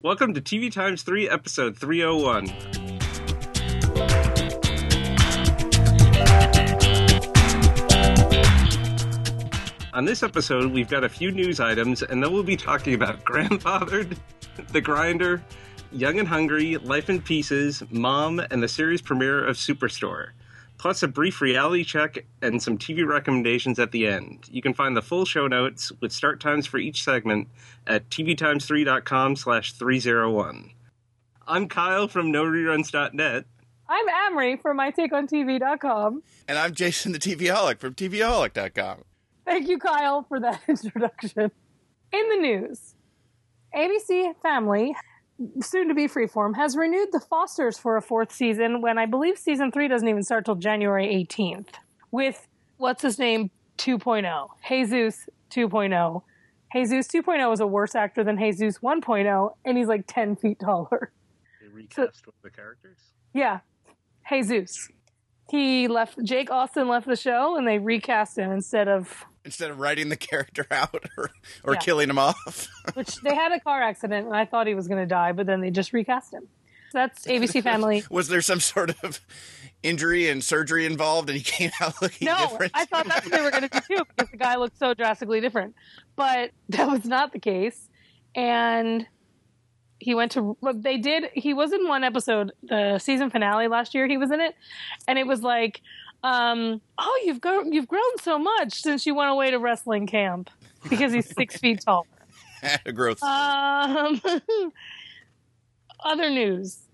Welcome 0.00 0.32
to 0.34 0.40
TV 0.40 0.70
Times 0.70 1.02
3, 1.02 1.28
episode 1.28 1.76
301. 1.76 2.50
On 9.92 10.04
this 10.04 10.22
episode, 10.22 10.70
we've 10.70 10.88
got 10.88 11.02
a 11.02 11.08
few 11.08 11.32
news 11.32 11.58
items, 11.58 12.04
and 12.04 12.22
then 12.22 12.32
we'll 12.32 12.44
be 12.44 12.56
talking 12.56 12.94
about 12.94 13.24
Grandfathered, 13.24 14.16
The 14.68 14.80
Grinder, 14.80 15.42
Young 15.90 16.20
and 16.20 16.28
Hungry, 16.28 16.76
Life 16.76 17.10
in 17.10 17.20
Pieces, 17.20 17.82
Mom, 17.90 18.38
and 18.52 18.62
the 18.62 18.68
series 18.68 19.02
premiere 19.02 19.44
of 19.44 19.56
Superstore. 19.56 20.28
Plus, 20.78 21.02
a 21.02 21.08
brief 21.08 21.40
reality 21.40 21.82
check 21.84 22.24
and 22.40 22.62
some 22.62 22.78
TV 22.78 23.04
recommendations 23.06 23.78
at 23.80 23.90
the 23.90 24.06
end. 24.06 24.48
You 24.50 24.62
can 24.62 24.74
find 24.74 24.96
the 24.96 25.02
full 25.02 25.24
show 25.24 25.48
notes 25.48 25.90
with 26.00 26.12
start 26.12 26.40
times 26.40 26.66
for 26.66 26.78
each 26.78 27.02
segment 27.02 27.48
at 27.86 28.08
tvtimes3.com 28.10 29.34
slash 29.36 29.72
301. 29.72 30.70
I'm 31.48 31.68
Kyle 31.68 32.06
from 32.06 32.32
NoReruns.net. 32.32 33.44
I'm 33.88 34.06
Amrie 34.08 34.60
from 34.60 34.78
MyTakeOnTV.com. 34.78 36.22
And 36.46 36.58
I'm 36.58 36.74
Jason 36.74 37.12
the 37.12 37.18
TVaholic 37.18 37.80
from 37.80 37.94
TVaholic.com. 37.94 39.02
Thank 39.46 39.68
you, 39.68 39.78
Kyle, 39.78 40.24
for 40.28 40.38
that 40.40 40.60
introduction. 40.68 41.50
In 42.12 42.28
the 42.28 42.36
news, 42.36 42.94
ABC 43.74 44.34
Family, 44.42 44.94
soon 45.60 45.88
to 45.88 45.94
be 45.94 46.06
Freeform, 46.06 46.56
has 46.56 46.76
renewed 46.76 47.08
The 47.12 47.20
Fosters 47.20 47.78
for 47.78 47.96
a 47.96 48.02
fourth 48.02 48.32
season 48.32 48.80
when 48.80 48.98
I 48.98 49.06
believe 49.06 49.38
season 49.38 49.70
three 49.70 49.88
doesn't 49.88 50.08
even 50.08 50.22
start 50.22 50.44
till 50.44 50.56
January 50.56 51.06
18th 51.06 51.74
with 52.10 52.46
what's 52.76 53.02
his 53.02 53.18
name 53.18 53.50
2.0, 53.78 54.48
Jesus 54.68 55.28
2.0. 55.50 56.22
Jesus 56.72 57.08
2.0 57.08 57.52
is 57.54 57.60
a 57.60 57.66
worse 57.66 57.94
actor 57.94 58.22
than 58.22 58.36
Jesus 58.38 58.78
1.0, 58.78 59.50
and 59.64 59.78
he's 59.78 59.88
like 59.88 60.04
10 60.06 60.36
feet 60.36 60.58
taller. 60.60 61.12
They 61.60 61.68
recast 61.68 62.26
of 62.26 62.34
the 62.42 62.50
characters? 62.50 62.98
Yeah, 63.32 63.60
Jesus. 64.28 64.90
He 65.50 65.88
left, 65.88 66.22
Jake 66.22 66.50
Austin 66.50 66.88
left 66.88 67.06
the 67.06 67.16
show, 67.16 67.56
and 67.56 67.66
they 67.66 67.78
recast 67.78 68.36
him 68.38 68.50
instead 68.52 68.88
of 68.88 69.24
Instead 69.44 69.70
of 69.70 69.78
writing 69.80 70.10
the 70.10 70.16
character 70.16 70.66
out 70.70 71.04
or, 71.16 71.30
or 71.64 71.74
Yeah. 71.74 71.78
killing 71.80 72.10
him 72.10 72.18
off. 72.18 72.68
which 72.94 73.16
they 73.22 73.34
had 73.34 73.52
a 73.52 73.60
car 73.60 73.80
accident 73.80 74.26
and 74.26 74.36
I 74.36 74.44
thought 74.44 74.66
he 74.66 74.74
was 74.74 74.88
going 74.88 75.00
to 75.00 75.06
die, 75.06 75.32
but 75.32 75.46
then 75.46 75.60
they 75.62 75.70
just 75.70 75.92
recast 75.94 76.34
him. 76.34 76.42
So 76.90 76.98
that's 76.98 77.26
ABC 77.26 77.62
Family. 77.64 78.04
Was 78.10 78.28
there 78.28 78.42
some 78.42 78.60
sort 78.60 78.90
of 79.02 79.20
injury 79.82 80.28
and 80.28 80.44
surgery 80.44 80.84
involved 80.84 81.30
and 81.30 81.38
he 81.38 81.42
came 81.44 81.70
out 81.80 81.94
looking 82.02 82.26
No, 82.26 82.36
different? 82.36 82.72
I 82.74 82.84
thought 82.84 83.06
that's 83.06 83.24
what 83.24 83.32
they 83.32 83.40
were 83.42 83.50
going 83.50 83.62
to 83.62 83.68
do 83.70 83.80
too 83.96 84.04
because 84.16 84.30
the 84.30 84.36
guy 84.36 84.56
looked 84.56 84.78
so 84.78 84.92
drastically 84.92 85.40
different, 85.40 85.74
but 86.16 86.50
that 86.70 86.88
was 86.88 87.06
not 87.06 87.32
the 87.32 87.38
case. 87.38 87.88
And 88.34 89.06
he 89.98 90.14
went 90.14 90.32
to. 90.32 90.56
They 90.74 90.96
did. 90.98 91.30
He 91.34 91.54
was 91.54 91.72
in 91.72 91.88
one 91.88 92.04
episode, 92.04 92.52
the 92.62 92.98
season 92.98 93.30
finale 93.30 93.68
last 93.68 93.94
year. 93.94 94.06
He 94.06 94.16
was 94.16 94.30
in 94.30 94.40
it, 94.40 94.54
and 95.06 95.18
it 95.18 95.26
was 95.26 95.42
like, 95.42 95.80
um, 96.22 96.80
"Oh, 96.98 97.22
you've 97.24 97.40
grown, 97.40 97.72
you've 97.72 97.88
grown 97.88 98.18
so 98.22 98.38
much 98.38 98.74
since 98.80 99.06
you 99.06 99.14
went 99.14 99.30
away 99.30 99.50
to 99.50 99.58
wrestling 99.58 100.06
camp 100.06 100.50
because 100.88 101.12
he's 101.12 101.34
six 101.34 101.56
feet 101.60 101.82
tall." 101.84 102.06
growth. 102.92 103.22
Um, 103.22 104.20
other 106.04 106.28
news 106.28 106.88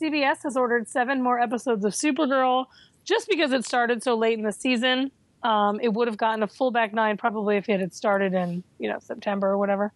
CBS 0.00 0.42
has 0.44 0.56
ordered 0.56 0.88
seven 0.88 1.22
more 1.22 1.38
episodes 1.38 1.84
of 1.84 1.92
Supergirl 1.92 2.66
just 3.04 3.28
because 3.28 3.52
it 3.52 3.64
started 3.64 4.02
so 4.02 4.14
late 4.14 4.38
in 4.38 4.44
the 4.44 4.52
season. 4.52 5.10
Um, 5.42 5.80
it 5.82 5.92
would 5.92 6.08
have 6.08 6.16
gotten 6.16 6.42
a 6.42 6.46
full 6.46 6.70
back 6.70 6.92
nine 6.92 7.16
probably 7.16 7.56
if 7.56 7.68
it 7.68 7.80
had 7.80 7.94
started 7.94 8.34
in, 8.34 8.62
you 8.78 8.88
know, 8.88 8.98
September 9.00 9.48
or 9.48 9.58
whatever. 9.58 9.92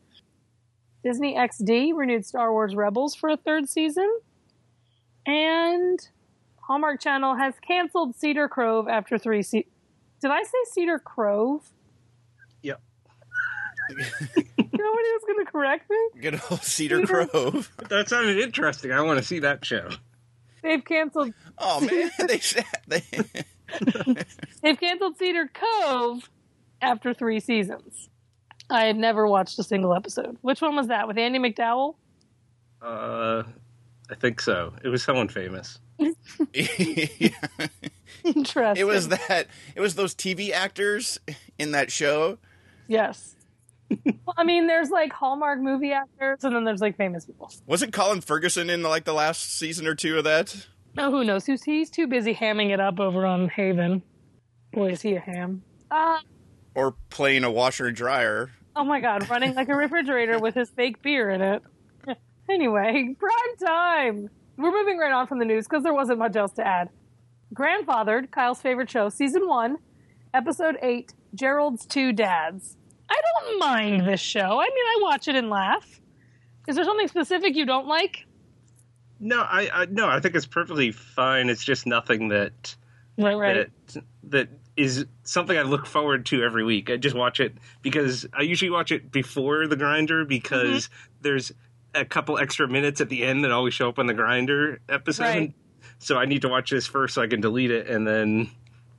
Disney 1.05 1.37
XD 1.37 1.93
renewed 1.95 2.25
Star 2.27 2.51
Wars 2.51 2.75
Rebels 2.75 3.15
for 3.15 3.29
a 3.29 3.37
third 3.37 3.69
season. 3.69 4.11
And 5.27 5.99
Hallmark 6.63 7.01
Channel 7.01 7.35
has 7.37 7.55
canceled 7.67 8.17
Cedar 8.17 8.49
Grove 8.49 8.89
after 8.89 9.19
three 9.19 9.43
se- 9.43 9.67
Did 10.21 10.31
I 10.31 10.43
say 10.43 10.59
Cedar 10.73 11.01
Grove? 11.05 11.63
Yep. 12.63 12.81
Nobody 13.91 14.49
was 14.79 15.23
going 15.27 15.45
to 15.45 15.51
correct 15.51 15.91
me. 15.91 15.97
Good 16.23 16.41
old 16.51 16.63
Cedar 16.63 17.01
Cedar- 17.07 17.27
Grove. 17.27 17.71
That 17.89 18.09
sounded 18.09 18.39
interesting. 18.39 18.93
I 18.93 19.03
want 19.03 19.19
to 19.19 19.25
see 19.25 19.41
that 19.41 19.65
show. 19.65 19.91
They've 20.63 20.83
canceled 20.85 21.35
Oh 21.59 21.81
man, 21.91 22.11
they 22.27 22.39
said 22.39 22.65
they 22.89 23.03
They've 24.63 24.81
canceled 24.81 25.19
Cedar 25.19 25.51
Cove 25.53 26.31
after 26.81 27.13
three 27.13 27.41
seasons. 27.41 28.09
I 28.71 28.85
had 28.85 28.97
never 28.97 29.27
watched 29.27 29.59
a 29.59 29.63
single 29.63 29.95
episode. 29.95 30.37
Which 30.41 30.61
one 30.61 30.77
was 30.77 30.89
that? 30.89 31.07
With 31.07 31.19
Andie 31.19 31.39
MacDowell? 31.39 31.95
Uh, 32.81 33.43
I 34.11 34.15
think 34.15 34.41
so. 34.41 34.73
It 34.83 34.89
was 34.89 35.03
someone 35.03 35.29
famous. 35.29 35.79
Interesting. 38.25 38.81
It 38.81 38.87
was 38.87 39.09
that 39.09 39.47
it 39.75 39.81
was 39.81 39.95
those 39.95 40.15
TV 40.15 40.51
actors 40.51 41.19
in 41.59 41.73
that 41.73 41.93
show. 41.93 42.39
Yes. 42.89 43.37
well, 43.91 44.35
I 44.37 44.45
mean, 44.45 44.67
there's 44.67 44.91
like 44.91 45.13
Hallmark 45.13 45.61
movie 45.61 45.93
actors, 45.93 46.43
and 46.43 46.55
then 46.55 46.65
there's 46.65 46.81
like 46.81 46.97
famous 46.97 47.27
people. 47.27 47.53
Wasn't 47.67 47.93
Colin 47.93 48.21
Ferguson 48.21 48.71
in 48.71 48.83
like 48.83 49.05
the 49.05 49.15
last 49.15 49.57
season 49.59 49.87
or 49.87 49.95
two 49.95 50.19
of 50.19 50.25
that? 50.25 50.67
Oh, 50.97 51.11
who 51.11 51.25
knows? 51.25 51.45
Who's 51.47 51.63
he's 51.63 51.91
too 51.91 52.07
busy 52.07 52.35
hamming 52.35 52.71
it 52.73 52.81
up 52.81 53.01
over 53.01 53.27
on 53.27 53.49
Haven. 53.49 54.03
Boy, 54.73 54.91
is 54.91 55.03
he 55.03 55.15
a 55.15 55.21
ham. 55.21 55.63
Uh, 55.91 56.19
Or 56.75 56.97
playing 57.11 57.45
a 57.45 57.51
washer 57.51 57.87
and 57.87 57.97
dryer. 57.97 58.51
oh 58.77 58.85
my 58.85 59.01
god, 59.01 59.29
running 59.31 59.55
like 59.55 59.69
a 59.69 59.75
refrigerator 59.77 60.39
with 60.39 60.55
his 60.55 60.71
fake 60.71 61.03
beer 61.03 61.31
in 61.31 61.41
it. 61.41 61.63
anyway, 62.51 63.15
prime 63.19 63.57
time. 63.65 64.31
We're 64.57 64.73
moving 64.73 64.99
right 64.99 65.13
on 65.13 65.27
from 65.27 65.39
the 65.39 65.45
news 65.45 65.67
because 65.69 65.83
there 65.83 65.95
wasn't 65.95 66.19
much 66.19 66.37
else 66.37 66.53
to 66.55 66.67
add. 66.67 66.89
Grandfathered, 67.55 68.31
Kyle's 68.31 68.61
favorite 68.61 68.91
show, 68.91 69.09
season 69.09 69.47
one, 69.47 69.79
episode 70.33 70.77
eight, 70.83 71.13
Gerald's 71.35 71.87
Two 71.87 72.13
Dads. 72.13 72.77
I 73.09 73.21
don't 73.45 73.59
mind 73.61 74.07
this 74.07 74.21
show. 74.21 74.41
I 74.61 74.65
mean, 74.65 74.75
I 74.87 74.99
watch 75.03 75.29
it 75.29 75.37
and 75.37 75.51
laugh. 75.51 76.01
Is 76.67 76.77
there 76.77 76.85
something 76.85 77.07
specific 77.09 77.55
you 77.55 77.67
don't 77.67 77.87
like? 77.87 78.27
No, 79.21 79.41
I, 79.41 79.69
I 79.83 79.85
no, 79.87 80.09
I 80.09 80.21
think 80.21 80.35
it's 80.35 80.47
perfectly 80.47 80.91
fine. 80.91 81.49
It's 81.51 81.63
just 81.65 81.87
nothing 81.87 82.29
that 82.29 82.75
Right, 83.19 83.35
right. 83.37 83.71
that 83.93 84.05
that 84.25 84.49
is 84.77 85.07
something 85.23 85.57
I 85.57 85.63
look 85.63 85.87
forward 85.87 86.27
to 86.27 86.43
every 86.43 86.65
week. 86.65 86.91
I 86.91 86.97
just 86.97 87.15
watch 87.15 87.41
it 87.41 87.55
because 87.83 88.27
I 88.33 88.43
usually 88.43 88.71
watch 88.71 88.91
it 88.91 89.13
before 89.13 89.67
the 89.67 89.77
grinder 89.77 90.25
because 90.25 90.89
there's 91.21 91.53
a 91.95 92.05
couple 92.05 92.39
extra 92.39 92.67
minutes 92.67 93.01
at 93.01 93.09
the 93.09 93.23
end 93.23 93.45
that 93.45 93.53
always 93.53 93.73
show 93.75 93.89
up 93.89 93.99
on 93.99 94.07
the 94.07 94.15
grinder 94.15 94.81
episode. 94.89 95.23
Right. 95.25 95.55
So 96.01 96.17
I 96.19 96.25
need 96.25 96.43
to 96.43 96.49
watch 96.49 96.71
this 96.71 96.87
first 96.87 97.15
so 97.15 97.23
I 97.23 97.29
can 97.29 97.41
delete 97.41 97.71
it 97.71 97.87
and 97.89 98.07
then 98.07 98.51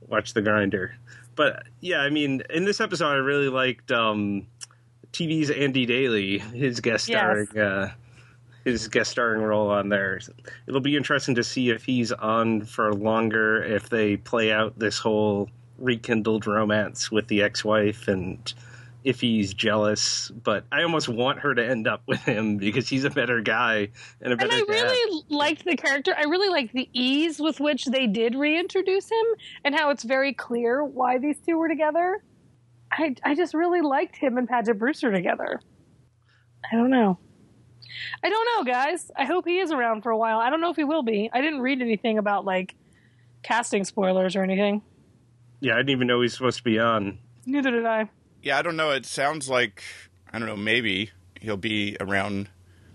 watch 0.08 0.32
the 0.32 0.40
grinder. 0.42 0.96
But 1.34 1.64
yeah, 1.80 1.98
I 2.00 2.08
mean, 2.08 2.42
in 2.48 2.64
this 2.64 2.80
episode, 2.80 3.08
I 3.10 3.14
really 3.16 3.50
liked 3.50 3.92
um, 3.92 4.46
TV's 5.12 5.50
Andy 5.50 5.84
Daly, 5.84 6.38
his 6.38 6.80
guest 6.80 7.08
Yes. 7.08 7.18
starring. 7.18 7.58
Uh, 7.58 7.92
his 8.64 8.88
guest 8.88 9.10
starring 9.12 9.42
role 9.42 9.70
on 9.70 9.90
there. 9.90 10.18
It'll 10.66 10.80
be 10.80 10.96
interesting 10.96 11.36
to 11.36 11.44
see 11.44 11.70
if 11.70 11.84
he's 11.84 12.10
on 12.10 12.62
for 12.64 12.92
longer, 12.94 13.62
if 13.62 13.88
they 13.90 14.16
play 14.16 14.50
out 14.50 14.76
this 14.78 14.98
whole 14.98 15.48
rekindled 15.78 16.46
romance 16.46 17.10
with 17.10 17.28
the 17.28 17.42
ex-wife, 17.42 18.08
and 18.08 18.52
if 19.04 19.20
he's 19.20 19.54
jealous. 19.54 20.30
But 20.30 20.64
I 20.72 20.82
almost 20.82 21.08
want 21.08 21.40
her 21.40 21.54
to 21.54 21.64
end 21.64 21.86
up 21.86 22.02
with 22.06 22.20
him 22.20 22.56
because 22.56 22.88
he's 22.88 23.04
a 23.04 23.10
better 23.10 23.40
guy 23.40 23.88
and 24.20 24.28
a 24.28 24.30
And 24.32 24.38
better 24.38 24.52
I 24.54 24.58
dad. 24.58 24.66
really 24.68 25.22
liked 25.28 25.64
the 25.64 25.76
character. 25.76 26.14
I 26.16 26.24
really 26.24 26.48
liked 26.48 26.72
the 26.74 26.88
ease 26.92 27.38
with 27.38 27.60
which 27.60 27.84
they 27.86 28.06
did 28.06 28.34
reintroduce 28.34 29.10
him 29.10 29.26
and 29.64 29.74
how 29.74 29.90
it's 29.90 30.02
very 30.02 30.32
clear 30.32 30.84
why 30.84 31.18
these 31.18 31.38
two 31.38 31.56
were 31.56 31.68
together. 31.68 32.22
I, 32.90 33.14
I 33.24 33.34
just 33.34 33.54
really 33.54 33.80
liked 33.80 34.16
him 34.16 34.38
and 34.38 34.48
Paget 34.48 34.78
Brewster 34.78 35.12
together. 35.12 35.60
I 36.72 36.76
don't 36.76 36.90
know. 36.90 37.18
I 38.22 38.28
don't 38.28 38.48
know, 38.56 38.70
guys. 38.72 39.10
I 39.16 39.24
hope 39.24 39.46
he 39.46 39.58
is 39.58 39.70
around 39.70 40.02
for 40.02 40.10
a 40.10 40.16
while. 40.16 40.38
I 40.38 40.50
don't 40.50 40.60
know 40.60 40.70
if 40.70 40.76
he 40.76 40.84
will 40.84 41.02
be. 41.02 41.30
I 41.32 41.40
didn't 41.40 41.60
read 41.60 41.80
anything 41.80 42.18
about 42.18 42.44
like 42.44 42.74
casting 43.42 43.84
spoilers 43.84 44.34
or 44.36 44.42
anything. 44.42 44.82
Yeah, 45.60 45.74
I 45.74 45.78
didn't 45.78 45.90
even 45.90 46.06
know 46.06 46.20
he's 46.20 46.34
supposed 46.34 46.58
to 46.58 46.64
be 46.64 46.78
on. 46.78 47.18
Neither 47.46 47.70
did 47.70 47.86
I. 47.86 48.10
Yeah, 48.42 48.58
I 48.58 48.62
don't 48.62 48.76
know. 48.76 48.90
It 48.90 49.06
sounds 49.06 49.48
like 49.48 49.82
I 50.32 50.38
don't 50.38 50.48
know. 50.48 50.56
Maybe 50.56 51.10
he'll 51.40 51.56
be 51.56 51.96
around. 52.00 52.48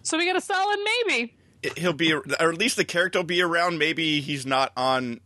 So 0.04 0.18
we 0.18 0.26
got 0.26 0.36
a 0.36 0.42
solid 0.42 0.80
maybe. 1.08 1.36
He'll 1.78 1.94
be, 1.94 2.12
or 2.14 2.24
at 2.40 2.58
least 2.58 2.76
the 2.76 2.86
character 2.86 3.20
will 3.20 3.24
be 3.26 3.42
around. 3.42 3.78
Maybe 3.78 4.20
he's 4.20 4.46
not 4.48 4.72
on 4.76 5.22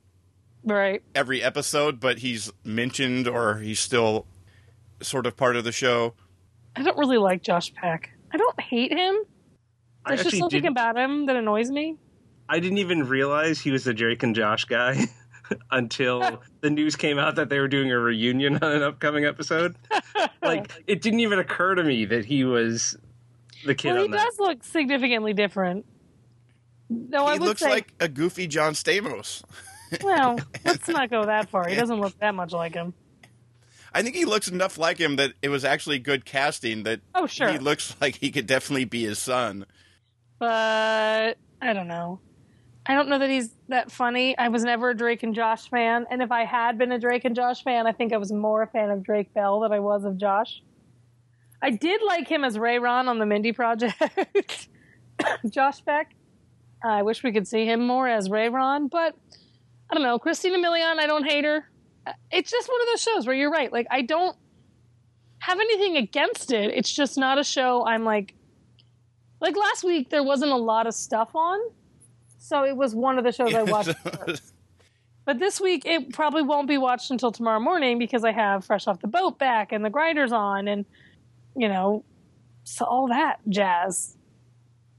Right. 0.66 1.02
every 1.14 1.42
episode, 1.42 2.00
but 2.02 2.18
he's 2.20 2.52
mentioned 2.64 3.28
or 3.28 3.60
he's 3.60 3.80
still 3.80 4.26
sort 5.02 5.28
of 5.28 5.38
part 5.38 5.56
of 5.56 5.64
the 5.64 5.72
show. 5.72 6.14
I 6.76 6.84
don't 6.84 6.98
really 6.98 7.18
like 7.18 7.42
Josh 7.42 7.74
Peck. 7.74 8.10
I 8.34 8.38
don't 8.38 8.60
hate 8.60 8.92
him. 8.92 9.16
There's 10.08 10.24
just 10.24 10.38
something 10.38 10.62
didn't, 10.62 10.72
about 10.74 10.98
him 10.98 11.26
that 11.28 11.36
annoys 11.38 11.72
me. 11.72 11.98
I 12.50 12.60
didn't 12.60 12.80
even 12.80 13.08
realize 13.08 13.62
he 13.62 13.72
was 13.72 13.86
the 13.86 13.94
Drake 13.94 14.22
and 14.24 14.36
Josh 14.36 14.66
guy 14.66 15.06
until 15.72 16.42
the 16.62 16.70
news 16.70 16.96
came 16.96 17.18
out 17.20 17.36
that 17.36 17.50
they 17.50 17.60
were 17.60 17.68
doing 17.68 17.92
a 17.92 17.98
reunion 18.00 18.56
on 18.58 18.72
an 18.72 18.84
upcoming 18.84 19.26
episode. 19.26 19.76
like, 20.42 20.72
it 20.88 21.02
didn't 21.02 21.20
even 21.22 21.40
occur 21.40 21.76
to 21.76 21.84
me 21.84 22.06
that 22.06 22.26
he 22.26 22.44
was 22.44 22.98
the 23.66 23.76
kid 23.76 23.90
well, 23.90 23.98
he 23.98 24.04
on 24.06 24.12
that. 24.12 24.26
does 24.26 24.40
look 24.40 24.64
significantly 24.64 25.34
different. 25.34 25.86
Though 26.90 27.26
I 27.26 27.34
he 27.34 27.40
would 27.40 27.48
looks 27.48 27.62
say, 27.62 27.70
like 27.70 27.94
a 28.00 28.08
goofy 28.08 28.48
John 28.48 28.74
Stamos. 28.74 29.44
well, 30.04 30.38
let's 30.64 30.88
not 30.88 31.10
go 31.10 31.26
that 31.26 31.50
far. 31.50 31.68
He 31.68 31.76
doesn't 31.76 32.00
look 32.00 32.18
that 32.20 32.36
much 32.36 32.52
like 32.54 32.74
him. 32.76 32.94
I 33.94 34.04
think 34.04 34.16
he 34.16 34.26
looks 34.26 34.48
enough 34.50 34.78
like 34.78 34.98
him 34.98 35.16
that 35.16 35.34
it 35.42 35.50
was 35.50 35.64
actually 35.64 36.00
good 36.00 36.26
casting. 36.26 36.84
That 36.84 37.00
Oh, 37.16 37.28
sure. 37.28 37.50
he 37.50 37.58
looks 37.58 37.96
like 38.02 38.16
he 38.16 38.30
could 38.30 38.46
definitely 38.46 38.86
be 38.86 39.04
his 39.04 39.20
son. 39.20 39.66
but 40.38 41.38
I 41.62 41.74
don't 41.74 41.88
know. 41.88 42.20
I 42.88 42.94
don't 42.94 43.10
know 43.10 43.18
that 43.18 43.30
he's 43.30 43.50
that 43.70 43.92
funny. 43.92 44.38
I 44.38 44.50
was 44.50 44.64
never 44.64 44.92
a 44.92 44.96
Drake 44.96 45.24
and 45.24 45.34
Josh 45.34 45.70
fan, 45.70 46.06
and 46.12 46.22
if 46.22 46.32
I 46.32 46.46
had 46.46 46.78
been 46.78 46.92
a 46.92 47.00
Drake 47.00 47.26
and 47.26 47.36
Josh 47.36 47.64
fan, 47.64 47.88
I 47.88 47.92
think 47.92 48.14
I 48.14 48.18
was 48.18 48.32
more 48.32 48.62
a 48.62 48.68
fan 48.68 48.92
of 48.92 49.04
Drake 49.04 49.34
Bell 49.34 49.62
than 49.62 49.72
I 49.72 49.80
was 49.80 50.04
of 50.04 50.18
Josh. 50.18 50.62
I 51.62 51.72
did 51.72 52.02
like 52.06 52.28
him 52.28 52.44
as 52.44 52.60
Ray 52.60 52.78
Ron 52.78 53.08
on 53.08 53.18
the 53.18 53.26
Mindy 53.26 53.52
Project. 53.52 54.68
Josh 55.50 55.84
Peck. 55.84 56.14
I 56.84 57.02
wish 57.02 57.24
we 57.24 57.32
could 57.32 57.48
see 57.48 57.66
him 57.66 57.88
more 57.88 58.08
as 58.08 58.30
Ray 58.30 58.50
Ron, 58.50 58.88
but 58.88 59.16
I 59.90 59.96
don't 59.96 60.04
know. 60.04 60.20
Christina 60.20 60.58
Milian, 60.58 61.00
I 61.00 61.08
don't 61.08 61.26
hate 61.26 61.46
her. 61.46 61.68
It's 62.32 62.52
just 62.52 62.70
one 62.70 62.82
of 62.82 62.88
those 62.88 63.02
shows 63.02 63.26
where 63.26 63.36
you're 63.36 63.52
right. 63.52 63.72
Like 63.72 63.88
I 63.90 64.04
don't 64.04 64.38
have 65.40 65.60
anything 65.60 65.98
against 65.98 66.52
it. 66.52 66.72
It's 66.76 66.92
just 66.92 67.18
not 67.18 67.40
a 67.40 67.44
show 67.44 67.86
I'm 67.86 68.04
like 68.04 68.36
like 69.42 69.56
last 69.56 69.84
week 69.84 70.10
there 70.10 70.24
wasn't 70.24 70.52
a 70.52 70.58
lot 70.58 70.86
of 70.88 70.94
stuff 70.94 71.36
on. 71.36 71.60
So 72.46 72.64
it 72.64 72.78
was 72.78 72.94
one 72.94 73.18
of 73.18 73.24
the 73.24 73.32
shows 73.32 73.56
I 73.56 73.64
watched 73.64 73.98
first. 73.98 74.54
But 75.26 75.40
this 75.40 75.60
week 75.60 75.84
it 75.86 76.14
probably 76.14 76.44
won't 76.44 76.68
be 76.68 76.78
watched 76.78 77.10
until 77.10 77.32
tomorrow 77.32 77.60
morning 77.60 77.98
because 77.98 78.24
I 78.24 78.32
have 78.32 78.64
Fresh 78.64 78.86
Off 78.86 79.00
the 79.00 79.08
Boat 79.08 79.40
back 79.40 79.72
and 79.72 79.84
the 79.84 79.90
grinders 79.90 80.32
on 80.32 80.68
and 80.68 80.86
you 81.56 81.68
know 81.68 82.06
so 82.64 82.86
all 82.86 83.08
that 83.08 83.40
jazz 83.50 84.16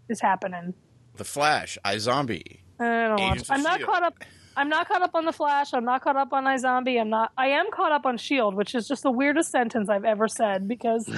is 0.09 0.21
happening. 0.21 0.75
the 1.17 1.25
Flash, 1.25 1.79
iZombie. 1.85 2.59
I 2.81 2.85
don't. 2.85 3.21
Agents 3.21 3.43
of 3.43 3.51
I'm 3.51 3.63
not 3.63 3.81
S.H.I.E.L.D.. 3.81 3.85
caught 3.85 4.03
up. 4.03 4.25
I'm 4.57 4.69
not 4.69 4.89
caught 4.89 5.03
up 5.03 5.15
on 5.15 5.25
the 5.25 5.33
Flash. 5.33 5.73
I'm 5.73 5.85
not 5.85 6.03
caught 6.03 6.17
up 6.17 6.33
on 6.33 6.45
iZombie. 6.45 7.01
I'm 7.01 7.11
not. 7.11 7.31
I 7.39 7.49
am 7.49 7.71
caught 7.71 7.93
up 7.93 8.07
on 8.07 8.19
Shield, 8.19 8.55
which 8.55 8.75
is 8.75 8.89
just 8.89 9.05
the 9.05 9.13
weirdest 9.13 9.53
sentence 9.53 9.89
I've 9.89 10.05
ever 10.05 10.27
said 10.27 10.67
because 10.67 11.09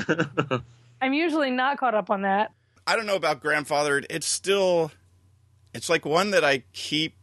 I'm 1.00 1.14
usually 1.14 1.50
not 1.50 1.78
caught 1.78 1.94
up 1.94 2.10
on 2.10 2.22
that. 2.22 2.52
I 2.86 2.96
don't 2.96 3.06
know 3.06 3.16
about 3.16 3.42
grandfathered. 3.42 4.06
It's 4.08 4.26
still, 4.26 4.90
it's 5.74 5.88
like 5.88 6.04
one 6.04 6.30
that 6.30 6.44
I 6.44 6.64
keep. 6.72 7.14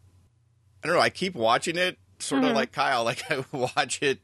I 0.84 0.88
don't 0.88 0.96
know. 0.96 1.02
I 1.02 1.10
keep 1.10 1.34
watching 1.36 1.78
it, 1.78 1.98
sort 2.20 2.42
Mm-hmm. 2.42 2.52
of 2.52 2.56
like 2.56 2.72
Kyle. 2.72 3.04
Like 3.06 3.24
I 3.32 3.44
watch 3.52 4.02
it 4.02 4.20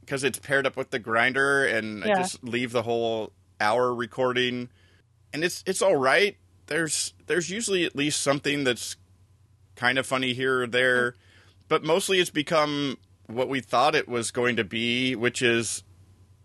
because 0.00 0.22
it's 0.24 0.38
paired 0.38 0.66
up 0.66 0.76
with 0.76 0.90
the 0.90 0.98
grinder, 0.98 1.64
and 1.66 2.04
I 2.04 2.08
just 2.14 2.44
leave 2.44 2.72
the 2.72 2.82
whole 2.82 3.32
hour 3.60 3.94
recording, 3.94 4.68
and 5.32 5.42
it's 5.44 5.62
it's 5.66 5.80
all 5.82 5.96
right. 5.96 6.36
There's 6.66 7.14
there's 7.26 7.50
usually 7.50 7.84
at 7.84 7.94
least 7.96 8.20
something 8.20 8.64
that's 8.64 8.96
kind 9.76 9.98
of 9.98 10.06
funny 10.06 10.34
here 10.34 10.62
or 10.62 10.66
there, 10.66 11.14
but 11.68 11.82
mostly 11.82 12.20
it's 12.20 12.30
become 12.30 12.96
what 13.26 13.48
we 13.48 13.60
thought 13.60 13.94
it 13.94 14.06
was 14.08 14.30
going 14.30 14.56
to 14.56 14.64
be, 14.64 15.16
which 15.16 15.40
is 15.42 15.82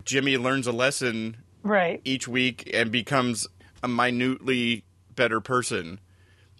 Jimmy 0.05 0.37
learns 0.37 0.65
a 0.67 0.71
lesson 0.71 1.37
Right. 1.61 1.99
each 2.05 2.25
week 2.27 2.69
and 2.73 2.89
becomes 2.91 3.45
a 3.83 3.87
minutely 3.89 4.85
better 5.13 5.41
person 5.41 5.99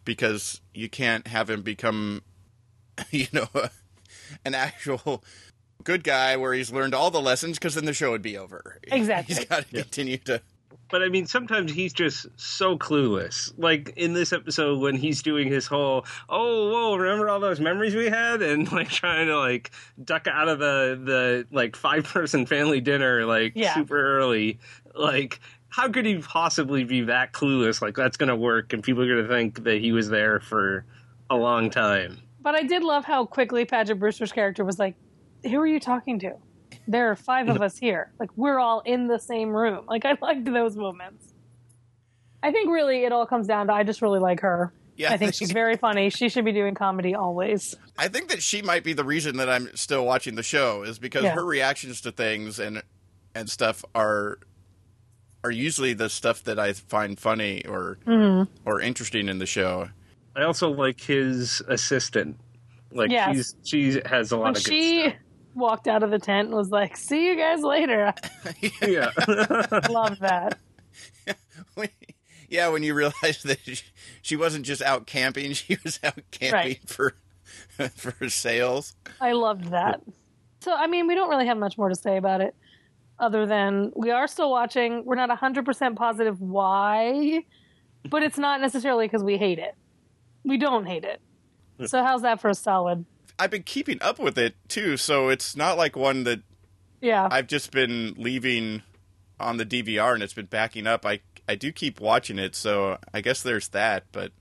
because 0.10 0.60
you 0.74 0.90
can't 0.90 1.28
have 1.28 1.50
him 1.52 1.62
become 1.62 2.24
you 3.12 3.28
know 3.32 3.48
an 4.44 4.56
actual 4.56 5.24
good 5.84 6.04
guy 6.04 6.36
where 6.36 6.54
he's 6.54 6.72
learned 6.72 6.96
all 6.96 7.12
the 7.12 7.22
lessons 7.22 7.60
because 7.60 7.76
then 7.76 7.86
the 7.86 7.94
show 7.94 8.10
would 8.10 8.24
be 8.24 8.36
over 8.38 8.80
Exactly. 8.92 9.36
he's 9.36 9.46
got 9.46 9.68
to 9.70 9.76
continue 9.84 10.18
to 10.18 10.42
But 10.90 11.04
I 11.04 11.10
mean, 11.10 11.28
sometimes 11.28 11.72
he's 11.72 11.94
just 11.94 12.26
so 12.36 12.76
clueless. 12.78 13.54
Like 13.58 13.94
in 13.96 14.14
this 14.14 14.34
episode 14.34 14.80
when 14.80 14.96
he's 14.96 15.22
doing 15.22 15.48
his 15.48 15.68
whole, 15.68 16.06
oh, 16.28 16.72
whoa, 16.72 16.96
remember 16.96 17.30
all 17.30 17.40
those 17.40 17.60
memories 17.60 17.94
we 17.94 18.08
had, 18.10 18.42
and 18.42 18.72
like 18.72 18.90
trying 18.90 19.28
to 19.28 19.38
like 19.38 19.70
duck 20.04 20.26
out 20.28 20.48
of 20.50 20.58
the 20.58 21.00
the 21.04 21.46
like 21.56 21.76
five 21.76 22.06
person 22.06 22.48
family 22.48 22.82
dinner 22.82 23.26
like 23.28 23.54
Yeah. 23.56 23.76
super 23.76 24.18
early. 24.18 24.58
Like, 24.96 25.40
how 25.69 25.89
could 25.89 26.06
he 26.06 26.18
possibly 26.19 26.83
be 26.83 27.01
that 27.01 27.31
clueless? 27.33 27.81
Like 27.81 27.95
that's 27.95 28.18
gonna 28.18 28.36
work, 28.36 28.74
and 28.74 28.83
people 28.83 29.04
are 29.04 29.16
gonna 29.16 29.27
think 29.27 29.63
that 29.63 29.80
he 29.81 29.92
was 29.92 30.10
there 30.10 30.39
for 30.39 30.86
a 31.30 31.36
long 31.36 31.69
time. 31.69 32.19
But 32.42 32.56
I 32.56 32.63
did 32.63 32.83
love 32.83 33.06
how 33.06 33.25
quickly 33.25 33.66
Paget 33.66 34.00
Brewster's 34.00 34.31
character 34.31 34.63
was 34.66 34.80
like, 34.80 34.95
"Who 35.44 35.57
are 35.60 35.68
you 35.68 35.80
talking 35.80 36.19
to? 36.19 36.33
There 36.88 37.12
are 37.12 37.16
five 37.16 37.50
of 37.50 37.62
us 37.62 37.77
here. 37.77 38.12
Like 38.19 38.30
we're 38.36 38.60
all 38.60 38.81
in 38.81 39.07
the 39.07 39.19
same 39.19 39.50
room." 39.50 39.86
Like 39.88 40.06
I 40.06 40.18
liked 40.21 40.45
those 40.45 40.75
moments. 40.75 41.33
I 42.42 42.51
think 42.51 42.69
really 42.72 43.04
it 43.04 43.12
all 43.12 43.25
comes 43.25 43.48
down 43.48 43.68
to 43.68 43.74
I 43.74 43.83
just 43.83 44.01
really 44.01 44.19
like 44.19 44.39
her. 44.42 44.74
Yeah, 44.95 45.13
I 45.13 45.18
think 45.18 45.33
she's 45.33 45.51
very 45.51 45.77
funny. 45.77 46.10
She 46.10 46.27
should 46.27 46.44
be 46.44 46.51
doing 46.51 46.75
comedy 46.75 47.15
always. 47.15 47.75
I 47.98 48.10
think 48.10 48.30
that 48.30 48.42
she 48.44 48.62
might 48.62 48.83
be 48.83 48.92
the 48.94 49.04
reason 49.06 49.38
that 49.38 49.50
I'm 49.50 49.69
still 49.75 50.06
watching 50.06 50.36
the 50.36 50.44
show 50.44 50.83
is 50.83 51.00
because 51.00 51.24
Yeah. 51.24 51.36
her 51.36 51.45
reactions 51.45 52.01
to 52.01 52.12
things 52.12 52.60
and 52.60 52.81
and 53.36 53.50
stuff 53.50 53.86
are 53.95 54.39
are 55.44 55.51
usually 55.51 55.94
the 55.94 56.09
stuff 56.09 56.44
that 56.44 56.59
I 56.59 56.74
find 56.74 57.18
funny 57.19 57.65
or 57.65 57.97
Mm-hmm. 58.06 58.51
or 58.65 58.81
interesting 58.81 59.30
in 59.30 59.39
the 59.39 59.45
show. 59.45 59.89
I 60.36 60.44
also 60.44 60.69
like 60.69 61.00
his 61.01 61.62
assistant. 61.68 62.38
Like 62.91 63.12
Yes. 63.12 63.36
she's 63.36 63.56
she 63.63 64.01
has 64.06 64.31
a 64.31 64.38
lot 64.38 64.44
When 64.44 64.50
of 64.57 64.63
good 64.63 64.69
she 64.71 65.13
walked 65.56 65.88
out 65.88 66.03
of 66.03 66.12
the 66.12 66.19
tent 66.19 66.47
and 66.50 66.56
was 66.57 66.69
like, 66.69 66.95
"See 66.97 67.27
you 67.27 67.36
guys 67.36 67.62
later," 67.62 68.13
stuff. 68.41 68.81
Yeah. 68.88 69.12
love 69.89 70.19
that. 70.19 70.57
Yeah, 72.51 72.69
when 72.69 72.81
you 72.81 72.95
realize 72.95 73.44
that 73.44 73.59
she, 73.63 73.80
she 74.24 74.36
wasn't 74.36 74.65
just 74.65 74.81
out 74.81 75.06
camping, 75.06 75.53
she 75.53 75.77
was 75.83 76.00
out 76.03 76.19
camping 76.31 76.77
Right. 76.80 76.89
for 76.89 77.13
for 77.95 78.27
sales. 78.27 78.95
I 79.21 79.33
loved 79.33 79.65
that. 79.65 80.01
So, 80.62 80.74
I 80.74 80.88
mean, 80.88 81.06
we 81.06 81.13
don't 81.13 81.30
really 81.30 81.45
have 81.45 81.57
much 81.59 81.77
more 81.77 81.89
to 81.89 81.95
say 81.95 82.18
about 82.18 82.41
it 82.41 82.56
other 83.19 83.45
than 83.45 83.92
we 83.95 84.12
are 84.12 84.27
still 84.27 84.50
watching. 84.51 85.04
We're 85.06 85.16
not 85.16 85.30
100% 85.30 85.95
positive 85.95 86.39
why, 86.42 87.44
but 88.10 88.24
it's 88.24 88.38
not 88.38 88.62
necessarily 88.62 89.06
because 89.07 89.24
we 89.24 89.38
hate 89.38 89.60
it. 89.60 89.75
We 90.44 90.57
don't 90.57 90.86
hate 90.86 91.04
it. 91.04 91.21
Hmm. 91.77 91.86
So, 91.86 92.04
how's 92.04 92.21
that 92.24 92.39
for 92.39 92.50
a 92.50 92.56
solid? 92.56 93.06
I've 93.38 93.51
been 93.51 93.63
keeping 93.63 94.01
up 94.01 94.19
with 94.19 94.38
it 94.38 94.56
too, 94.68 94.98
so 94.98 95.30
it's 95.30 95.56
not 95.56 95.77
like 95.77 95.95
one 95.95 96.24
that 96.25 96.42
Yeah. 97.01 97.27
I've 97.31 97.48
just 97.48 97.71
been 97.71 98.13
leaving 98.18 98.81
on 99.39 99.57
the 99.57 99.65
DVR 99.65 100.13
and 100.13 100.22
it's 100.24 100.33
been 100.33 100.48
backing 100.48 100.86
up. 100.88 101.06
I 101.06 101.22
I 101.48 101.56
do 101.56 101.72
keep 101.72 102.00
watching 102.00 102.38
it, 102.38 102.54
so 102.56 102.98
I 103.13 103.22
guess 103.22 103.42
there's 103.42 103.69
that, 103.69 104.04
but 104.12 104.31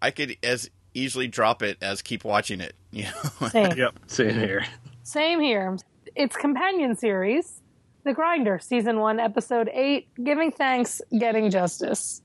I 0.00 0.10
could 0.10 0.36
as 0.42 0.70
easily 0.94 1.26
drop 1.26 1.62
it 1.62 1.78
as 1.80 2.00
keep 2.02 2.22
watching 2.24 2.60
it, 2.60 2.74
you 2.90 3.04
know. 3.40 3.48
Same. 3.48 3.76
yep. 3.76 3.98
Same 4.06 4.34
here. 4.34 4.66
Same 5.02 5.40
here. 5.40 5.76
It's 6.14 6.36
companion 6.36 6.96
series, 6.96 7.62
The 8.08 8.14
Grinder, 8.14 8.58
season 8.58 9.00
one, 9.00 9.20
episode 9.20 9.68
eight, 9.70 10.08
Giving 10.24 10.50
Thanks, 10.50 11.02
Getting 11.18 11.50
Justice. 11.50 12.22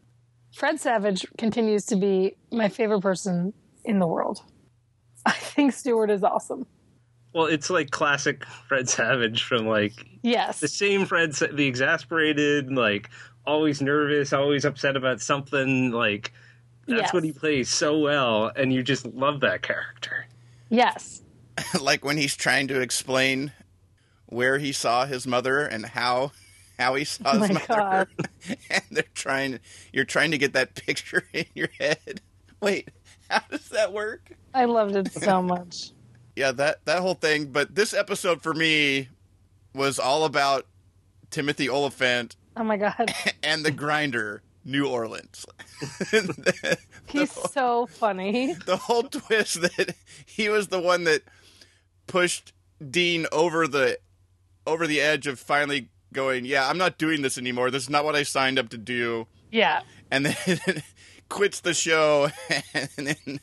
Fred 0.54 0.80
Savage 0.80 1.25
continues 1.38 1.86
to 1.88 1.98
be 1.98 2.38
my 2.54 2.70
favorite 2.70 3.02
person 3.02 3.52
in 3.84 4.00
the 4.00 4.08
world. 4.08 4.42
I 5.25 5.34
think 5.34 5.74
Stewart 5.74 6.10
is 6.10 6.24
awesome. 6.24 6.66
Well, 7.34 7.48
it's 7.48 7.70
like 7.70 7.92
classic 7.92 8.46
Fred 8.70 8.88
Savage 8.88 9.44
from 9.44 9.68
like 9.68 9.92
Yes. 10.22 10.62
the 10.62 10.70
same 10.70 11.04
Fred, 11.04 11.34
the 11.34 11.68
exasperated, 11.68 12.72
like 12.72 13.10
always 13.46 13.82
nervous, 13.82 14.32
always 14.32 14.63
upset 14.63 14.96
about 14.96 15.20
something. 15.20 15.92
Like 15.92 16.32
that's 16.88 17.02
Yes. 17.02 17.13
what 17.13 17.25
he 17.25 17.34
plays 17.34 17.68
so 17.68 18.00
well, 18.00 18.54
and 18.56 18.72
you 18.72 18.84
just 18.84 19.06
love 19.08 19.42
that 19.42 19.63
character. 19.63 20.28
Yes. 20.70 21.24
like 21.82 22.06
when 22.06 22.16
he's 22.16 22.38
trying 22.38 22.70
to 22.70 22.80
explain 22.80 23.52
where 24.34 24.58
he 24.58 24.72
saw 24.72 25.06
his 25.06 25.25
mother 25.28 25.60
and 25.66 25.86
how 25.86 26.32
how 26.80 26.96
he 26.96 27.04
saw 27.06 27.34
Oh 27.34 27.40
his 27.40 27.68
mother, 27.70 28.08
and 28.70 28.84
they're 28.92 29.04
trying 29.13 29.60
you're 29.92 30.06
trying 30.06 30.32
to 30.32 30.38
get 30.38 30.54
that 30.54 30.75
picture 30.75 31.24
in 31.34 31.46
your 31.54 31.70
head. 31.80 32.22
Wait, 32.62 32.90
how 33.30 33.42
does 33.50 33.70
that 33.70 33.94
work? 33.94 34.32
I 34.54 34.66
loved 34.66 34.96
it 34.96 35.12
so 35.13 35.42
much. 35.42 35.92
Yeah, 36.36 36.52
that 36.54 36.84
that 36.86 37.02
whole 37.02 37.13
thing. 37.13 37.52
But 37.52 37.75
this 37.75 37.94
episode 37.94 38.42
for 38.42 38.56
me 38.56 39.10
was 39.75 40.00
all 40.00 40.25
about 40.25 40.66
Timothy 41.30 41.70
Olyphant 41.70 42.36
Oh 42.58 42.63
my 42.63 42.75
God. 42.75 43.13
and 43.44 43.63
the 43.63 43.70
Grinder, 43.70 44.42
New 44.66 44.88
Orleans. 44.88 45.46
He's 47.08 47.32
so 47.32 47.86
funny. 47.86 48.54
the 48.66 48.78
whole 48.78 49.04
twist 49.04 49.62
that 49.62 49.96
he 50.25 50.50
was 50.50 50.70
the 50.70 50.80
one 50.80 51.04
that 51.04 51.22
pushed 52.08 52.52
Dean 52.90 53.28
over 53.32 53.68
the 53.68 54.00
over 54.65 54.88
the 54.88 55.01
edge 55.01 55.27
of 55.27 55.39
finally 55.39 55.89
going, 56.12 56.46
yeah, 56.46 56.67
I'm 56.70 56.77
not 56.77 56.98
doing 56.98 57.22
this 57.22 57.38
anymore. 57.38 57.72
This 57.72 57.84
is 57.84 57.89
not 57.89 58.05
what 58.05 58.15
I 58.15 58.24
signed 58.24 58.60
up 58.60 58.70
to 58.70 58.77
do. 58.77 59.27
Yeah. 59.51 59.82
And 60.12 60.25
then 60.25 60.84
quits 61.29 61.62
the 61.62 61.74
show 61.74 62.29
and 62.74 63.08
then 63.08 63.39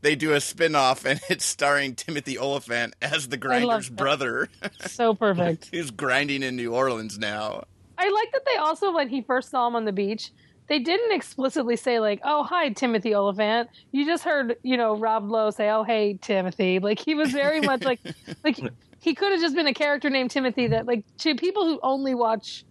they 0.00 0.16
do 0.16 0.32
a 0.32 0.40
spin-off 0.40 1.04
and 1.04 1.20
it's 1.28 1.44
starring 1.44 1.94
Timothy 1.94 2.38
Olyphant 2.38 2.94
as 3.02 3.28
the 3.28 3.36
Grinder's 3.36 3.90
brother 3.90 4.48
So 4.86 5.14
perfect. 5.14 5.68
He's 5.70 5.90
grinding 5.90 6.42
in 6.42 6.56
New 6.56 6.74
Orleans 6.74 7.18
now. 7.18 7.64
I 7.98 8.08
like 8.10 8.32
that 8.32 8.42
they 8.44 8.56
also, 8.56 8.92
when 8.92 9.08
he 9.08 9.22
first 9.22 9.50
saw 9.50 9.66
him 9.66 9.76
on 9.76 9.84
the 9.84 9.92
beach, 9.92 10.30
they 10.68 10.78
didn't 10.80 11.12
explicitly 11.12 11.76
say 11.76 12.00
like, 12.00 12.20
"Oh, 12.24 12.42
hi, 12.42 12.70
Timothy 12.70 13.14
Olyphant." 13.14 13.70
You 13.92 14.04
just 14.04 14.24
heard, 14.24 14.56
you 14.62 14.76
know, 14.76 14.96
Rob 14.96 15.30
Lowe 15.30 15.50
say, 15.50 15.70
"Oh, 15.70 15.84
hey, 15.84 16.18
Timothy." 16.20 16.78
Like 16.78 16.98
he 16.98 17.14
was 17.14 17.30
very 17.30 17.60
much 17.60 17.84
like, 17.84 18.00
like 18.44 18.58
he 19.06 19.14
could 19.14 19.30
have 19.30 19.40
just 19.40 19.54
been 19.54 19.68
a 19.68 19.72
character 19.72 20.10
named 20.10 20.32
Timothy. 20.32 20.66
That 20.66 20.84
like 20.84 21.04
to 21.18 21.36
people 21.36 21.64
who 21.64 21.78
only 21.80 22.12
watch, 22.12 22.64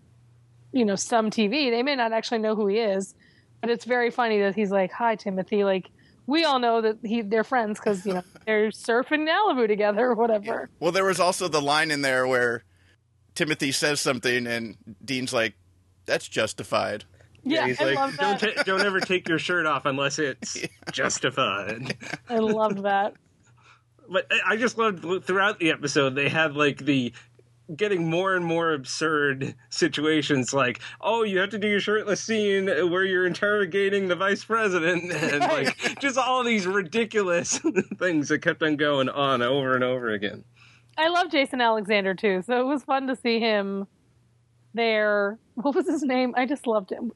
you 0.73 0.83
know, 0.83 0.97
some 0.97 1.29
TV, 1.29 1.71
they 1.71 1.81
may 1.81 1.95
not 1.95 2.11
actually 2.11 2.39
know 2.39 2.55
who 2.55 2.67
he 2.67 2.77
is. 2.77 3.15
But 3.61 3.69
it's 3.69 3.85
very 3.85 4.11
funny 4.11 4.41
that 4.41 4.53
he's 4.53 4.69
like, 4.69 4.91
"Hi, 4.91 5.15
Timothy." 5.15 5.63
Like 5.63 5.89
we 6.27 6.43
all 6.43 6.59
know 6.59 6.81
that 6.81 6.97
he 7.03 7.21
they're 7.21 7.45
friends 7.45 7.79
because 7.79 8.05
you 8.05 8.15
know 8.15 8.23
they're 8.45 8.67
surfing 8.71 9.25
Malibu 9.25 9.65
together 9.65 10.07
or 10.07 10.13
whatever. 10.15 10.69
Well, 10.81 10.91
there 10.91 11.05
was 11.05 11.21
also 11.21 11.47
the 11.47 11.61
line 11.61 11.89
in 11.89 12.01
there 12.01 12.27
where 12.27 12.65
Timothy 13.33 13.71
says 13.71 14.01
something 14.01 14.45
and 14.45 14.75
Dean's 15.05 15.31
like, 15.31 15.53
"That's 16.05 16.27
justified." 16.27 17.05
Yeah, 17.45 17.67
he's 17.67 17.79
I 17.79 17.85
like, 17.85 17.95
love 17.95 18.17
don't 18.17 18.39
that. 18.41 18.55
ta- 18.57 18.63
don't 18.63 18.81
ever 18.81 18.99
take 18.99 19.29
your 19.29 19.39
shirt 19.39 19.65
off 19.65 19.85
unless 19.85 20.19
it's 20.19 20.57
justified. 20.91 21.95
I 22.29 22.39
love 22.39 22.81
that. 22.81 23.13
But 24.09 24.27
I- 24.31 24.53
I 24.53 24.55
just 24.57 24.77
loved 24.77 25.25
throughout 25.25 25.59
the 25.59 25.71
episode 25.71 26.15
they 26.15 26.29
had 26.29 26.55
like 26.55 26.79
the 26.85 27.13
getting 27.75 28.07
more 28.09 28.35
and 28.35 28.45
more 28.45 28.73
absurd 28.73 29.55
situations 29.69 30.53
like 30.53 30.79
oh 31.01 31.23
you 31.23 31.39
have 31.39 31.49
to 31.49 31.57
do 31.57 31.67
your 31.67 31.79
shirtless 31.79 32.21
scene 32.21 32.67
where 32.67 33.03
you're 33.03 33.25
interrogating 33.25 34.07
the 34.07 34.15
vice 34.15 34.45
president 34.45 35.11
and 35.11 35.39
like 35.39 35.99
just 35.99 36.15
all 36.15 36.43
these 36.43 36.67
ridiculous 36.67 37.57
things 37.97 38.29
that 38.29 38.39
kept 38.43 38.61
on 38.61 38.75
going 38.75 39.09
on 39.09 39.41
over 39.41 39.73
and 39.73 39.83
over 39.83 40.11
again 40.11 40.43
I 40.95 41.07
love 41.09 41.29
Jason 41.31 41.59
Alexander 41.59 42.13
too, 42.13 42.41
so 42.45 42.59
it 42.61 42.65
was 42.65 42.83
fun 42.83 43.07
to 43.07 43.15
see 43.17 43.39
him 43.39 43.85
there. 44.73 45.37
What 45.55 45.75
was 45.75 45.87
his 45.87 46.03
name? 46.03 46.33
I 46.37 46.45
just 46.45 46.67
loved 46.67 46.91
him 46.91 47.11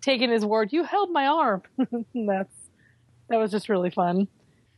taking 0.00 0.30
his 0.30 0.44
word. 0.44 0.72
You 0.72 0.84
held 0.84 1.10
my 1.10 1.26
arm. 1.26 1.62
That's 2.14 2.54
that 3.28 3.38
was 3.38 3.50
just 3.50 3.68
really 3.68 3.90
fun. 3.90 4.28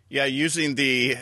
Yeah, 0.08 0.24
using 0.24 0.76
the 0.76 1.16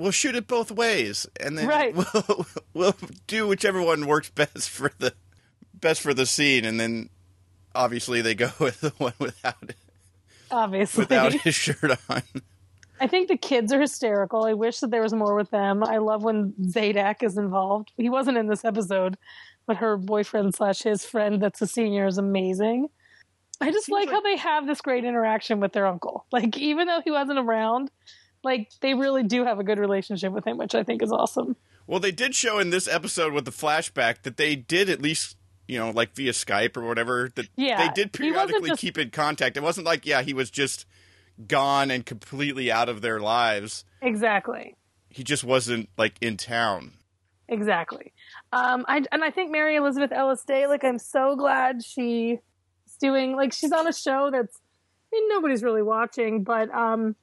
we'll 0.00 0.10
shoot 0.10 0.34
it 0.34 0.46
both 0.46 0.70
ways, 0.70 1.26
and 1.38 1.56
then 1.58 1.66
Right. 1.66 1.94
we'll 1.94 2.46
we'll 2.74 2.96
do 3.26 3.46
whichever 3.46 3.82
one 3.82 4.06
works 4.06 4.30
best 4.30 4.68
for 4.70 4.92
the 4.98 5.14
best 5.74 6.00
for 6.00 6.14
the 6.14 6.26
scene, 6.26 6.64
and 6.64 6.78
then 6.80 7.08
obviously 7.74 8.20
they 8.22 8.34
go 8.34 8.50
with 8.58 8.80
the 8.80 8.90
one 8.98 9.14
without 9.18 9.72
Obviously, 10.50 11.02
without 11.02 11.32
his 11.32 11.54
shirt 11.54 11.98
on. 12.08 12.22
I 13.00 13.06
think 13.06 13.28
the 13.28 13.36
kids 13.38 13.72
are 13.72 13.80
hysterical. 13.80 14.44
I 14.44 14.52
wish 14.52 14.80
that 14.80 14.90
there 14.90 15.00
was 15.00 15.14
more 15.14 15.34
with 15.34 15.50
them. 15.50 15.82
I 15.82 15.98
love 15.98 16.22
when 16.22 16.52
Zadak 16.60 17.22
is 17.22 17.38
involved. 17.38 17.92
He 17.96 18.10
wasn't 18.10 18.36
in 18.36 18.46
this 18.48 18.64
episode, 18.64 19.16
but 19.66 19.76
her 19.78 19.96
boyfriend 19.96 20.54
slash 20.54 20.82
his 20.82 21.04
friend 21.04 21.40
that's 21.40 21.62
a 21.62 21.66
senior 21.66 22.06
is 22.06 22.18
amazing. 22.18 22.88
I 23.62 23.70
just 23.70 23.90
like, 23.90 24.10
how 24.10 24.20
they 24.20 24.36
have 24.36 24.66
this 24.66 24.80
great 24.80 25.04
interaction 25.04 25.60
with 25.60 25.72
their 25.72 25.86
uncle. 25.86 26.26
Like 26.32 26.56
even 26.58 26.88
though 26.88 27.00
he 27.02 27.10
wasn't 27.10 27.38
around, 27.38 27.90
like 28.42 28.70
they 28.80 28.94
really 28.94 29.22
do 29.22 29.44
have 29.44 29.58
a 29.58 29.64
good 29.64 29.78
relationship 29.78 30.32
with 30.32 30.46
him, 30.46 30.56
which 30.58 30.74
I 30.74 30.82
think 30.82 31.02
is 31.02 31.12
awesome. 31.12 31.56
Well, 31.86 32.00
they 32.00 32.12
did 32.12 32.34
show 32.34 32.58
in 32.58 32.70
this 32.70 32.86
episode 32.88 33.32
with 33.32 33.44
the 33.44 33.50
flashback 33.50 34.22
that 34.22 34.36
they 34.36 34.54
did 34.56 34.88
at 34.88 35.00
least, 35.02 35.36
you 35.66 35.78
know, 35.78 35.90
like 35.90 36.14
via 36.14 36.32
Skype 36.32 36.76
or 36.76 36.82
whatever, 36.86 37.30
that 37.34 37.48
Yeah, 37.56 37.86
they 37.86 37.92
did 37.92 38.12
periodically 38.12 38.70
just- 38.70 38.80
keep 38.80 38.96
in 38.98 39.10
contact. 39.10 39.56
It 39.56 39.62
wasn't 39.62 39.86
like, 39.86 40.06
yeah, 40.06 40.22
he 40.22 40.32
was 40.32 40.50
just 40.50 40.86
gone 41.48 41.90
and 41.90 42.04
completely 42.06 42.70
out 42.70 42.88
of 42.88 43.00
their 43.00 43.18
lives. 43.20 43.84
Exactly. 44.02 44.76
He 45.08 45.24
just 45.24 45.42
wasn't 45.42 45.88
like 45.98 46.14
in 46.20 46.36
town. 46.36 46.92
Exactly. 47.48 48.12
Um, 48.52 48.84
I, 48.86 49.02
and 49.10 49.24
I 49.24 49.30
think 49.30 49.50
Mary 49.50 49.74
Elizabeth 49.74 50.12
Ellis 50.12 50.44
Day, 50.44 50.66
like, 50.68 50.84
I'm 50.84 50.98
so 50.98 51.34
glad 51.34 51.82
she's 51.84 52.38
doing, 53.00 53.34
like, 53.34 53.52
she's 53.52 53.72
on 53.72 53.88
a 53.88 53.92
show 53.92 54.30
that's, 54.30 54.56
I 55.12 55.16
mean, 55.16 55.28
nobody's 55.28 55.64
really 55.64 55.82
watching, 55.82 56.44
but 56.44 56.72
um, 56.72 57.16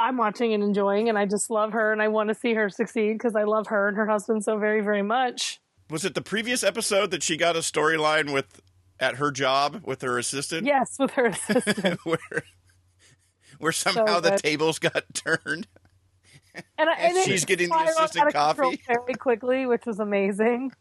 I'm 0.00 0.16
watching 0.16 0.54
and 0.54 0.62
enjoying, 0.62 1.10
and 1.10 1.18
I 1.18 1.26
just 1.26 1.50
love 1.50 1.74
her, 1.74 1.92
and 1.92 2.00
I 2.00 2.08
want 2.08 2.30
to 2.30 2.34
see 2.34 2.54
her 2.54 2.70
succeed 2.70 3.12
because 3.12 3.36
I 3.36 3.44
love 3.44 3.66
her 3.66 3.86
and 3.86 3.96
her 3.98 4.06
husband 4.06 4.42
so 4.42 4.56
very, 4.56 4.80
very 4.80 5.02
much. 5.02 5.60
Was 5.90 6.06
it 6.06 6.14
the 6.14 6.22
previous 6.22 6.64
episode 6.64 7.10
that 7.10 7.22
she 7.22 7.36
got 7.36 7.54
a 7.54 7.58
storyline 7.58 8.32
with 8.32 8.62
at 8.98 9.16
her 9.16 9.30
job 9.30 9.82
with 9.84 10.00
her 10.00 10.18
assistant? 10.18 10.66
Yes, 10.66 10.96
with 10.98 11.10
her 11.12 11.26
assistant. 11.26 12.00
where 12.04 12.42
where 13.58 13.72
somehow 13.72 14.20
the 14.20 14.38
tables 14.38 14.78
got 14.78 15.04
turned. 15.12 15.66
And, 16.78 16.88
I, 16.88 16.94
and 16.94 17.16
it 17.18 17.26
She's 17.26 17.44
getting 17.44 17.68
the 17.68 17.74
spiraled 17.74 17.98
assistant 17.98 18.34
out 18.34 18.56
control 18.56 18.70
coffee. 18.70 18.82
very 18.86 19.14
quickly, 19.14 19.66
which 19.66 19.84
was 19.84 20.00
amazing. 20.00 20.72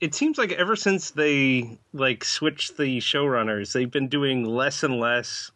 it 0.00 0.14
seems 0.14 0.38
like 0.38 0.52
ever 0.52 0.76
since 0.76 1.10
they 1.10 1.78
like 1.92 2.22
switched 2.22 2.76
the 2.76 2.98
showrunners 2.98 3.72
they've 3.72 3.90
been 3.90 4.08
doing 4.08 4.44
less 4.44 4.84
and 4.84 5.00
less 5.00 5.50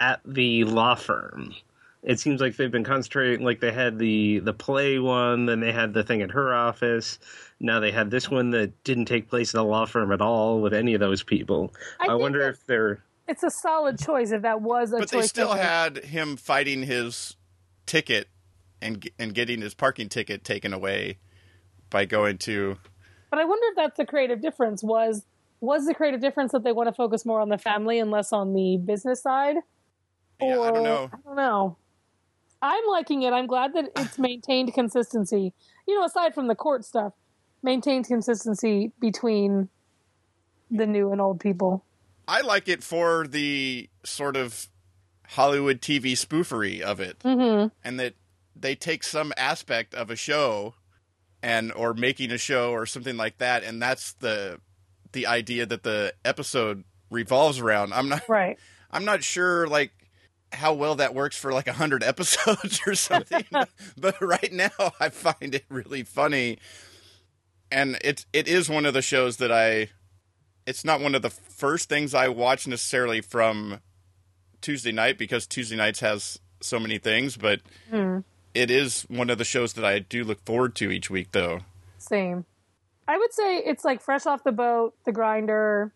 at 0.00 0.20
the 0.26 0.64
law 0.64 0.94
firm 0.94 1.54
it 2.02 2.20
seems 2.20 2.40
like 2.40 2.56
they've 2.56 2.70
been 2.70 2.84
concentrating 2.84 3.44
like 3.44 3.60
they 3.60 3.72
had 3.72 3.98
the 3.98 4.38
the 4.40 4.52
play 4.52 4.98
one 4.98 5.46
then 5.46 5.60
they 5.60 5.72
had 5.72 5.92
the 5.94 6.02
thing 6.04 6.22
at 6.22 6.30
her 6.30 6.54
office 6.54 7.18
now 7.60 7.80
they 7.80 7.90
had 7.90 8.10
this 8.10 8.30
one 8.30 8.50
that 8.50 8.84
didn't 8.84 9.06
take 9.06 9.28
place 9.28 9.54
at 9.54 9.60
a 9.60 9.62
law 9.64 9.84
firm 9.84 10.12
at 10.12 10.20
all 10.20 10.60
with 10.60 10.72
any 10.72 10.94
of 10.94 11.00
those 11.00 11.22
people 11.22 11.72
I 12.00 12.06
i, 12.06 12.14
wonder 12.14 12.48
if 12.48 12.64
they're 12.66 13.02
It's 13.26 13.42
a 13.42 13.50
solid 13.50 13.98
choice 13.98 14.30
if 14.30 14.42
that 14.42 14.60
was 14.62 14.92
a 14.92 14.98
But 14.98 15.10
choice. 15.10 15.22
they 15.22 15.26
still 15.26 15.54
that- 15.54 15.94
had 15.96 16.04
him 16.04 16.36
fighting 16.36 16.84
his 16.84 17.36
ticket 17.86 18.28
and 18.80 19.08
and 19.18 19.34
getting 19.34 19.60
his 19.60 19.74
parking 19.74 20.08
ticket 20.08 20.44
taken 20.44 20.72
away 20.72 21.18
by 21.90 22.04
going 22.04 22.38
to 22.38 22.76
But 23.30 23.40
I 23.40 23.44
wonder 23.44 23.66
if 23.70 23.76
that's 23.76 23.96
the 23.96 24.06
creative 24.06 24.40
difference. 24.40 24.84
Was 24.84 25.24
was 25.60 25.86
the 25.86 25.94
creative 25.94 26.20
difference 26.20 26.52
that 26.52 26.62
they 26.62 26.70
want 26.70 26.88
to 26.88 26.92
focus 26.92 27.26
more 27.26 27.40
on 27.40 27.48
the 27.48 27.58
family 27.58 27.98
and 27.98 28.12
less 28.12 28.32
on 28.32 28.54
the 28.54 28.76
business 28.76 29.20
side? 29.22 29.56
Yeah, 30.40 30.60
I 30.60 30.70
don't 30.70 30.84
know. 30.84 31.10
I 31.12 31.16
don't 31.24 31.34
know. 31.36 31.76
I'm 32.60 32.82
liking 32.90 33.22
it. 33.22 33.32
I'm 33.32 33.46
glad 33.46 33.72
that 33.74 33.90
it's 33.96 34.18
maintained 34.28 34.74
consistency. 34.74 35.52
You 35.86 35.98
know, 35.98 36.04
aside 36.04 36.34
from 36.34 36.48
the 36.48 36.54
court 36.54 36.84
stuff, 36.84 37.12
maintained 37.62 38.06
consistency 38.06 38.92
between 39.00 39.68
the 40.70 40.86
new 40.86 41.12
and 41.12 41.20
old 41.20 41.40
people. 41.40 41.84
I 42.26 42.42
like 42.42 42.68
it 42.68 42.82
for 42.82 43.26
the 43.26 43.88
sort 44.04 44.36
of 44.36 44.68
Hollywood 45.28 45.80
TV 45.80 46.12
spoofery 46.12 46.80
of 46.80 47.00
it, 47.00 47.18
Mm-hmm. 47.20 47.68
and 47.84 48.00
that 48.00 48.14
they 48.54 48.74
take 48.74 49.02
some 49.04 49.32
aspect 49.36 49.94
of 49.94 50.10
a 50.10 50.16
show 50.16 50.74
and 51.42 51.72
or 51.72 51.94
making 51.94 52.32
a 52.32 52.38
show 52.38 52.72
or 52.72 52.84
something 52.86 53.16
like 53.16 53.38
that, 53.38 53.62
and 53.62 53.80
that's 53.80 54.12
the 54.14 54.60
the 55.12 55.26
idea 55.26 55.64
that 55.64 55.84
the 55.84 56.12
episode 56.24 56.84
revolves 57.10 57.60
around. 57.60 57.94
I'm 57.94 58.08
not 58.10 58.28
Right. 58.28 58.58
I'm 58.90 59.04
not 59.04 59.22
sure 59.22 59.66
like 59.66 59.92
how 60.52 60.72
well 60.74 60.94
that 60.96 61.14
works 61.14 61.36
for 61.36 61.52
like 61.52 61.66
a 61.68 61.72
hundred 61.74 62.02
episodes 62.12 62.80
or 62.86 62.94
something, 62.94 63.44
but, 63.98 64.20
right 64.20 64.52
now 64.52 64.70
I 65.00 65.08
find 65.10 65.54
it 65.54 65.64
really 65.68 66.02
funny, 66.02 66.58
and 67.70 67.98
it 68.02 68.24
it 68.32 68.48
is 68.48 68.68
one 68.70 68.86
of 68.86 68.94
the 68.94 69.02
shows 69.02 69.36
that 69.38 69.52
I. 69.52 69.90
It's 70.66 70.84
not 70.84 71.00
one 71.00 71.14
of 71.14 71.22
the 71.22 71.30
first 71.30 71.88
things 71.88 72.12
I 72.14 72.28
watch 72.28 72.66
necessarily 72.66 73.22
from 73.22 73.80
Tuesday 74.60 74.92
night 74.92 75.16
because 75.16 75.46
Tuesday 75.46 75.76
nights 75.76 76.00
has 76.00 76.38
so 76.60 76.78
many 76.78 76.98
things, 76.98 77.36
but 77.38 77.60
Hmm. 77.90 78.18
it 78.54 78.70
is 78.70 79.02
one 79.08 79.30
of 79.30 79.38
the 79.38 79.44
shows 79.44 79.72
that 79.74 79.84
I 79.84 79.98
do 80.00 80.24
look 80.24 80.44
forward 80.44 80.74
to 80.76 80.90
each 80.90 81.08
week, 81.08 81.28
though. 81.32 81.60
Same. 81.96 82.44
I 83.06 83.16
would 83.16 83.32
say 83.32 83.58
it's 83.58 83.82
like 83.84 84.02
fresh 84.02 84.26
off 84.26 84.44
the 84.44 84.52
boat, 84.52 84.94
the 85.06 85.12
grinder. 85.12 85.92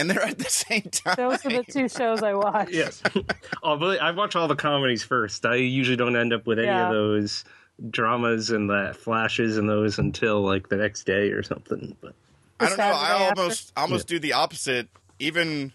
And 0.00 0.10
they're 0.10 0.22
at 0.22 0.38
the 0.38 0.44
same 0.44 0.82
time. 0.90 1.14
Those 1.16 1.44
are 1.46 1.50
the 1.50 1.64
two 1.64 1.88
shows 1.88 2.22
I 2.22 2.34
watch. 2.34 2.70
yes 2.70 3.02
oh, 3.62 3.76
but 3.76 4.00
i 4.00 4.10
watch 4.10 4.34
all 4.34 4.48
the 4.48 4.56
comedies 4.56 5.02
first 5.02 5.44
i 5.46 5.54
usually 5.56 5.96
don't 5.96 6.16
end 6.16 6.32
up 6.32 6.46
with 6.46 6.58
any 6.58 6.68
Yeah. 6.68 6.86
of 6.86 6.90
those 6.92 7.44
dramas 7.90 8.50
and 8.50 8.68
the 8.68 8.94
flashes 8.98 9.56
and 9.58 9.68
those 9.68 9.98
until 9.98 10.40
like 10.42 10.68
the 10.68 10.76
next 10.76 11.04
day 11.04 11.30
or 11.30 11.42
something 11.42 11.96
but 12.00 12.14
I 12.58 12.68
don't 12.68 12.76
know. 12.78 12.84
I 12.84 12.92
Saturday 12.92 13.24
after? 13.24 13.40
almost 13.40 13.72
almost 13.76 14.06
do 14.08 14.18
the 14.18 14.32
opposite. 14.34 14.88
Even 15.18 15.72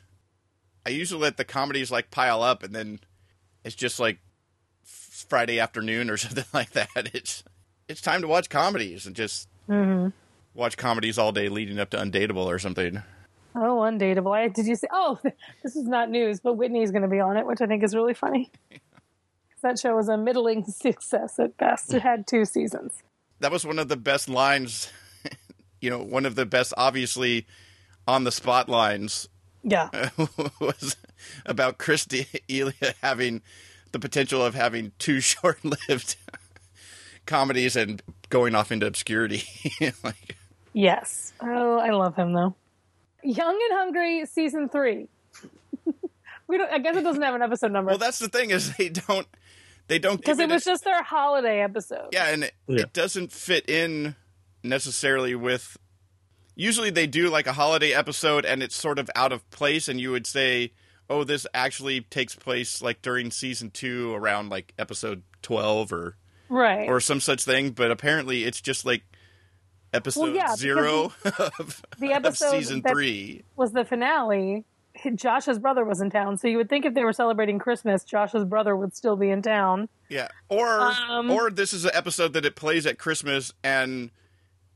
I 0.85 0.89
usually 0.91 1.19
let 1.21 1.35
the 1.37 1.43
comedies 1.45 1.89
like 1.91 2.11
pile 2.11 2.43
up, 2.43 2.61
and 2.61 2.75
then 2.75 2.99
it's 3.63 3.73
just 3.75 3.99
like 3.99 4.19
Friday 4.83 5.59
afternoon 5.59 6.11
or 6.11 6.17
something 6.25 6.45
like 6.53 6.71
that. 6.73 6.89
It's 7.13 7.43
it's 7.87 8.01
time 8.01 8.21
to 8.21 8.27
watch 8.27 8.49
comedies 8.49 9.05
and 9.07 9.15
just 9.15 9.47
Mm-hmm. 9.67 10.09
watch 10.53 10.77
comedies 10.77 11.17
all 11.17 11.31
day 11.31 11.49
leading 11.49 11.79
up 11.79 11.89
to 11.89 11.97
Undateable 11.97 12.45
or 12.45 12.59
something. 12.59 13.01
Oh, 13.55 13.79
undateable. 13.79 14.35
I, 14.35 14.47
did 14.49 14.65
you 14.67 14.75
say? 14.75 14.87
Oh, 14.91 15.17
this 15.63 15.75
is 15.75 15.85
not 15.87 16.09
news, 16.09 16.39
but 16.41 16.53
Whitney's 16.55 16.91
going 16.91 17.03
to 17.03 17.07
be 17.07 17.19
on 17.19 17.37
it, 17.37 17.45
which 17.45 17.61
I 17.61 17.67
think 17.67 17.83
is 17.83 17.95
really 17.95 18.13
funny. 18.13 18.51
That 19.61 19.79
show 19.79 19.95
was 19.95 20.09
a 20.09 20.17
middling 20.17 20.63
success 20.67 21.39
at 21.39 21.57
best. 21.57 21.91
It 21.91 22.03
had 22.03 22.27
two 22.27 22.45
seasons. 22.45 23.01
That 23.39 23.51
was 23.51 23.65
one 23.65 23.79
of 23.79 23.87
the 23.87 23.97
best 23.97 24.29
lines. 24.29 24.91
you 25.81 25.89
know, 25.89 26.03
one 26.03 26.23
of 26.27 26.35
the 26.35 26.45
best, 26.45 26.71
obviously, 26.77 27.47
on 28.07 28.25
the 28.25 28.31
spot 28.31 28.69
lines 28.69 29.27
Yeah. 29.63 29.89
was 30.59 30.95
about 31.47 31.79
Chris 31.79 32.05
D'Elia 32.05 32.93
having 33.01 33.41
the 33.91 33.97
potential 33.97 34.45
of 34.45 34.53
having 34.53 34.91
two 34.99 35.19
short-lived 35.19 36.15
comedies 37.25 37.75
and 37.75 38.03
going 38.29 38.53
off 38.53 38.71
into 38.71 38.85
obscurity. 38.85 39.45
like, 40.03 40.35
Yes. 40.73 41.33
Oh, 41.41 41.79
I 41.79 41.89
love 41.89 42.15
him 42.15 42.33
though. 42.33 42.53
Young 43.25 43.59
and 43.69 43.77
Hungry 43.79 44.25
season 44.25 44.69
three. 44.69 45.07
we 46.47 46.57
don't. 46.57 46.71
I 46.71 46.79
guess 46.79 46.95
it 46.95 47.01
doesn't 47.01 47.21
have 47.21 47.35
an 47.35 47.41
episode 47.41 47.71
number 47.71 47.89
Well, 47.89 47.97
that's 47.97 48.19
the 48.19 48.29
thing 48.29 48.51
is 48.51 48.75
they 48.77 48.89
don't 48.89 49.27
they 49.87 49.99
don't 49.99 50.17
because 50.17 50.37
give 50.37 50.49
it 50.49 50.53
was 50.53 50.63
a- 50.65 50.71
just 50.71 50.83
their 50.83 51.03
holiday 51.03 51.61
episode. 51.61 52.09
yeah, 52.11 52.27
and 52.29 52.43
it, 52.45 52.53
Yeah. 52.67 52.81
it 52.81 52.93
doesn't 52.93 53.31
fit 53.31 53.69
in 53.69 54.15
necessarily 54.63 55.35
with. 55.35 55.77
Usually 56.57 56.89
they 56.89 57.05
do 57.07 57.29
like 57.29 57.47
a 57.47 57.53
holiday 57.53 57.91
episode 57.93 58.45
and 58.45 58.63
it's 58.63 58.75
sort 58.75 58.97
of 58.97 59.09
out 59.15 59.33
of 59.33 59.47
place, 59.51 59.87
and 59.89 59.99
you 59.99 60.11
would 60.11 60.25
say, 60.25 60.71
"Oh, 61.09 61.23
this 61.25 61.45
actually 61.53 62.01
takes 62.01 62.33
place 62.35 62.81
like 62.81 63.01
during 63.01 63.29
season 63.31 63.71
two, 63.71 64.13
around 64.13 64.49
like 64.49 64.73
episode 64.79 65.23
twelve 65.41 65.91
or 65.91 66.15
Right. 66.47 66.87
or 66.87 67.01
some 67.01 67.19
such 67.19 67.43
thing." 67.43 67.71
But 67.71 67.91
apparently, 67.91 68.45
it's 68.45 68.61
just 68.61 68.85
like 68.85 69.03
episode 69.95 70.35
yeah, 70.35 70.43
because 70.43 70.59
zero 70.59 71.13
of, 71.59 71.81
the 71.99 72.11
of 72.11 72.25
episode 72.25 72.51
season 72.51 72.81
that- 72.81 72.91
three. 72.91 73.43
was 73.55 73.71
the 73.71 73.85
finale. 73.85 74.63
Josh's 75.15 75.59
brother 75.59 75.83
was 75.83 75.99
in 75.99 76.09
town, 76.09 76.37
so 76.37 76.47
you 76.47 76.55
would 76.57 76.69
think 76.69 76.85
if 76.85 76.93
they 76.93 77.03
were 77.03 77.11
celebrating 77.11 77.59
Christmas, 77.59 78.05
Josh's 78.05 78.45
brother 78.45 78.75
would 78.77 78.95
still 78.95 79.17
be 79.17 79.29
in 79.29 79.41
town. 79.41 79.89
Yeah, 80.07 80.29
or 80.47 80.67
Um, 81.09 81.29
or 81.29 81.49
this 81.51 81.73
is 81.73 81.83
an 81.83 81.91
episode 81.93 82.31
that 82.33 82.45
it 82.45 82.55
plays 82.55 82.85
at 82.85 82.97
Christmas, 82.97 83.51
and 83.61 84.09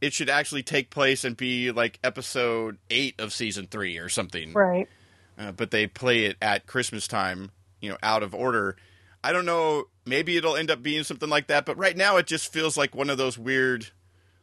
it 0.01 0.11
should 0.11 0.29
actually 0.29 0.61
take 0.63 0.89
place 0.89 1.23
and 1.23 1.37
be 1.37 1.71
like 1.71 1.99
episode 2.03 2.79
eight 2.89 3.17
of 3.19 3.31
season 3.31 3.67
three 3.71 3.97
or 3.97 4.09
something. 4.09 4.51
Right. 4.51 4.89
Uh, 5.37 5.53
but 5.53 5.71
they 5.71 5.87
play 5.87 6.25
it 6.25 6.35
at 6.41 6.67
Christmas 6.67 7.07
time, 7.07 7.51
you 7.79 7.89
know, 7.89 7.97
out 8.03 8.21
of 8.21 8.35
order. 8.35 8.75
I 9.23 9.31
don't 9.31 9.45
know. 9.45 9.85
Maybe 10.05 10.35
it'll 10.35 10.57
end 10.57 10.69
up 10.69 10.83
being 10.83 11.03
something 11.03 11.29
like 11.29 11.47
that, 11.47 11.65
but 11.65 11.77
right 11.77 11.95
now 11.95 12.17
it 12.17 12.27
just 12.27 12.51
feels 12.51 12.75
like 12.75 12.93
one 12.93 13.09
of 13.09 13.17
those 13.17 13.37
weird 13.37 13.87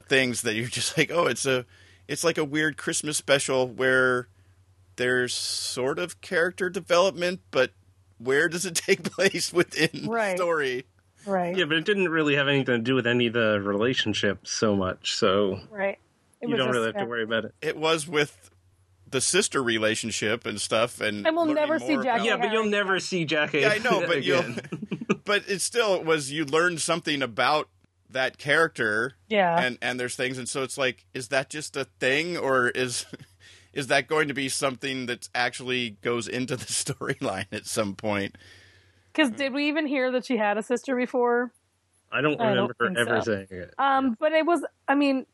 things 0.09 0.43
that 0.43 0.55
you're 0.55 0.67
just 0.69 0.97
like, 0.97 1.11
oh, 1.11 1.27
it's 1.27 1.47
a, 1.47 1.65
it's 2.09 2.25
like 2.25 2.39
a 2.39 2.45
weird 2.45 2.77
Christmas 2.77 3.17
special 3.17 3.67
where 3.69 4.29
there's 4.97 5.35
sort 5.35 5.99
of 5.99 6.21
character 6.21 6.71
development, 6.71 7.41
but 7.51 7.73
where 8.19 8.49
does 8.49 8.65
it 8.65 8.75
take 8.87 9.03
place 9.05 9.53
within 9.53 10.09
Right. 10.09 10.33
the 10.33 10.37
story? 10.37 10.87
Right. 11.27 11.57
Yeah, 11.57 11.65
but 11.65 11.77
it 11.77 11.85
didn't 11.85 12.09
really 12.09 12.37
have 12.37 12.47
anything 12.49 12.65
to 12.67 12.79
do 12.79 12.95
with 12.95 13.07
any 13.07 13.27
of 13.27 13.33
the 13.33 13.61
relationships 13.61 14.53
so 14.53 14.77
much, 14.77 15.15
so 15.17 15.61
Right. 15.71 15.99
It 16.41 16.49
you 16.49 16.57
don't 16.57 16.69
just- 16.69 16.75
really 16.75 16.87
have 16.87 16.97
to 16.97 17.05
worry 17.05 17.25
about 17.25 17.45
it. 17.47 17.55
It 17.61 17.77
was 17.77 18.07
with 18.07 18.51
the 19.09 19.21
sister 19.21 19.63
relationship 19.63 20.47
and 20.47 20.61
stuff, 20.61 21.01
and 21.01 21.27
And 21.27 21.37
we'll 21.37 21.47
never 21.47 21.79
see 21.79 21.95
more 21.95 22.03
Jackie 22.03 22.25
Yeah, 22.27 22.37
but 22.37 22.53
you'll 22.53 22.67
never 22.67 22.99
see 23.01 23.25
Jackie. 23.25 23.61
Yeah, 23.61 23.71
I 23.71 23.79
know, 23.79 24.05
but 24.07 24.23
you'll, 24.25 24.45
but 25.25 25.45
it 25.49 25.61
still 25.61 26.03
was 26.03 26.31
you 26.33 26.45
learned 26.45 26.81
something 26.81 27.23
about 27.23 27.69
that 28.11 28.39
character, 28.39 29.15
Yeah. 29.29 29.59
and 29.61 29.79
and 29.83 29.99
there's 30.01 30.17
things, 30.17 30.39
and 30.39 30.49
so 30.49 30.63
it's 30.63 30.79
like, 30.79 31.07
is 31.15 31.29
that 31.29 31.51
just 31.51 31.77
a 31.77 31.85
thing, 32.01 32.37
or 32.37 32.69
is 32.69 33.07
is 33.73 33.89
that 33.89 34.07
going 34.09 34.29
to 34.29 34.35
be 34.35 34.49
something 34.49 35.07
that 35.07 35.29
actually 35.35 35.91
goes 36.03 36.29
into 36.29 36.57
the 36.57 36.65
storyline 36.67 37.47
at 37.53 37.67
some 37.67 37.95
point? 37.95 38.37
Because 39.13 39.31
did 39.31 39.53
we 39.55 39.69
even 39.69 39.87
hear 39.87 40.11
that 40.13 40.27
she 40.27 40.37
had 40.37 40.59
a 40.59 40.63
sister 40.63 40.95
before? 40.95 41.53
I 42.13 42.21
don't 42.21 42.41
I 42.41 42.55
don't 42.55 42.71
remember 42.79 43.01
her 43.03 43.15
ever 43.17 43.23
so. 43.23 43.33
saying 43.33 43.47
it. 43.51 43.75
Um, 43.79 44.17
but 44.21 44.33
it 44.33 44.47
was. 44.47 44.65
I 44.87 44.95
mean, 44.95 45.27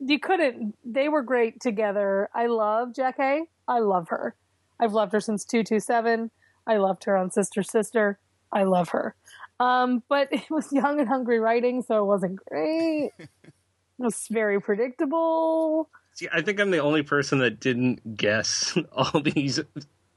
you 0.00 0.18
couldn't. 0.18 0.74
They 0.84 1.08
were 1.08 1.22
great 1.22 1.60
together. 1.60 2.28
I 2.34 2.46
love 2.46 2.94
Jackie. 2.94 3.50
I 3.68 3.78
love 3.78 4.08
her. 4.08 4.34
I've 4.80 4.92
loved 4.94 5.12
her 5.12 5.20
since 5.20 5.44
two 5.44 5.62
two 5.62 5.78
seven. 5.78 6.30
I 6.66 6.76
loved 6.78 7.04
her 7.04 7.16
on 7.16 7.30
Sister 7.30 7.62
Sister. 7.62 8.18
I 8.52 8.64
love 8.64 8.90
her. 8.90 9.14
Um, 9.60 10.02
but 10.08 10.28
it 10.32 10.50
was 10.50 10.72
young 10.72 11.00
and 11.00 11.08
hungry 11.08 11.38
writing, 11.38 11.82
so 11.82 12.02
it 12.02 12.06
wasn't 12.06 12.36
great. 12.46 13.10
it 13.18 13.52
was 13.98 14.26
very 14.30 14.60
predictable. 14.60 15.88
See, 16.14 16.28
I 16.32 16.42
think 16.42 16.60
I'm 16.60 16.70
the 16.70 16.78
only 16.78 17.02
person 17.02 17.38
that 17.38 17.60
didn't 17.60 18.16
guess 18.16 18.76
all 18.92 19.20
these 19.20 19.60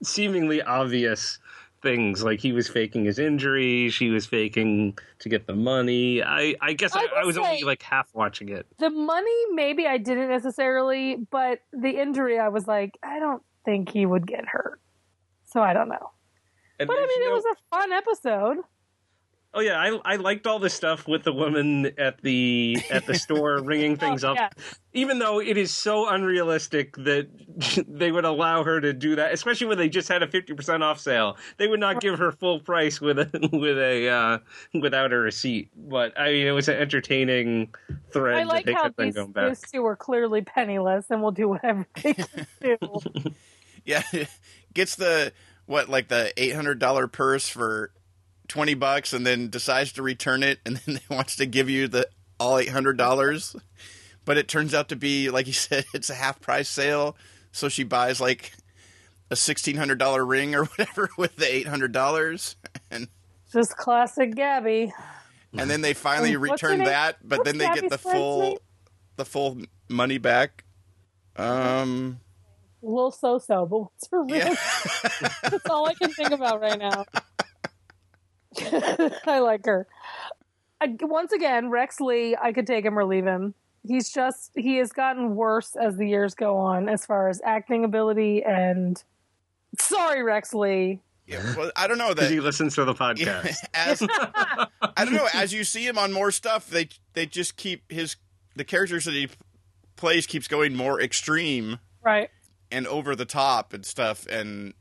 seemingly 0.04 0.62
obvious 0.62 1.40
things. 1.82 2.24
Like 2.24 2.40
he 2.40 2.52
was 2.52 2.68
faking 2.68 3.06
his 3.06 3.20
injury, 3.20 3.90
she 3.90 4.10
was 4.10 4.26
faking 4.26 4.98
to 5.20 5.30
get 5.30 5.48
the 5.48 5.56
money. 5.56 6.22
I, 6.24 6.56
I 6.60 6.74
guess 6.74 6.96
I 6.96 7.02
I, 7.02 7.22
I 7.22 7.26
was 7.26 7.38
only 7.38 7.64
like 7.64 7.82
half 7.82 8.10
watching 8.14 8.50
it. 8.50 8.66
The 8.80 8.90
money, 8.90 9.46
maybe 9.54 9.86
I 9.88 9.98
didn't 9.98 10.30
necessarily, 10.30 11.18
but 11.30 11.60
the 11.72 12.02
injury, 12.02 12.40
I 12.40 12.50
was 12.50 12.68
like, 12.68 12.98
I 13.04 13.20
don't 13.20 13.44
think 13.64 13.92
he 13.92 14.06
would 14.06 14.28
get 14.28 14.46
hurt. 14.48 14.82
So 15.46 15.62
I 15.62 15.74
don't 15.74 15.90
know. 15.90 16.12
And 16.80 16.88
But 16.88 16.98
I 16.98 17.06
mean, 17.06 17.22
it 17.22 17.30
no- 17.30 17.36
was 17.36 17.46
a 17.46 17.76
fun 17.76 17.92
episode. 17.94 18.58
Oh 19.58 19.62
yeah, 19.62 19.80
I 19.80 20.14
I 20.14 20.16
liked 20.18 20.46
all 20.48 20.60
the 20.60 20.70
stuff 20.70 21.08
with 21.08 21.24
the 21.24 21.32
woman 21.32 21.94
at 21.98 22.22
the 22.22 22.78
at 22.92 23.06
the 23.06 23.16
store 23.16 23.62
ringing 23.64 23.96
things 23.96 24.26
Oh, 24.26 24.32
up. 24.34 24.38
yeah. 24.38 24.50
Even 24.92 25.18
though 25.20 25.40
it 25.40 25.56
is 25.56 25.74
so 25.74 26.10
unrealistic 26.10 26.96
that 26.98 27.30
they 27.88 28.12
would 28.12 28.26
allow 28.26 28.66
her 28.66 28.82
to 28.82 28.92
do 28.92 29.16
that, 29.16 29.34
especially 29.34 29.68
when 29.68 29.78
they 29.78 29.88
just 29.88 30.10
had 30.10 30.22
a 30.22 30.28
fifty 30.28 30.54
percent 30.54 30.84
off 30.84 31.00
sale, 31.00 31.38
they 31.56 31.68
would 31.68 31.80
not 31.80 32.02
give 32.02 32.20
her 32.20 32.34
full 32.34 32.60
price 32.60 33.00
with 33.00 33.18
a 33.18 33.30
with 33.54 33.78
a 33.78 34.10
uh, 34.10 34.38
without 34.78 35.14
a 35.14 35.18
receipt. 35.18 35.70
But 35.74 36.20
I 36.20 36.32
mean, 36.34 36.48
it 36.48 36.52
was 36.52 36.68
an 36.68 36.76
entertaining 36.76 37.74
thread 38.12 38.38
I 38.38 38.44
like 38.44 38.70
how 38.70 38.90
these, 38.98 39.16
going 39.16 39.32
back. 39.32 39.48
these 39.48 39.72
two 39.72 39.86
are 39.86 39.96
clearly 39.96 40.42
penniless 40.42 41.06
and 41.10 41.22
will 41.24 41.32
do 41.32 41.48
whatever 41.48 41.88
they 42.04 42.14
can 42.14 42.28
do. 42.62 42.78
Yeah, 43.86 44.04
gets 44.74 44.96
the 44.98 45.32
what 45.66 45.88
like 45.88 46.10
the 46.10 46.34
eight 46.36 46.54
hundred 46.54 46.80
dollar 46.80 47.08
purse 47.08 47.48
for 47.48 47.92
twenty 48.48 48.74
bucks, 48.74 49.14
and 49.14 49.26
then 49.26 49.50
decides 49.50 49.92
to 49.94 50.04
return 50.04 50.44
it, 50.44 50.60
and 50.66 50.78
then 50.86 51.00
wants 51.10 51.36
to 51.38 51.46
give 51.46 51.70
you 51.70 51.88
the 51.88 52.08
all 52.40 52.58
eight 52.58 52.70
hundred 52.70 52.98
dollars. 52.98 53.56
But 54.26 54.38
it 54.38 54.48
turns 54.48 54.74
out 54.74 54.90
to 54.90 54.96
be 54.96 55.30
like 55.30 55.48
you 55.48 55.54
said, 55.54 55.86
it's 55.94 56.10
a 56.10 56.16
half 56.16 56.42
price 56.42 56.70
sale, 56.70 57.16
so 57.52 57.70
she 57.70 57.84
buys 57.84 58.20
like 58.20 58.54
a 59.32 59.36
sixteen 59.36 59.78
hundred 59.78 60.00
dollar 60.00 60.26
ring 60.26 60.56
or 60.56 60.66
whatever 60.78 61.10
with 61.18 61.36
the 61.36 61.54
eight 61.54 61.68
hundred 61.68 61.92
dollars, 61.92 62.56
and 62.92 63.08
Just 63.52 63.76
classic 63.78 64.34
Gabi. 64.36 64.92
and 65.58 65.70
then 65.70 65.82
they 65.82 65.94
finally 65.94 66.36
return 66.36 66.80
that, 66.80 67.18
but 67.28 67.40
What's 67.40 67.52
then 67.52 67.58
they 67.58 67.82
get 67.82 67.90
the 67.90 67.98
full 67.98 68.42
name? 68.42 68.58
the 69.16 69.26
full 69.26 69.58
money 69.90 70.18
back. 70.18 70.64
Um, 71.38 72.20
A 72.84 72.86
little 72.86 73.12
so 73.12 73.38
so, 73.40 73.66
but 73.66 73.80
what's 73.80 74.08
her 74.12 74.24
real 74.24 74.38
yeah. 74.38 74.56
That's 75.44 75.70
all 75.70 75.88
I 75.88 75.94
can 75.94 76.12
think 76.12 76.32
about 76.32 76.62
right 76.62 76.78
now. 76.80 77.06
I 79.26 79.40
like 79.40 79.66
her. 79.66 79.88
I, 80.82 80.96
once 81.02 81.32
again, 81.32 81.70
Rex 81.70 82.00
Lee, 82.00 82.36
I 82.42 82.52
could 82.52 82.68
take 82.68 82.86
him 82.86 82.98
or 83.00 83.06
leave 83.06 83.26
him. 83.26 83.54
He's 83.88 84.10
just, 84.12 84.52
he 84.56 84.78
has 84.78 84.92
gotten 84.92 85.36
worse 85.36 85.76
as 85.76 85.96
the 85.98 86.08
years 86.08 86.34
go 86.34 86.58
on 86.58 86.90
as 86.90 87.06
far 87.06 87.30
as 87.30 87.42
acting 87.46 87.84
ability 87.86 88.44
and. 88.44 89.02
Sorry, 89.80 90.24
Rex 90.24 90.54
Lee. 90.54 91.02
yeah, 91.28 91.54
well, 91.58 91.70
I 91.76 91.88
don't 91.88 91.98
know 91.98 92.14
that 92.14 92.32
he 92.32 92.40
listens 92.40 92.76
to 92.76 92.86
the 92.86 92.94
podcast. 92.94 93.58
as 93.74 94.02
I 94.10 95.04
don't 95.06 95.14
know, 95.14 95.28
as 95.34 95.52
you 95.54 95.64
see 95.66 95.86
him 95.86 95.98
on 95.98 96.14
more 96.14 96.32
stuff, 96.32 96.70
they 96.70 96.88
they 97.14 97.26
just 97.26 97.58
keep 97.58 97.92
his 97.92 98.16
the 98.56 98.64
characters 98.64 99.04
that 99.06 99.14
he 99.14 99.28
plays 99.98 100.26
keeps 100.28 100.48
going 100.48 100.76
more 100.76 101.02
extreme 101.02 101.80
Right. 102.02 102.30
and 102.72 102.88
over 102.88 103.16
the 103.18 103.26
top 103.26 103.74
and 103.74 103.86
stuff, 103.86 104.26
and 104.28 104.74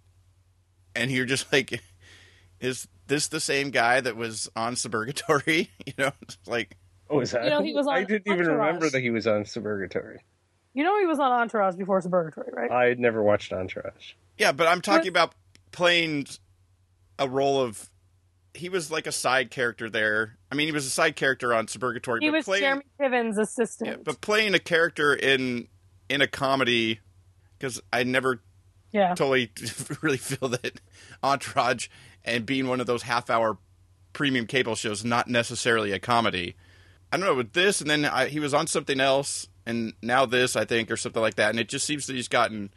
and 0.95 1.11
you're 1.11 1.25
just 1.27 1.53
like, 1.53 1.81
is 2.61 2.87
this 3.07 3.29
the 3.29 3.41
same 3.41 3.71
guy 3.71 4.01
that 4.01 4.17
was 4.17 4.51
on 4.57 4.75
Suburgatory? 4.75 5.69
You 5.87 5.93
know, 5.99 6.13
like 6.47 6.77
Oh, 7.11 7.21
is 7.21 7.33
that? 7.33 7.45
You 7.45 7.51
know, 7.51 7.63
he 7.63 7.75
was 7.75 7.87
I 7.87 8.05
didn't 8.05 8.33
even 8.33 8.47
remember 8.47 8.89
that 8.91 9.01
he 9.01 9.11
was 9.11 9.27
on 9.27 9.45
Suburgatory. 9.45 10.19
You 10.73 10.83
know 10.83 10.99
he 10.99 11.07
was 11.07 11.19
on 11.21 11.31
Entourage 11.31 11.77
before 11.77 12.01
Suburgatory, 12.01 12.53
right? 12.53 12.71
I 12.71 12.85
had 12.87 12.99
never 12.99 13.23
watched 13.23 13.53
Entourage. 13.53 14.13
yeah, 14.39 14.53
but 14.53 14.67
I'm 14.67 14.81
talking 14.81 15.13
But- 15.13 15.23
about 15.23 15.35
playing 15.73 16.27
a 17.19 17.29
role 17.29 17.61
of. 17.61 17.91
He 18.57 18.69
was 18.69 18.89
like 18.91 19.09
a 19.09 19.13
side 19.13 19.51
character 19.51 19.91
there. 19.91 20.37
I 20.51 20.55
mean, 20.55 20.69
he 20.69 20.73
was 20.73 20.87
a 20.87 20.91
side 20.91 21.17
character 21.17 21.53
on 21.53 21.67
Suburgatory. 21.67 22.21
he 22.23 22.29
but 22.31 22.37
was 22.37 22.45
playing, 22.45 22.63
Jeremy 22.63 22.85
Piven's 23.01 23.37
assistant. 23.39 23.91
Yeah, 23.91 23.97
but 24.05 24.21
playing 24.21 24.55
a 24.55 24.61
character 24.61 25.13
in 25.13 25.67
in 26.09 26.21
a 26.23 26.29
comedy 26.29 27.01
because 27.59 27.81
I 27.93 28.05
never 28.05 28.43
yeah. 28.95 29.09
totally 29.09 29.51
really 30.01 30.17
feel 30.17 30.49
that 30.49 30.81
Entourage 31.23 31.89
and 32.25 32.47
being 32.47 32.69
one 32.69 32.81
of 32.81 32.87
those 32.87 33.03
half 33.03 33.29
hour 33.29 33.59
premium 34.13 34.47
cable 34.47 34.77
shows 34.77 35.05
not 35.05 35.29
necessarily 35.29 35.93
a 35.93 35.99
comedy. 35.99 36.55
I 37.13 37.17
don't 37.17 37.27
know 37.27 37.35
with 37.35 37.53
this, 37.53 37.81
and 37.81 37.91
then 37.91 38.05
I, 38.05 38.29
he 38.29 38.41
was 38.41 38.55
on 38.55 38.67
something 38.67 39.01
else, 39.01 39.49
and 39.67 39.93
now 40.01 40.25
this 40.25 40.57
I 40.57 40.65
think 40.65 40.91
or 40.91 40.97
something 40.97 41.21
like 41.21 41.35
that, 41.35 41.51
and 41.51 41.59
it 41.59 41.69
just 41.69 41.85
seems 41.85 42.07
that 42.07 42.15
he's 42.15 42.29
gotten 42.29 42.71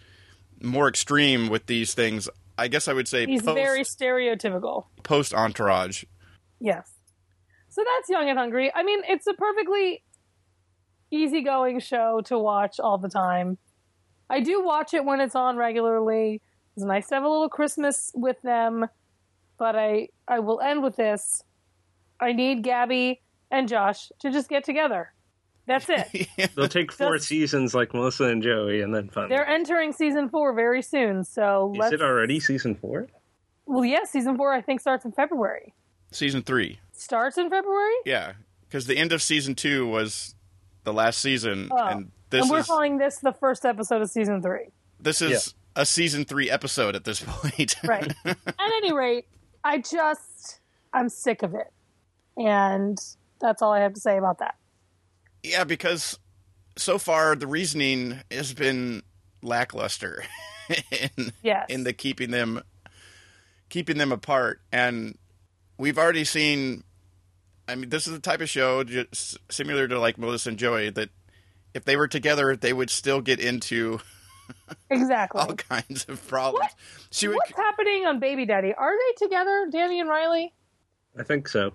more 0.61 0.89
extreme 0.89 1.47
with 1.49 1.67
these 1.67 1.93
things. 1.93 2.27
I 2.57 2.67
guess 2.67 2.87
I 2.87 2.93
would 2.93 3.07
say 3.07 3.27
He's 3.27 3.43
post 3.43 3.55
very 3.55 3.83
stereotypical. 3.83 4.85
post 5.03 5.33
Entourage. 5.33 6.03
Yes. 6.59 6.91
So 7.69 7.83
that's 7.83 8.09
Young 8.09 8.27
and 8.27 8.39
Hungry. 8.39 8.71
I 8.73 8.81
mean, 8.81 9.01
it's 9.07 9.27
a 9.27 9.33
perfectly 9.35 10.03
easygoing 11.11 11.79
show 11.79 12.21
to 12.25 12.39
watch 12.39 12.79
all 12.79 12.97
the 12.97 13.09
time. 13.09 13.59
I 14.29 14.39
do 14.41 14.63
watch 14.63 14.93
it 14.93 15.05
when 15.05 15.21
it's 15.21 15.35
on 15.35 15.57
regularly. 15.57 16.41
It's 16.75 16.85
nice 16.85 17.07
to 17.09 17.15
have 17.15 17.23
a 17.23 17.29
little 17.29 17.49
Christmas 17.49 18.11
with 18.13 18.41
them. 18.43 18.85
But 19.57 19.75
I 19.75 20.09
I 20.27 20.39
will 20.39 20.59
end 20.61 20.83
with 20.83 20.95
this. 20.95 21.43
I 22.19 22.33
need 22.33 22.63
Gabi 22.63 23.19
and 23.51 23.67
Josh 23.67 24.09
to 24.19 24.31
just 24.31 24.49
get 24.49 24.63
together. 24.63 25.13
That's 25.65 25.87
it. 25.89 26.27
They'll 26.55 26.67
take 26.67 26.91
four 26.91 27.15
Just- 27.17 27.27
seasons 27.27 27.73
like 27.73 27.93
Melissa 27.93 28.25
and 28.25 28.41
Joey, 28.43 28.81
and 28.81 28.93
then 28.93 29.09
fun. 29.09 29.29
They're 29.29 29.47
entering 29.47 29.91
season 29.93 30.29
four 30.29 30.53
very 30.53 30.81
soon. 30.81 31.23
So 31.23 31.71
Is 31.73 31.79
let's. 31.79 31.93
it 31.93 32.01
already 32.01 32.39
season 32.39 32.75
four? 32.75 33.07
Well, 33.65 33.83
yeah, 33.83 34.03
season 34.05 34.37
four 34.37 34.53
I 34.53 34.61
think 34.61 34.79
starts 34.79 35.03
in 35.03 35.11
February. 35.11 35.73
Season 36.11 36.41
three. 36.41 36.79
Starts 36.93 37.37
in 37.37 37.49
February. 37.49 37.93
Yeah, 38.05 38.33
because 38.61 38.85
the 38.87 38.97
end 38.97 39.11
of 39.11 39.21
season 39.21 39.55
two 39.55 39.85
was 39.87 40.35
the 40.85 40.93
last 40.93 41.19
season, 41.19 41.69
Oh. 41.71 41.85
and 41.85 42.11
this 42.29 42.41
and 42.43 42.51
we're 42.51 42.59
is 42.59 42.65
calling 42.67 42.97
this 42.97 43.17
the 43.19 43.31
first 43.33 43.65
episode 43.65 44.01
of 44.01 44.09
season 44.09 44.41
three. 44.41 44.67
this 44.99 45.21
is 45.21 45.53
a 45.75 45.85
season 45.85 46.25
three 46.25 46.49
episode 46.49 46.95
at 46.95 47.03
this 47.03 47.21
point. 47.25 47.75
Right. 47.83 48.13
At 48.25 48.37
any 48.77 48.91
rate, 48.93 49.25
I 49.63 49.77
just 49.79 50.59
I'm 50.93 51.09
sick 51.09 51.43
of 51.43 51.53
it, 51.53 51.71
and 52.35 52.97
that's 53.39 53.61
all 53.61 53.71
I 53.73 53.79
have 53.81 53.93
to 53.93 53.99
say 54.01 54.17
about 54.17 54.39
that. 54.39 54.55
yeah, 55.43 55.63
because 55.63 56.17
so 56.77 56.97
far 56.97 57.35
the 57.35 57.47
reasoning 57.47 58.19
has 58.31 58.53
been 58.53 59.03
lackluster 59.41 60.23
in 60.91 61.31
Yes. 61.43 61.65
in 61.69 61.83
the 61.83 61.93
keeping 61.93 62.31
them 62.31 62.61
keeping 63.69 63.97
them 63.97 64.11
apart, 64.11 64.61
and 64.71 65.17
we've 65.77 65.97
already 65.97 66.23
seen. 66.23 66.83
I 67.69 67.75
mean, 67.75 67.89
this 67.89 68.07
is 68.07 68.13
the 68.13 68.19
type 68.19 68.39
of 68.39 68.47
show 68.49 68.83
just 68.85 69.37
similar 69.51 69.87
to 69.89 69.99
like 69.99 70.17
Melissa 70.17 70.49
and 70.49 70.57
Joey 70.57 70.89
that 70.91 71.09
if 71.77 71.85
they 71.85 71.95
were 71.95 72.07
together, 72.09 72.55
they 72.57 72.73
would 72.73 72.89
still 72.89 73.21
get 73.21 73.39
into 73.39 73.99
Exactly. 74.89 75.41
all 75.41 75.53
kinds 75.55 76.05
of 76.09 76.25
problems. 76.27 76.71
She 77.11 77.27
would 77.27 77.35
What's 77.35 77.55
happening 77.55 78.05
on 78.05 78.19
Baby 78.19 78.45
Daddy? 78.45 78.73
Are 78.73 78.91
they 78.91 79.25
together, 79.25 79.67
Danny 79.71 79.99
and 79.99 80.09
Riley, 80.09 80.53
I 81.17 81.23
think 81.23 81.47
so. 81.47 81.71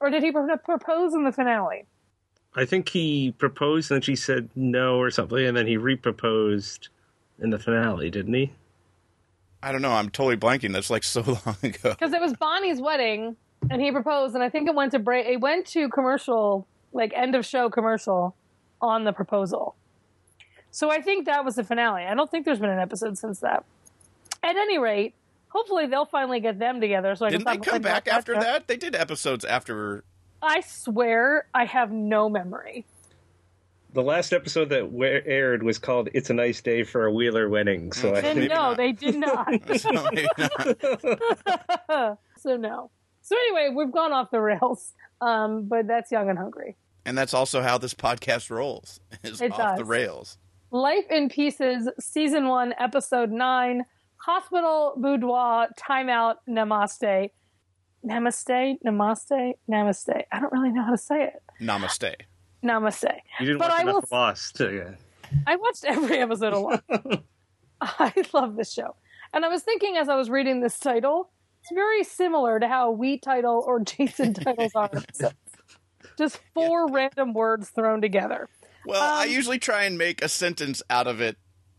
or 0.00 0.10
did 0.10 0.22
he 0.22 0.32
propose 0.32 1.14
in 1.14 1.24
the 1.24 1.32
finale? 1.32 1.86
I 2.54 2.64
think 2.64 2.88
he 2.88 3.32
proposed 3.38 3.90
and 3.92 4.04
she 4.04 4.16
said 4.16 4.48
no 4.56 4.98
or 4.98 5.10
something, 5.10 5.38
and 5.44 5.56
then 5.56 5.66
he 5.66 5.76
reproposed 5.76 6.88
in 7.40 7.50
the 7.50 7.58
finale, 7.58 8.10
didn't 8.10 8.34
he? 8.34 8.52
I 9.62 9.70
don't 9.72 9.82
know. 9.82 9.92
I'm 9.92 10.08
totally 10.10 10.36
blanking. 10.36 10.72
That's 10.72 10.90
like 10.90 11.04
so 11.04 11.20
long 11.46 11.56
ago. 11.62 11.90
Because 11.90 12.12
it 12.12 12.20
was 12.20 12.32
Bonnie's 12.34 12.80
wedding, 12.80 13.36
and 13.70 13.82
he 13.82 13.90
proposed, 13.92 14.34
and 14.34 14.42
I 14.42 14.48
think 14.50 14.68
it 14.68 14.74
went 14.74 14.92
to 14.92 14.98
break. 14.98 15.26
It 15.26 15.40
went 15.40 15.66
to 15.68 15.88
commercial, 15.88 16.66
like 16.92 17.12
end 17.14 17.34
of 17.34 17.44
show 17.44 17.68
commercial, 17.68 18.34
on 18.80 19.04
the 19.04 19.12
proposal. 19.12 19.74
So 20.70 20.90
I 20.90 21.00
think 21.00 21.26
that 21.26 21.44
was 21.44 21.56
the 21.56 21.64
finale. 21.64 22.04
I 22.04 22.14
don't 22.14 22.30
think 22.30 22.44
there's 22.44 22.58
been 22.58 22.70
an 22.70 22.78
episode 22.78 23.18
since 23.18 23.40
that. 23.40 23.64
At 24.42 24.56
any 24.56 24.78
rate, 24.78 25.14
hopefully 25.48 25.86
they'll 25.86 26.04
finally 26.04 26.40
get 26.40 26.58
them 26.58 26.80
together. 26.80 27.14
So 27.16 27.26
I 27.26 27.30
Didn't 27.30 27.46
can 27.46 27.60
they 27.60 27.70
come 27.70 27.82
back 27.82 28.06
after 28.06 28.34
show. 28.34 28.40
that? 28.40 28.68
They 28.68 28.76
did 28.76 28.94
episodes 28.94 29.44
after. 29.44 30.04
I 30.42 30.60
swear 30.60 31.46
I 31.54 31.64
have 31.64 31.90
no 31.90 32.28
memory. 32.28 32.84
The 33.94 34.02
last 34.02 34.34
episode 34.34 34.68
that 34.68 34.90
aired 35.26 35.62
was 35.62 35.78
called 35.78 36.10
"It's 36.12 36.28
a 36.28 36.34
Nice 36.34 36.60
Day 36.60 36.82
for 36.84 37.06
a 37.06 37.12
Wheeler 37.12 37.48
Wedding," 37.48 37.92
so 37.92 38.14
I 38.14 38.18
And 38.20 38.38
Maybe 38.38 38.40
think 38.40 38.50
no, 38.50 38.56
not. 38.56 38.76
they 38.76 38.92
did 38.92 39.14
not. 39.16 39.48
So 39.78 39.90
not. 39.90 40.14
so 42.38 42.56
no. 42.56 42.90
So 43.22 43.34
anyway, 43.36 43.72
we've 43.74 43.90
gone 43.90 44.12
off 44.12 44.30
the 44.30 44.40
rails. 44.40 44.92
Um, 45.20 45.64
but 45.64 45.86
that's 45.86 46.12
Young 46.12 46.28
and 46.28 46.38
Hungry. 46.38 46.76
And 47.08 47.16
that's 47.18 47.34
also 47.34 47.62
how 47.62 47.78
this 47.78 47.94
podcast 47.94 48.50
rolls. 48.50 49.00
Is 49.24 49.40
It 49.40 49.52
off 49.58 49.76
the 49.78 49.84
rails. 49.84 50.38
Life 50.70 51.06
in 51.10 51.28
Pieces, 51.30 51.88
Season 51.98 52.46
1, 52.48 52.74
Episode 52.78 53.30
9, 53.30 53.84
Hospital 54.18 54.94
Boudoir, 54.98 55.68
Timeout, 55.80 56.34
Namaste. 56.48 57.30
Namaste? 58.06 58.76
Namaste? 58.86 59.52
Namaste. 59.70 60.22
I 60.30 60.40
don't 60.40 60.52
really 60.52 60.70
know 60.70 60.82
how 60.84 60.90
to 60.92 60.98
say 60.98 61.24
it. 61.24 61.42
Namaste. 61.60 62.14
Namaste. 62.62 63.12
you 63.40 63.46
didn't 63.46 63.58
But 63.58 63.70
watch 63.70 63.78
I 63.78 63.82
enough 63.82 63.94
will- 64.10 64.18
Lost. 64.18 64.56
To, 64.56 64.94
I 65.46 65.56
watched 65.56 65.84
every 65.84 66.18
episode 66.18 66.52
a 66.52 66.58
lot. 66.58 66.84
I 67.80 68.12
love 68.32 68.56
this 68.56 68.72
show. 68.72 68.94
And 69.32 69.44
I 69.44 69.48
was 69.48 69.62
thinking 69.62 69.96
as 69.96 70.08
I 70.08 70.16
was 70.16 70.28
reading 70.30 70.60
this 70.60 70.78
title, 70.78 71.30
it's 71.62 71.70
very 71.72 72.02
similar 72.04 72.58
to 72.60 72.68
how 72.68 72.90
we 72.90 73.18
title 73.18 73.62
or 73.66 73.80
Jason 73.80 74.34
titles 74.34 74.72
our 74.74 74.84
episodes. 74.92 75.34
Just 76.18 76.40
four 76.52 76.90
random 76.90 77.32
words 77.32 77.70
thrown 77.70 78.00
together. 78.02 78.48
Well, 78.84 79.00
I 79.00 79.24
Um, 79.26 79.30
usually 79.30 79.58
try 79.58 79.84
and 79.84 79.96
make 79.96 80.22
a 80.22 80.28
sentence 80.28 80.82
out 80.90 81.06
of 81.06 81.20
it. 81.20 81.36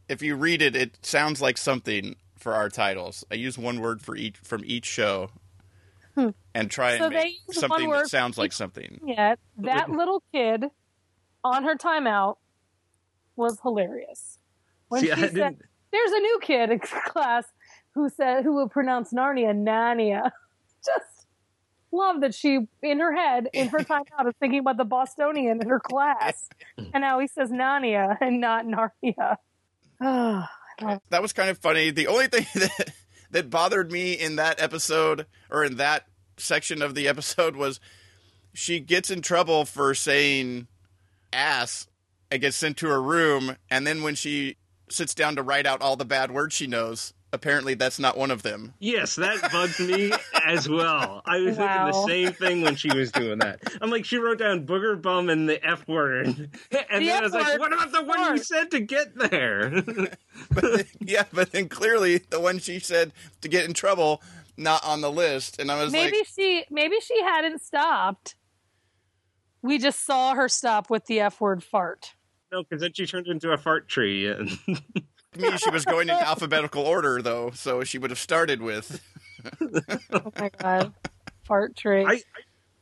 If 0.08 0.22
you 0.22 0.36
read 0.36 0.62
it, 0.62 0.76
it 0.76 1.06
sounds 1.06 1.42
like 1.42 1.58
something 1.58 2.16
for 2.38 2.54
our 2.54 2.70
titles. 2.70 3.24
I 3.30 3.36
use 3.36 3.58
one 3.58 3.82
word 3.82 4.02
for 4.02 4.16
each 4.16 4.38
from 4.38 4.64
each 4.66 4.86
show, 4.86 5.30
and 6.16 6.72
try 6.72 6.92
and 6.94 7.00
Hmm. 7.00 7.04
So 7.04 7.10
they 7.10 7.16
make 7.16 7.36
something 7.52 7.90
that 7.92 8.08
sounds 8.08 8.38
like 8.38 8.52
something. 8.54 9.00
Yeah, 9.06 9.36
that 9.58 9.90
little 9.92 10.24
kid 10.34 10.66
on 11.44 11.64
her 11.64 11.76
timeout 11.76 12.38
was 13.36 13.60
hilarious. 13.62 14.40
When 14.88 15.02
See, 15.02 15.08
she 15.08 15.12
I 15.14 15.16
said, 15.16 15.34
didn't. 15.34 15.62
"There's 15.92 16.12
a 16.12 16.20
new 16.20 16.40
kid 16.42 16.70
in 16.72 16.80
class 17.08 17.46
who 17.94 18.10
said 18.10 18.44
who 18.44 18.54
will 18.54 18.70
pronounce 18.70 19.14
Narnia 19.14 19.54
Narnia," 19.54 20.32
just 20.86 21.19
love 21.92 22.22
that 22.22 22.34
she 22.34 22.60
in 22.82 23.00
her 23.00 23.16
head 23.16 23.50
in 23.54 23.68
her 23.70 23.80
timeout 23.80 24.28
is 24.28 24.34
thinking 24.40 24.60
about 24.60 24.78
the 24.78 24.86
Bostonian 24.86 25.62
in 25.62 25.70
her 25.70 25.80
class 25.80 26.50
and 26.94 27.04
how 27.04 27.20
he 27.20 27.28
says 27.28 27.50
Narnia 27.50 28.18
and 28.22 28.42
not 28.42 28.66
Narnia. 28.66 29.38
That 31.10 31.22
was 31.22 31.34
kind 31.34 31.50
of 31.50 31.58
funny. 31.58 31.92
The 31.92 32.08
only 32.08 32.28
thing 32.28 32.46
that 32.56 32.94
that 33.32 33.50
bothered 33.50 33.92
me 33.92 34.14
in 34.14 34.38
that 34.38 34.62
episode 34.62 35.26
or 35.50 35.66
in 35.66 35.76
that 35.76 36.06
section 36.38 36.82
of 36.82 36.96
the 36.96 37.08
episode 37.08 37.58
was 37.58 37.82
she 38.54 38.80
gets 38.80 39.12
in 39.12 39.22
trouble 39.22 39.66
for 39.66 39.94
saying 39.94 40.68
ass 41.34 41.88
and 42.32 42.42
gets 42.42 42.56
sent 42.56 42.78
to 42.78 42.88
her 42.88 43.02
room 43.02 43.58
and 43.70 43.86
then 43.86 44.02
when 44.04 44.16
she 44.16 44.56
sits 44.90 45.14
down 45.14 45.36
to 45.36 45.44
write 45.44 45.68
out 45.68 45.82
all 45.82 45.96
the 45.96 46.06
bad 46.06 46.32
words 46.32 46.56
she 46.56 46.66
knows 46.66 47.14
apparently 47.32 47.74
that's 47.76 48.00
not 48.00 48.18
one 48.18 48.32
of 48.32 48.42
them 48.44 48.74
Yes, 48.80 49.16
that 49.16 49.52
bugged 49.52 49.80
me 49.80 50.12
as 50.46 50.68
well. 50.68 51.22
I 51.26 51.40
was 51.40 51.58
Wow. 51.58 51.68
thinking 51.68 51.86
the 51.86 52.08
same 52.08 52.34
thing 52.34 52.62
when 52.62 52.76
she 52.76 52.92
was 52.92 53.12
doing 53.12 53.40
that. 53.40 53.60
I'm 53.82 53.90
like, 53.92 54.04
she 54.06 54.18
wrote 54.18 54.40
down 54.40 54.66
booger 54.66 55.00
bum 55.00 55.30
and 55.30 55.48
the 55.48 55.64
F 55.66 55.88
word. 55.88 56.28
And 56.92 57.06
then 57.08 57.18
I 57.18 57.22
was 57.22 57.36
F 57.36 57.42
like, 57.42 57.60
what 57.60 57.72
about 57.74 57.92
the 57.92 58.04
one 58.04 58.36
you 58.36 58.44
said 58.44 58.72
to 58.72 58.80
get 58.80 59.16
there? 59.16 59.70
but 60.52 60.88
yeah 61.00 61.26
but 61.32 61.52
then 61.52 61.70
clearly 61.70 62.18
the 62.30 62.40
one 62.40 62.58
she 62.60 62.80
said 62.80 63.12
to 63.42 63.48
get 63.48 63.66
in 63.66 63.74
trouble 63.74 64.22
not 64.58 64.84
on 64.86 65.02
the 65.02 65.12
list 65.12 65.60
and 65.60 65.72
i 65.72 65.82
was 65.84 65.92
maybe 65.92 66.18
like 66.18 66.28
she 66.36 66.66
maybe 66.72 66.96
she 67.02 67.22
hadn't 67.22 67.62
stopped. 67.62 68.36
We 69.62 69.78
just 69.78 70.06
saw 70.06 70.36
her 70.36 70.48
stop 70.48 70.90
with 70.90 71.06
the 71.06 71.20
F 71.20 71.42
word 71.42 71.64
fart. 71.64 72.14
no, 72.52 72.64
because 72.64 72.82
then 72.82 72.94
she 72.94 73.06
turned 73.06 73.28
into 73.28 73.52
a 73.52 73.58
fart 73.58 73.90
tree. 73.90 74.34
And 75.34 75.42
to 75.44 75.52
me 75.52 75.58
she 75.58 75.70
was 75.70 75.86
going 75.86 76.10
in 76.10 76.16
alphabetical 76.20 76.84
order 76.84 77.22
though 77.22 77.52
so 77.52 77.84
she 77.84 77.98
would 77.98 78.10
have 78.12 78.20
started 78.20 78.62
with 78.62 79.02
Oh 80.12 80.32
my 80.38 80.50
god. 80.58 80.94
Fart 81.46 81.76
tree. 81.76 82.06
I, 82.06 82.22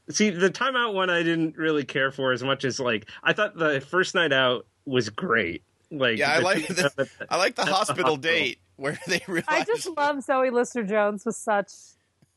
see, 0.10 0.30
the 0.30 0.50
timeout 0.50 0.94
one 0.94 1.10
I 1.10 1.24
didn't 1.24 1.56
really 1.58 1.86
care 1.86 2.12
for 2.12 2.32
as 2.32 2.44
much 2.44 2.66
as 2.66 2.80
like 2.80 3.08
I 3.24 3.34
thought 3.34 3.56
the 3.56 3.80
first 3.82 4.16
night 4.16 4.34
out 4.34 4.66
was 4.86 5.10
great. 5.10 5.64
Like, 5.92 6.18
Yeah, 6.18 6.32
I 6.32 6.40
like 6.40 6.66
two- 6.66 6.74
the, 6.74 7.10
I 7.30 7.38
like 7.38 7.56
the 7.56 7.62
At 7.62 7.68
the 7.68 7.74
hospital 7.74 8.04
hospital. 8.16 8.18
date 8.18 8.60
where 8.76 8.98
they 9.08 9.22
realized 9.28 9.48
I 9.50 9.64
just 9.64 9.88
love 9.96 10.22
Zoe 10.24 10.50
Lister 10.50 10.84
Jones 10.84 11.26
with 11.26 11.36
such 11.36 11.72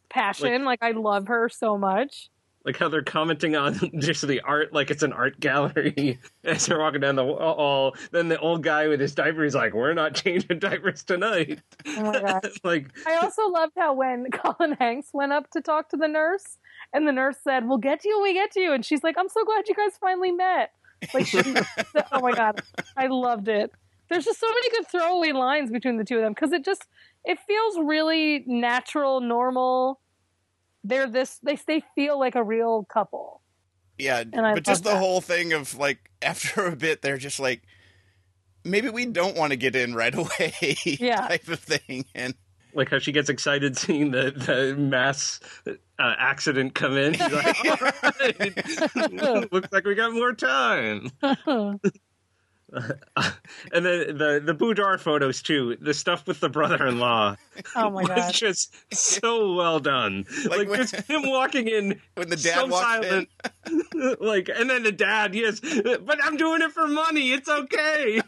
passion. 0.08 0.64
Like, 0.64 0.82
I 0.82 0.90
love 0.92 1.26
her 1.28 1.48
so 1.48 1.76
much. 1.78 2.28
Like 2.64 2.76
how 2.76 2.88
they're 2.88 3.02
commenting 3.02 3.56
on 3.56 3.74
just 3.98 4.26
the 4.26 4.40
art 4.42 4.72
like 4.72 4.90
it's 4.90 5.02
an 5.02 5.12
art 5.12 5.40
gallery 5.40 6.18
as 6.44 6.66
they're 6.66 6.78
walking 6.78 7.00
down 7.00 7.16
the 7.16 7.24
uh, 7.24 7.54
hall. 7.54 7.96
Then 8.10 8.28
the 8.28 8.38
old 8.38 8.62
guy 8.62 8.88
with 8.88 9.00
his 9.00 9.14
diaper 9.14 9.44
is 9.44 9.54
like, 9.54 9.74
"We're 9.74 9.94
not 9.94 10.14
changing 10.22 10.58
diapers 10.58 11.02
tonight." 11.02 11.60
Oh 11.86 12.02
my 12.02 12.20
god. 12.20 12.50
like, 12.64 12.88
I 13.06 13.16
also 13.16 13.48
loved 13.48 13.72
how 13.76 13.94
when 13.94 14.30
Colin 14.30 14.76
Hanks 14.78 15.08
went 15.12 15.32
up 15.32 15.50
to 15.52 15.60
talk 15.60 15.88
to 15.90 15.96
the 15.96 16.08
nurse 16.08 16.58
and 16.92 17.06
the 17.06 17.12
nurse 17.12 17.36
said, 17.42 17.68
We'll 17.68 17.78
get 17.78 18.00
to 18.00 18.08
you 18.08 18.20
we 18.22 18.34
get 18.34 18.50
to 18.52 18.60
you 18.60 18.72
and 18.72 18.84
she's 18.84 19.02
like, 19.02 19.16
I'm 19.18 19.28
so 19.28 19.44
glad 19.44 19.68
you 19.68 19.74
guys 19.74 19.96
finally 20.00 20.32
met. 20.32 20.72
Like 21.14 21.26
she 21.26 21.40
oh 22.12 22.20
my 22.20 22.32
god. 22.32 22.62
I 22.96 23.06
loved 23.06 23.48
it. 23.48 23.72
There's 24.08 24.24
just 24.24 24.40
so 24.40 24.48
many 24.48 24.70
good 24.70 24.88
throwaway 24.88 25.32
lines 25.32 25.70
between 25.70 25.96
the 25.96 26.04
two 26.04 26.16
of 26.16 26.22
them 26.22 26.32
because 26.32 26.52
it 26.52 26.64
just 26.64 26.86
it 27.24 27.38
feels 27.46 27.78
really 27.78 28.44
natural, 28.46 29.20
normal. 29.20 30.00
They're 30.84 31.08
this 31.08 31.38
they 31.42 31.56
they 31.66 31.82
feel 31.94 32.18
like 32.18 32.34
a 32.34 32.42
real 32.44 32.84
couple. 32.84 33.42
yeah, 33.98 34.20
and 34.32 34.46
I 34.46 34.54
but 34.54 34.64
just 34.64 34.84
the 34.84 34.90
that. 34.90 34.98
whole 34.98 35.20
thing 35.20 35.52
of 35.52 35.76
like 35.76 35.98
after 36.22 36.66
a 36.66 36.76
bit 36.76 37.02
they're 37.02 37.18
just 37.18 37.38
like 37.40 37.62
maybe 38.64 38.88
we 38.90 39.06
don't 39.06 39.36
want 39.36 39.52
to 39.52 39.56
get 39.56 39.74
in 39.76 39.94
right 39.94 40.14
away 40.14 40.52
Yeah. 40.84 41.16
type 41.28 41.48
of 41.48 41.60
thing 41.60 42.04
and 42.14 42.34
like 42.74 42.88
how 42.90 42.98
she 42.98 43.10
gets 43.10 43.28
excited 43.28 43.76
seeing 43.76 44.10
the, 44.12 44.30
the 44.30 44.76
mass 44.76 45.40
uh, 45.66 45.72
accident 45.98 46.72
come 46.74 46.96
in. 46.96 47.14
She's 47.14 47.32
like, 47.32 47.64
"All 47.64 48.12
right, 48.20 49.52
looks 49.52 49.68
like 49.72 49.84
we 49.84 49.96
got 49.96 50.12
more 50.12 50.32
time." 50.32 51.10
and 53.72 53.84
then 53.84 54.16
the 54.16 54.40
the 54.44 54.54
boudoir 54.54 54.96
photos 54.98 55.42
too. 55.42 55.76
The 55.80 55.92
stuff 55.94 56.26
with 56.26 56.40
the 56.40 56.48
brother-in-law 56.48 57.36
Oh 57.76 57.90
my 57.90 58.02
was 58.02 58.08
god. 58.08 58.32
just 58.32 58.74
so 58.94 59.54
well 59.54 59.80
done. 59.80 60.24
Like 60.46 60.58
Like, 60.60 60.68
when- 60.68 60.78
just 60.86 60.94
him 61.08 61.28
walking 61.28 61.66
in 61.68 62.00
When 62.14 62.28
the 62.28 62.36
dad 62.36 62.54
so 62.54 62.66
walks 62.66 62.84
silent. 63.06 63.28
like, 64.20 64.48
and 64.54 64.70
then 64.70 64.82
the 64.84 64.92
dad, 64.92 65.34
yes, 65.34 65.60
but 65.60 66.18
I'm 66.24 66.36
doing 66.36 66.62
it 66.62 66.70
for 66.72 66.86
money. 66.86 67.32
It's 67.32 67.48
okay. 67.48 68.20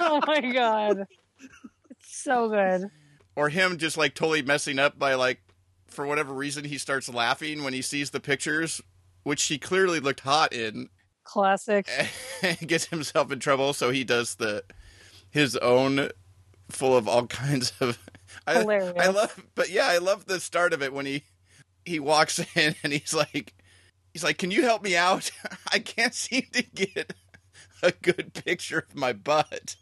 Oh 0.00 0.20
my 0.26 0.40
god. 0.52 1.06
It's 1.90 2.22
so 2.22 2.48
good. 2.48 2.90
or 3.36 3.48
him 3.48 3.78
just 3.78 3.96
like 3.96 4.14
totally 4.14 4.42
messing 4.42 4.78
up 4.78 4.98
by 4.98 5.14
like 5.14 5.40
for 5.88 6.06
whatever 6.06 6.32
reason 6.32 6.64
he 6.64 6.78
starts 6.78 7.08
laughing 7.08 7.64
when 7.64 7.72
he 7.72 7.82
sees 7.82 8.10
the 8.10 8.20
pictures 8.20 8.80
which 9.24 9.42
he 9.44 9.58
clearly 9.58 9.98
looked 10.00 10.20
hot 10.20 10.52
in 10.52 10.88
Classic. 11.28 11.86
gets 12.66 12.86
himself 12.86 13.30
in 13.30 13.38
trouble 13.38 13.74
so 13.74 13.90
he 13.90 14.02
does 14.02 14.36
the 14.36 14.64
his 15.28 15.56
own 15.56 16.08
full 16.70 16.96
of 16.96 17.06
all 17.06 17.26
kinds 17.26 17.72
of 17.80 17.98
I, 18.46 18.60
Hilarious. 18.60 18.94
I 18.98 19.08
love 19.08 19.44
but 19.54 19.68
yeah 19.68 19.86
I 19.86 19.98
love 19.98 20.24
the 20.24 20.40
start 20.40 20.72
of 20.72 20.82
it 20.82 20.92
when 20.92 21.04
he 21.04 21.24
he 21.84 22.00
walks 22.00 22.38
in 22.56 22.74
and 22.82 22.94
he's 22.94 23.12
like 23.12 23.52
he's 24.14 24.24
like 24.24 24.38
can 24.38 24.50
you 24.50 24.62
help 24.62 24.82
me 24.82 24.96
out 24.96 25.30
I 25.70 25.80
can't 25.80 26.14
seem 26.14 26.46
to 26.52 26.62
get 26.62 27.12
a 27.82 27.92
good 27.92 28.32
picture 28.32 28.86
of 28.88 28.96
my 28.96 29.12
butt 29.12 29.76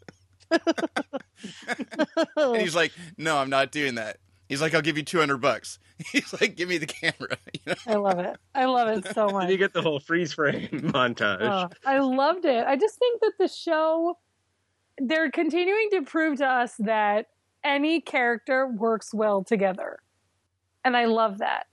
and 0.51 2.57
he's 2.57 2.75
like 2.75 2.91
no 3.17 3.37
I'm 3.37 3.49
not 3.49 3.71
doing 3.71 3.95
that 3.95 4.17
he's 4.47 4.61
like 4.61 4.73
I'll 4.73 4.81
give 4.81 4.97
you 4.97 5.03
200 5.03 5.37
bucks 5.37 5.79
he's 6.11 6.33
like 6.39 6.55
give 6.55 6.69
me 6.69 6.77
the 6.77 6.85
camera 6.85 7.37
you 7.53 7.61
know 7.67 7.75
I 7.85 7.95
love 7.95 8.19
it. 8.19 8.37
I 8.53 8.65
love 8.65 8.87
it 8.89 9.13
so 9.13 9.27
much. 9.27 9.41
and 9.43 9.51
you 9.51 9.57
get 9.57 9.73
the 9.73 9.81
whole 9.81 9.99
freeze 9.99 10.33
frame 10.33 10.69
montage. 10.71 11.41
Oh, 11.41 11.69
I 11.85 11.99
loved 11.99 12.45
it. 12.45 12.65
I 12.65 12.75
just 12.75 12.97
think 12.97 13.21
that 13.21 13.33
the 13.39 13.47
show 13.47 14.17
they're 14.99 15.31
continuing 15.31 15.89
to 15.91 16.01
prove 16.01 16.39
to 16.39 16.45
us 16.45 16.75
that 16.79 17.27
any 17.63 18.01
character 18.01 18.67
works 18.67 19.13
well 19.13 19.43
together. 19.43 19.99
And 20.83 20.95
I 20.95 21.05
love 21.05 21.39
that. 21.39 21.67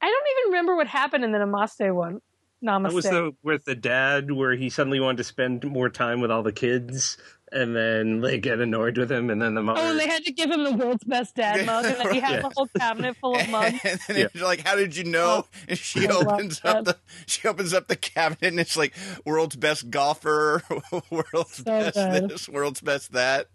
I 0.00 0.06
don't 0.06 0.26
even 0.38 0.52
remember 0.52 0.76
what 0.76 0.86
happened 0.86 1.24
in 1.24 1.32
the 1.32 1.38
Namaste 1.38 1.94
one. 1.94 2.20
Namaste. 2.64 2.88
That 2.88 2.94
was 2.94 3.04
the 3.04 3.32
with 3.42 3.64
the 3.64 3.74
dad 3.74 4.30
where 4.30 4.54
he 4.54 4.68
suddenly 4.68 5.00
wanted 5.00 5.18
to 5.18 5.24
spend 5.24 5.64
more 5.64 5.88
time 5.88 6.20
with 6.20 6.30
all 6.30 6.42
the 6.42 6.52
kids, 6.52 7.16
and 7.52 7.74
then 7.74 8.20
they 8.20 8.38
get 8.38 8.60
annoyed 8.60 8.96
with 8.98 9.10
him, 9.10 9.30
and 9.30 9.40
then 9.42 9.54
the 9.54 9.62
mother. 9.62 9.80
Oh, 9.82 9.90
and 9.90 9.98
they 9.98 10.06
had 10.08 10.24
to 10.24 10.32
give 10.32 10.50
him 10.50 10.64
the 10.64 10.72
world's 10.72 11.04
best 11.04 11.34
dad 11.36 11.66
mug, 11.66 11.84
and 11.84 11.96
then 11.96 12.14
he 12.14 12.20
has 12.20 12.30
Yeah. 12.42 12.46
a 12.46 12.50
whole 12.54 12.68
cabinet 12.78 13.16
full 13.20 13.36
of 13.36 13.48
mugs. 13.48 13.78
and 13.84 14.00
then 14.08 14.16
Yeah. 14.16 14.24
it's 14.32 14.40
like, 14.42 14.60
"How 14.66 14.76
did 14.76 14.96
you 14.96 15.04
know?" 15.04 15.46
And 15.68 15.78
she 15.78 16.06
I 16.08 16.12
opens 16.12 16.60
up 16.64 16.84
the 16.84 16.96
she 17.26 17.46
opens 17.48 17.74
up 17.74 17.88
the 17.88 17.96
cabinet, 17.96 18.48
and 18.48 18.60
it's 18.60 18.76
like 18.76 18.94
world's 19.24 19.56
best 19.56 19.90
golfer, 19.90 20.62
world's 21.10 21.56
So 21.56 21.64
best 21.64 21.94
good. 21.96 22.28
this, 22.30 22.48
world's 22.48 22.80
best 22.80 23.12
that. 23.12 23.48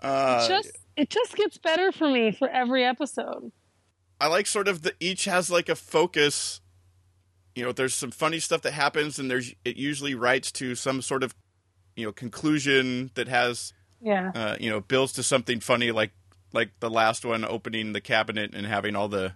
Uh, 0.00 0.48
just 0.48 0.70
it 0.96 1.10
just 1.10 1.36
gets 1.36 1.58
better 1.58 1.92
for 1.92 2.08
me 2.08 2.32
for 2.32 2.48
every 2.48 2.84
episode. 2.84 3.52
I 4.20 4.26
like 4.28 4.46
sort 4.46 4.68
of 4.68 4.82
the 4.82 4.94
each 5.00 5.24
has 5.26 5.50
like 5.50 5.68
a 5.68 5.74
focus. 5.76 6.60
You 7.54 7.64
know, 7.64 7.72
there's 7.72 7.94
some 7.94 8.10
funny 8.10 8.38
stuff 8.38 8.62
that 8.62 8.72
happens, 8.72 9.18
and 9.18 9.30
there's 9.30 9.54
it 9.64 9.76
usually 9.76 10.14
writes 10.14 10.50
to 10.52 10.74
some 10.74 11.02
sort 11.02 11.22
of 11.22 11.34
you 11.96 12.04
know 12.06 12.12
conclusion 12.12 13.10
that 13.14 13.28
has 13.28 13.72
Yeah. 14.00 14.32
uh, 14.34 14.56
you 14.60 14.70
know 14.70 14.80
builds 14.80 15.12
to 15.14 15.22
something 15.22 15.60
funny 15.60 15.90
like 15.92 16.12
like 16.52 16.70
the 16.80 16.90
last 16.90 17.24
one 17.24 17.44
opening 17.44 17.92
the 17.92 18.00
cabinet 18.00 18.54
and 18.54 18.66
having 18.66 18.96
all 18.96 19.08
the 19.08 19.34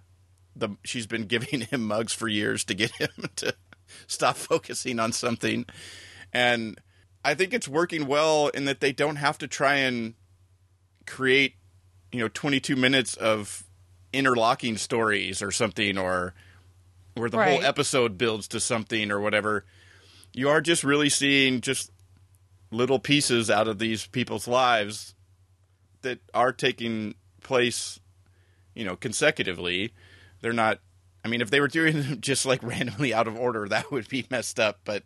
the 0.55 0.69
she's 0.83 1.07
been 1.07 1.23
giving 1.27 1.61
him 1.61 1.85
mugs 1.87 2.13
for 2.13 2.27
years 2.27 2.63
to 2.65 2.73
get 2.73 2.91
him 2.91 3.09
to 3.35 3.55
stop 4.07 4.35
focusing 4.35 4.99
on 4.99 5.11
something 5.11 5.65
and 6.33 6.79
i 7.23 7.33
think 7.33 7.53
it's 7.53 7.67
working 7.67 8.07
well 8.07 8.47
in 8.49 8.65
that 8.65 8.79
they 8.79 8.91
don't 8.91 9.17
have 9.17 9.37
to 9.37 9.47
try 9.47 9.75
and 9.75 10.15
create 11.05 11.53
you 12.11 12.19
know 12.19 12.27
22 12.27 12.75
minutes 12.75 13.15
of 13.15 13.63
interlocking 14.11 14.77
stories 14.77 15.41
or 15.41 15.51
something 15.51 15.97
or 15.97 16.33
where 17.15 17.29
the 17.29 17.37
Right. 17.37 17.51
whole 17.59 17.63
episode 17.63 18.17
builds 18.17 18.47
to 18.49 18.59
something 18.59 19.11
or 19.11 19.19
whatever 19.19 19.65
you 20.33 20.49
are 20.49 20.61
just 20.61 20.83
really 20.83 21.09
seeing 21.09 21.61
just 21.61 21.91
little 22.71 22.99
pieces 22.99 23.49
out 23.49 23.67
of 23.67 23.79
these 23.79 24.07
people's 24.07 24.47
lives 24.47 25.15
that 26.01 26.19
are 26.33 26.51
taking 26.51 27.15
place, 27.41 27.99
you 28.73 28.85
know, 28.85 28.95
consecutively. 28.95 29.93
They're 30.41 30.53
not. 30.53 30.79
I 31.23 31.27
mean, 31.27 31.41
if 31.41 31.49
they 31.49 31.59
were 31.59 31.67
doing 31.67 32.01
them 32.01 32.21
just 32.21 32.45
like 32.45 32.61
randomly 32.63 33.13
out 33.13 33.27
of 33.27 33.37
order, 33.37 33.67
that 33.69 33.91
would 33.91 34.07
be 34.09 34.25
messed 34.29 34.59
up. 34.59 34.79
But 34.85 35.03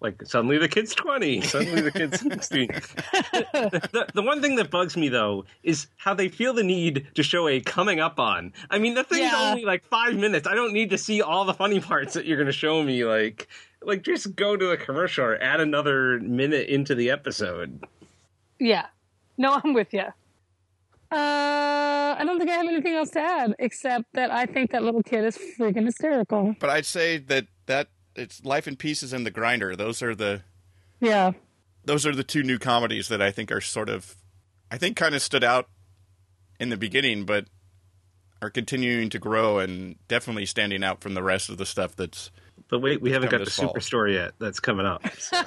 Like 0.00 0.22
suddenly 0.24 0.58
the 0.58 0.68
kid's 0.68 0.94
twenty, 0.94 1.40
suddenly 1.42 1.80
the 1.82 1.92
kid's 1.92 2.20
sixteen. 2.20 2.68
the, 2.68 4.06
the 4.14 4.22
one 4.22 4.42
thing 4.42 4.56
that 4.56 4.70
bugs 4.70 4.96
me 4.96 5.08
though 5.08 5.44
is 5.62 5.86
how 5.96 6.14
they 6.14 6.28
feel 6.28 6.52
the 6.54 6.64
need 6.64 7.06
to 7.14 7.22
show 7.22 7.46
a 7.48 7.60
coming 7.60 8.00
up 8.00 8.18
on. 8.18 8.52
I 8.70 8.78
mean, 8.78 8.94
the 8.94 9.04
thing's 9.04 9.30
Yeah. 9.32 9.50
only 9.50 9.64
like 9.64 9.84
five 9.84 10.16
minutes. 10.16 10.46
I 10.48 10.54
don't 10.54 10.72
need 10.72 10.90
to 10.90 10.98
see 10.98 11.22
all 11.22 11.44
the 11.44 11.54
funny 11.54 11.80
parts 11.80 12.14
that 12.14 12.26
you're 12.26 12.36
going 12.38 12.46
to 12.46 12.52
show 12.52 12.82
me. 12.82 13.04
Like, 13.04 13.48
like 13.86 14.02
just 14.02 14.34
go 14.36 14.56
to 14.56 14.70
a 14.70 14.76
commercial 14.76 15.24
or 15.24 15.36
add 15.42 15.60
another 15.60 16.18
minute 16.20 16.68
into 16.68 16.94
the 16.94 17.10
episode. 17.10 17.84
Yeah. 18.58 18.86
No, 19.36 19.60
I'm 19.62 19.74
with 19.74 19.92
you. 19.92 20.04
Uh, 21.12 22.16
I 22.18 22.22
don't 22.24 22.38
think 22.38 22.50
I 22.50 22.54
have 22.54 22.66
anything 22.66 22.94
else 22.94 23.10
to 23.10 23.20
add 23.20 23.54
except 23.58 24.06
that 24.14 24.30
I 24.32 24.46
think 24.46 24.72
that 24.72 24.82
little 24.82 25.02
kid 25.02 25.24
is 25.24 25.38
freaking 25.58 25.84
hysterical. 25.84 26.56
but 26.58 26.70
I'd 26.70 26.86
say 26.86 27.18
that 27.18 27.46
that 27.66 27.88
it's 28.16 28.44
Life 28.44 28.66
in 28.66 28.76
Pieces 28.76 29.12
and 29.12 29.24
The 29.24 29.30
Grinder. 29.30 29.76
Those 29.76 30.02
are 30.02 30.14
the 30.14 30.42
Yeah. 31.00 31.32
those 31.84 32.04
are 32.06 32.14
the 32.14 32.24
two 32.24 32.42
new 32.42 32.58
comedies 32.58 33.08
that 33.08 33.22
I 33.22 33.30
think 33.30 33.52
are 33.52 33.60
sort 33.60 33.88
of 33.88 34.16
I 34.70 34.78
think 34.78 34.96
kind 34.96 35.14
of 35.14 35.22
stood 35.22 35.44
out 35.44 35.68
in 36.58 36.68
the 36.70 36.76
beginning, 36.76 37.24
but 37.26 37.46
are 38.42 38.50
continuing 38.50 39.08
to 39.10 39.18
grow 39.18 39.58
and 39.58 39.96
definitely 40.08 40.46
standing 40.46 40.82
out 40.82 41.00
from 41.00 41.14
the 41.14 41.22
rest 41.22 41.48
of 41.48 41.58
the 41.58 41.66
stuff 41.66 41.94
that's 41.94 42.30
But 42.74 42.82
wait, 42.82 43.00
we 43.00 43.12
haven't 43.12 43.30
got 43.30 43.38
the 43.38 43.44
this 43.44 43.54
fall. 43.54 43.72
superstore 43.72 44.12
yet. 44.12 44.32
That's 44.40 44.58
coming 44.58 44.84
up. 44.84 45.04
So 45.20 45.40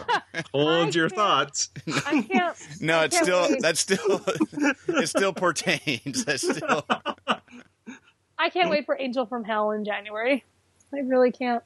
hold 0.54 0.96
your 0.96 1.10
thoughts. 1.10 1.72
I 2.06 2.22
can't. 2.22 2.56
No, 2.80 3.02
it's 3.02 3.16
can't 3.16 3.26
still 3.26 3.50
wait. 3.50 3.62
that's 3.62 3.82
still 3.82 4.22
it 4.88 5.10
still 5.10 5.34
pertains. 5.34 6.24
That's 6.24 6.44
still 6.44 6.86
I 8.38 8.50
can't 8.50 8.70
wait 8.70 8.86
for 8.86 8.96
Angel 8.98 9.26
from 9.26 9.44
Hell 9.44 9.72
in 9.72 9.84
January. 9.84 10.46
I 10.94 11.00
really 11.00 11.34
can't. 11.34 11.64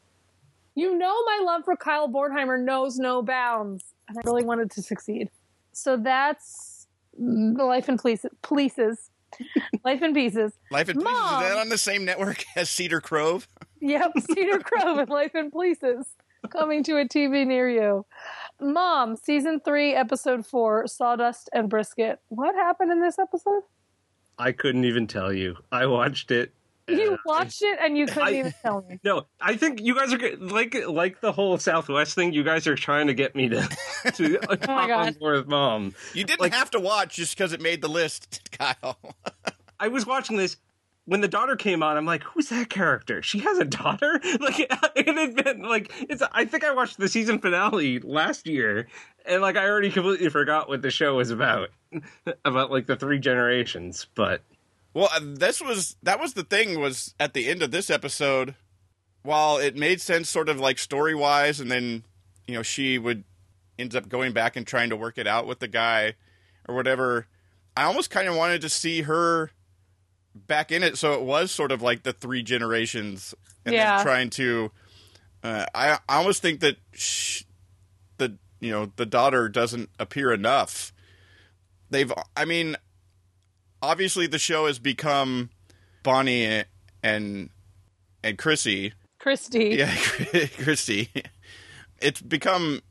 You 0.73 0.97
know, 0.97 1.13
my 1.25 1.41
love 1.43 1.63
for 1.63 1.75
Kyle 1.75 2.09
Bornheimer 2.09 2.59
knows 2.59 2.97
no 2.97 3.21
bounds, 3.21 3.83
and 4.09 4.17
I 4.17 4.21
really 4.25 4.43
wanted 4.43 4.71
to 4.71 4.81
succeed. 4.81 5.29
So 5.73 5.95
that's 5.95 6.87
the 7.19 7.65
Life 7.65 7.87
in 7.87 7.99
Police, 7.99 8.25
Polices, 8.41 9.10
Life 9.83 10.01
in 10.01 10.13
Pieces. 10.13 10.53
Life 10.69 10.89
in 10.89 10.97
Pieces. 10.97 11.11
Mom! 11.11 11.43
Is 11.43 11.49
that 11.49 11.57
on 11.57 11.69
the 11.69 11.77
same 11.77 12.05
network 12.05 12.43
as 12.55 12.69
Cedar 12.69 13.01
Grove? 13.01 13.47
Yep, 13.79 14.11
Cedar 14.19 14.59
Grove 14.59 14.97
and 14.99 15.09
Life 15.09 15.35
in 15.35 15.51
Places 15.51 16.07
coming 16.49 16.83
to 16.83 16.97
a 16.97 17.05
TV 17.05 17.45
near 17.45 17.69
you. 17.69 18.05
Mom, 18.59 19.15
season 19.15 19.59
three, 19.63 19.93
episode 19.93 20.45
four, 20.45 20.87
Sawdust 20.87 21.49
and 21.53 21.69
Brisket. 21.69 22.19
What 22.29 22.55
happened 22.55 22.91
in 22.91 23.01
this 23.01 23.19
episode? 23.19 23.61
I 24.37 24.51
couldn't 24.51 24.85
even 24.85 25.07
tell 25.07 25.31
you. 25.31 25.57
I 25.71 25.85
watched 25.85 26.31
it. 26.31 26.53
You 26.87 27.13
Uh, 27.13 27.17
watched 27.25 27.61
it 27.61 27.77
and 27.81 27.97
you 27.97 28.05
couldn't 28.05 28.23
I- 28.27 28.33
even 28.39 28.53
tell 28.61 28.85
me. 28.87 28.99
No, 29.03 29.27
I 29.39 29.55
think 29.55 29.81
you 29.81 29.95
guys 29.95 30.13
are 30.13 30.17
get- 30.17 30.41
like 30.41 30.75
like 30.87 31.21
the 31.21 31.31
whole 31.31 31.57
Southwest 31.57 32.15
thing. 32.15 32.33
You 32.33 32.43
guys 32.43 32.67
are 32.67 32.75
trying 32.75 33.07
to 33.07 33.13
get 33.13 33.35
me 33.35 33.49
to 33.49 33.61
to 34.13 34.39
hop 34.49 34.67
on 34.69 34.87
God. 34.87 35.19
board 35.19 35.37
with 35.37 35.47
mom. 35.47 35.93
You 36.13 36.23
didn't 36.23 36.41
Like- 36.41 36.53
have 36.53 36.71
to 36.71 36.79
watch 36.79 37.15
just 37.15 37.35
because 37.37 37.53
it 37.53 37.61
made 37.61 37.81
the 37.81 37.87
list, 37.89 38.49
Kyle. 38.57 38.97
I 39.79 39.87
was 39.87 40.05
watching 40.05 40.37
this 40.37 40.57
when 41.05 41.21
the 41.21 41.27
daughter 41.27 41.55
came 41.55 41.81
on. 41.81 41.97
I'm 41.97 42.05
like, 42.05 42.23
who's 42.23 42.49
that 42.49 42.69
character? 42.69 43.21
She 43.23 43.39
has 43.39 43.57
a 43.57 43.65
daughter. 43.65 44.19
Like 44.39 44.59
it 44.59 45.07
had 45.17 45.35
been 45.43 45.61
like 45.63 45.91
it's. 46.09 46.21
I 46.31 46.45
think 46.45 46.63
I 46.63 46.73
watched 46.73 46.97
the 46.97 47.07
season 47.07 47.39
finale 47.39 47.99
last 47.99 48.47
year, 48.47 48.87
and 49.25 49.41
like 49.41 49.55
I 49.57 49.67
already 49.67 49.89
completely 49.91 50.29
forgot 50.29 50.67
what 50.69 50.81
the 50.81 50.91
show 50.91 51.15
was 51.15 51.29
about. 51.31 51.69
about 52.45 52.71
like 52.71 52.85
the 52.85 52.95
three 52.95 53.19
generations, 53.19 54.07
but 54.15 54.41
Well, 54.93 55.09
uh, 55.13 55.19
this 55.23 55.61
was 55.61 55.95
that 56.03 56.19
was 56.19 56.33
the 56.33 56.43
thing 56.43 56.79
was 56.79 57.13
at 57.19 57.33
the 57.33 57.47
end 57.47 57.61
of 57.63 57.71
this 57.71 57.89
episode, 57.89 58.55
while 59.23 59.57
it 59.57 59.75
made 59.75 60.01
sense 60.01 60.29
sort 60.29 60.49
of 60.49 60.59
like 60.59 60.77
story 60.79 61.15
wise, 61.15 61.59
and 61.59 61.71
then 61.71 62.03
you 62.47 62.55
know 62.55 62.63
she 62.63 62.97
would 62.97 63.23
ends 63.79 63.95
up 63.95 64.09
going 64.09 64.33
back 64.33 64.55
and 64.55 64.67
trying 64.67 64.89
to 64.89 64.95
work 64.97 65.17
it 65.17 65.27
out 65.27 65.47
with 65.47 65.59
the 65.59 65.67
guy 65.67 66.15
or 66.67 66.75
whatever. 66.75 67.27
I 67.75 67.83
almost 67.83 68.09
kind 68.09 68.27
of 68.27 68.35
wanted 68.35 68.61
to 68.61 68.69
see 68.69 69.03
her 69.03 69.51
back 70.35 70.71
in 70.71 70.83
it, 70.83 70.97
so 70.97 71.13
it 71.13 71.21
was 71.21 71.51
sort 71.51 71.71
of 71.71 71.81
like 71.81 72.03
the 72.03 72.13
three 72.13 72.43
generations, 72.43 73.33
and 73.65 73.73
Yeah. 73.73 74.03
trying 74.03 74.29
to. 74.31 74.71
Uh, 75.43 75.65
I 75.73 75.99
I 76.09 76.17
almost 76.17 76.41
think 76.41 76.59
that 76.59 76.75
sh- 76.93 77.43
the 78.17 78.37
you 78.59 78.71
know 78.71 78.91
the 78.97 79.05
daughter 79.05 79.47
doesn't 79.47 79.89
appear 79.97 80.33
enough. 80.33 80.91
They've 81.89 82.11
I 82.35 82.43
mean 82.45 82.75
obviously 83.81 84.27
the 84.27 84.39
show 84.39 84.67
has 84.67 84.79
become 84.79 85.49
Bonnie 86.03 86.63
and 87.03 87.49
and 88.23 88.37
Chrissy. 88.37 88.93
Christy. 89.19 89.75
Yeah, 89.77 89.95
Christy. 90.63 91.09
It's 92.01 92.21
become 92.21 92.81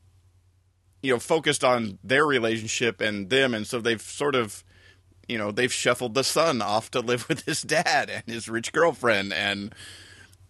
you 1.03 1.13
know 1.13 1.19
focused 1.19 1.65
on 1.65 1.99
their 2.05 2.27
relationship 2.27 3.01
and 3.01 3.31
them, 3.31 3.55
and 3.55 3.67
so 3.67 3.81
they've 3.81 4.01
sort 4.01 4.35
of 4.35 4.65
you 5.31 5.39
know 5.39 5.53
they've 5.53 5.73
shuffled 5.73 6.15
the 6.15 6.25
son 6.25 6.61
off 6.61 6.91
to 6.91 7.01
live 7.01 7.27
with 7.29 7.45
his 7.45 7.63
dad 7.63 8.11
and 8.11 8.25
his 8.27 8.49
rich 8.49 8.73
girlfriend 8.73 9.33
and 9.33 9.75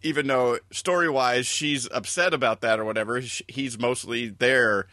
even 0.03 0.27
though 0.27 0.59
story 0.73 1.11
wise 1.11 1.47
she's 1.47 1.87
upset 1.93 2.33
about 2.33 2.63
that 2.63 2.81
or 2.81 2.85
whatever 2.87 3.21
he's 3.49 3.79
mostly 3.79 4.31
there 4.31 4.87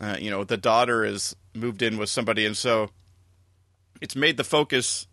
uh, 0.00 0.16
you 0.18 0.30
know 0.30 0.44
the 0.44 0.56
daughter 0.56 1.04
is 1.04 1.36
moved 1.54 1.82
in 1.82 1.98
with 1.98 2.08
somebody 2.08 2.46
and 2.46 2.56
so 2.56 2.88
it's 4.04 4.14
made 4.14 4.36
the 4.36 4.44
focus 4.44 5.06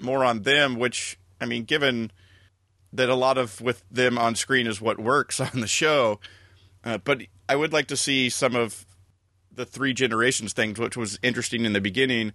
more 0.00 0.22
on 0.24 0.42
them 0.42 0.76
which 0.78 1.18
i 1.40 1.44
mean 1.44 1.64
given 1.64 2.10
that 2.92 3.08
a 3.08 3.14
lot 3.14 3.36
of 3.36 3.60
with 3.60 3.82
them 3.90 4.16
on 4.16 4.34
screen 4.34 4.66
is 4.66 4.80
what 4.80 4.98
works 4.98 5.40
on 5.46 5.60
the 5.60 5.66
show 5.66 6.20
uh, 6.84 6.96
but 6.98 7.22
i 7.48 7.56
would 7.56 7.72
like 7.72 7.86
to 7.88 7.96
see 7.96 8.28
some 8.30 8.54
of 8.54 8.86
the 9.52 9.64
three 9.66 9.92
generations 9.92 10.52
things 10.52 10.78
which 10.78 10.96
was 10.96 11.18
interesting 11.22 11.64
in 11.64 11.72
the 11.72 11.80
beginning 11.80 12.32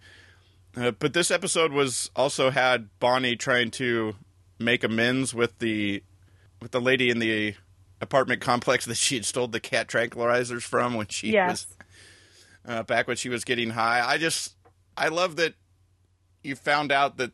uh, 0.78 0.92
but 0.92 1.14
this 1.14 1.32
episode 1.32 1.72
was 1.74 2.10
also 2.16 2.50
had 2.50 2.88
Bonnie 3.00 3.36
trying 3.36 3.70
to 3.72 4.16
make 4.60 4.84
amends 4.84 5.34
with 5.34 5.60
the 5.60 6.02
with 6.62 6.72
the 6.72 6.80
lady 6.80 7.10
in 7.10 7.20
the 7.20 7.56
apartment 8.00 8.40
complex 8.42 8.86
that 8.90 8.96
she 8.98 9.16
had 9.16 9.26
stole 9.26 9.48
the 9.48 9.60
cat 9.60 9.88
tranquilizers 9.88 10.62
from 10.64 10.94
when 10.96 11.08
she 11.08 11.32
Yes. 11.34 11.68
was 11.68 12.74
uh, 12.74 12.84
back 12.84 13.08
when 13.08 13.18
she 13.18 13.28
was 13.30 13.44
getting 13.44 13.72
high. 13.72 14.02
I 14.06 14.18
just 14.18 14.56
I 14.96 15.10
love 15.10 15.36
that 15.38 15.56
you 16.44 16.56
found 16.56 16.92
out 16.92 17.18
that 17.18 17.32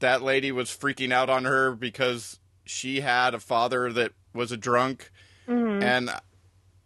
that 0.00 0.22
lady 0.22 0.50
was 0.52 0.68
freaking 0.70 1.12
out 1.12 1.30
on 1.30 1.44
her 1.44 1.74
because 1.74 2.40
she 2.64 3.00
had 3.00 3.34
a 3.34 3.40
father 3.40 3.92
that 3.92 4.12
was 4.34 4.50
a 4.52 4.56
drunk, 4.56 5.10
Mhm. 5.48 5.82
and 5.82 6.10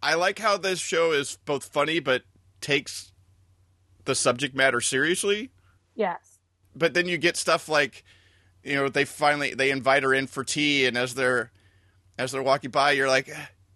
I 0.03 0.15
like 0.15 0.39
how 0.39 0.57
this 0.57 0.79
show 0.79 1.13
is 1.13 1.39
both 1.45 1.65
funny 1.65 1.99
but 2.01 2.23
takes 2.61 3.13
the 4.05 4.15
subject 4.15 4.55
matter 4.55 4.81
seriously 4.81 5.51
Yes. 5.95 6.39
but 6.75 6.95
then 6.95 7.07
you 7.09 7.19
get 7.19 7.37
stuff 7.37 7.69
like 7.69 8.05
you 8.63 8.75
know 8.75 8.89
they 8.89 9.05
finally 9.05 9.53
they 9.55 9.71
invite 9.71 10.03
her 10.05 10.15
in 10.15 10.27
for 10.27 10.45
tea 10.45 10.87
and 10.87 10.97
as 10.97 11.15
they're 11.15 11.51
as 12.19 12.33
they're 12.33 12.43
walking 12.43 12.71
by 12.71 12.93
you're 12.93 13.09
like 13.09 13.29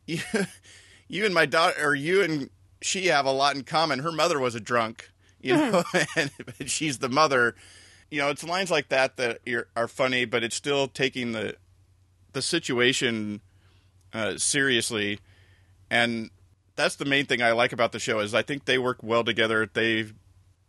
you, 0.07 0.21
you 1.09 1.25
and 1.25 1.35
my 1.35 1.47
daughter 1.47 1.75
or 1.85 1.95
you 1.95 2.23
and 2.23 2.51
she 2.81 3.07
have 3.07 3.27
a 3.27 3.33
lot 3.33 3.57
in 3.57 3.65
common 3.65 3.99
her 4.01 4.13
mother 4.13 4.39
was 4.39 4.55
a 4.55 4.61
drunk 4.61 5.10
you 5.41 5.55
know 5.55 5.83
and 6.17 6.31
she's 6.67 6.99
the 6.99 7.09
mother 7.09 7.55
you 8.11 8.21
know 8.21 8.29
it's 8.29 8.45
lines 8.45 8.71
like 8.71 8.89
that 8.89 9.17
that 9.17 9.39
are, 9.77 9.89
funny 9.89 10.25
but 10.25 10.43
it's 10.43 10.57
still 10.57 10.89
taking 10.89 11.33
the 11.33 11.55
the 12.33 12.43
situation 12.43 13.41
uh, 14.13 14.37
seriously 14.37 15.19
and 15.91 16.31
that's 16.77 16.97
the 16.97 17.05
main 17.05 17.27
thing 17.27 17.43
I 17.43 17.53
like 17.53 17.73
about 17.73 17.93
the 17.93 17.99
show 17.99 18.21
is 18.21 18.35
I 18.35 18.43
think 18.43 18.65
they 18.65 18.79
work 18.79 19.03
well 19.03 19.25
together. 19.25 19.69
They, 19.73 20.07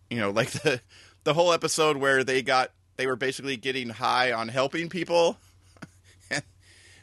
you 0.09 0.19
know, 0.19 0.29
like 0.31 0.51
the 0.51 0.81
the 1.23 1.33
whole 1.33 1.53
episode 1.53 1.97
where 1.97 2.23
they 2.23 2.41
got 2.41 2.71
they 2.97 3.07
were 3.07 3.15
basically 3.15 3.57
getting 3.57 3.89
high 3.89 4.31
on 4.31 4.49
helping 4.49 4.89
people, 4.89 5.37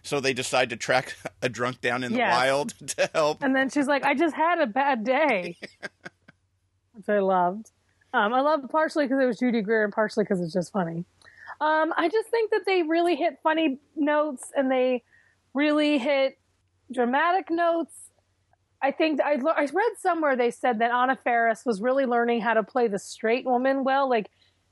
so 0.02 0.20
they 0.20 0.32
decide 0.32 0.70
to 0.70 0.76
track 0.76 1.16
a 1.42 1.48
drunk 1.48 1.80
down 1.80 2.04
in 2.04 2.12
the 2.12 2.18
wild 2.18 2.74
to 2.88 3.10
help. 3.14 3.42
And 3.42 3.54
then 3.54 3.70
she's 3.70 3.86
like, 3.86 4.04
I 4.04 4.14
just 4.14 4.34
had 4.34 4.60
a 4.60 4.66
bad 4.66 5.04
day. 5.04 5.56
Which 6.98 7.08
I 7.08 7.20
loved. 7.20 7.70
Um, 8.12 8.34
I 8.34 8.40
loved 8.40 8.68
partially 8.70 9.06
because 9.06 9.22
it 9.22 9.26
was 9.26 9.38
Judy 9.38 9.62
Greer 9.62 9.84
and 9.84 9.92
partially 9.92 10.24
because 10.24 10.40
it's 10.40 10.52
just 10.52 10.72
funny. 10.72 11.04
Um, 11.60 11.92
I 11.96 12.08
just 12.08 12.28
think 12.28 12.50
that 12.50 12.62
they 12.66 12.82
really 12.82 13.16
hit 13.16 13.38
funny 13.42 13.78
notes 13.96 14.50
and 14.56 14.70
they 14.70 15.02
really 15.54 15.98
hit 15.98 16.38
dramatic 16.92 17.50
notes. 17.50 17.92
I 18.80 18.92
think 18.92 19.20
I, 19.20 19.32
I 19.34 19.62
read 19.72 19.92
somewhere 20.00 20.36
they 20.36 20.50
said 20.50 20.78
that 20.80 20.90
Anna 20.92 21.16
Faris 21.22 21.64
was 21.66 21.80
really 21.80 22.06
learning 22.06 22.40
how 22.40 22.54
to 22.54 22.62
play 22.62 22.86
the 22.88 22.98
straight 22.98 23.44
woman 23.44 23.82
well. 23.84 24.08
Like 24.08 24.28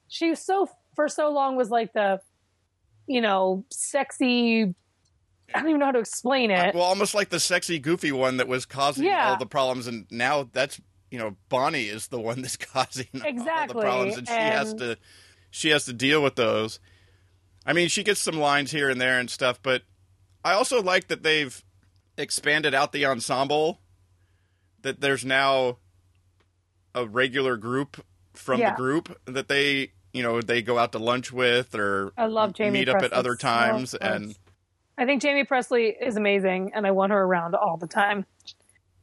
she 0.09 0.31
was 0.31 0.39
so 0.41 0.69
for 0.95 1.09
so 1.09 1.31
long 1.33 1.57
was 1.57 1.71
like 1.71 1.93
the, 1.93 2.21
you 3.07 3.21
know, 3.21 3.65
sexy. 3.71 4.75
I 5.55 5.61
don't 5.61 5.69
even 5.69 5.81
know 5.81 5.87
how 5.87 5.93
to 5.93 5.99
explain 6.01 6.51
it. 6.51 6.75
Well, 6.75 6.85
almost 6.85 7.15
like 7.15 7.29
the 7.31 7.41
sexy, 7.41 7.79
goofy 7.79 8.13
one 8.13 8.37
that 8.39 8.49
was 8.49 8.65
causing 8.67 9.05
Yeah. 9.05 9.31
all 9.31 9.37
the 9.39 9.47
problems, 9.47 9.87
and 9.87 10.07
now 10.11 10.49
that's 10.53 10.81
you 11.11 11.19
know 11.19 11.37
Bonnie 11.49 11.85
is 11.87 12.09
the 12.09 12.21
one 12.21 12.43
that's 12.43 12.57
causing 12.57 13.07
all 13.15 13.67
the 13.67 13.75
problems, 13.75 14.17
and 14.19 14.27
she 14.29 14.35
has 14.35 14.75
to 14.75 14.99
she 15.51 15.71
has 15.71 15.85
to 15.87 15.93
deal 15.93 16.23
with 16.23 16.37
those. 16.37 16.81
I 17.65 17.73
mean, 17.73 17.89
she 17.89 18.03
gets 18.05 18.21
some 18.21 18.39
lines 18.39 18.71
here 18.71 18.89
and 18.89 19.01
there 19.01 19.19
and 19.19 19.29
stuff, 19.29 19.61
but 19.63 19.83
I 20.45 20.53
also 20.53 20.83
like 20.83 21.09
that 21.09 21.23
they've 21.23 21.63
expanded 22.17 22.75
out 22.75 22.93
the 22.93 23.05
ensemble. 23.07 23.81
That 24.83 25.01
there's 25.01 25.25
now 25.25 25.79
a 26.95 27.07
regular 27.07 27.57
group 27.57 28.05
from 28.35 28.61
Yeah. 28.61 28.71
the 28.71 28.77
group 28.77 29.19
that 29.25 29.49
they 29.49 29.93
you 30.13 30.23
know 30.23 30.41
they 30.41 30.63
go 30.63 30.79
out 30.79 30.93
to 30.93 30.99
lunch 30.99 31.33
with 31.33 31.75
or 31.75 32.13
I 32.17 32.27
love 32.27 32.53
Jamie 32.55 32.81
meet 32.81 32.89
up 32.89 33.03
at 33.03 33.13
other 33.13 33.35
times 33.37 33.95
and. 33.95 34.37
I 34.99 35.05
think 35.05 35.23
Jaime 35.23 35.45
Pressly 35.45 35.93
is 36.01 36.17
amazing, 36.17 36.73
and 36.75 36.87
I 36.87 36.91
want 36.93 37.13
her 37.13 37.21
around 37.23 37.55
all 37.55 37.77
the 37.77 37.87
time. 37.87 38.25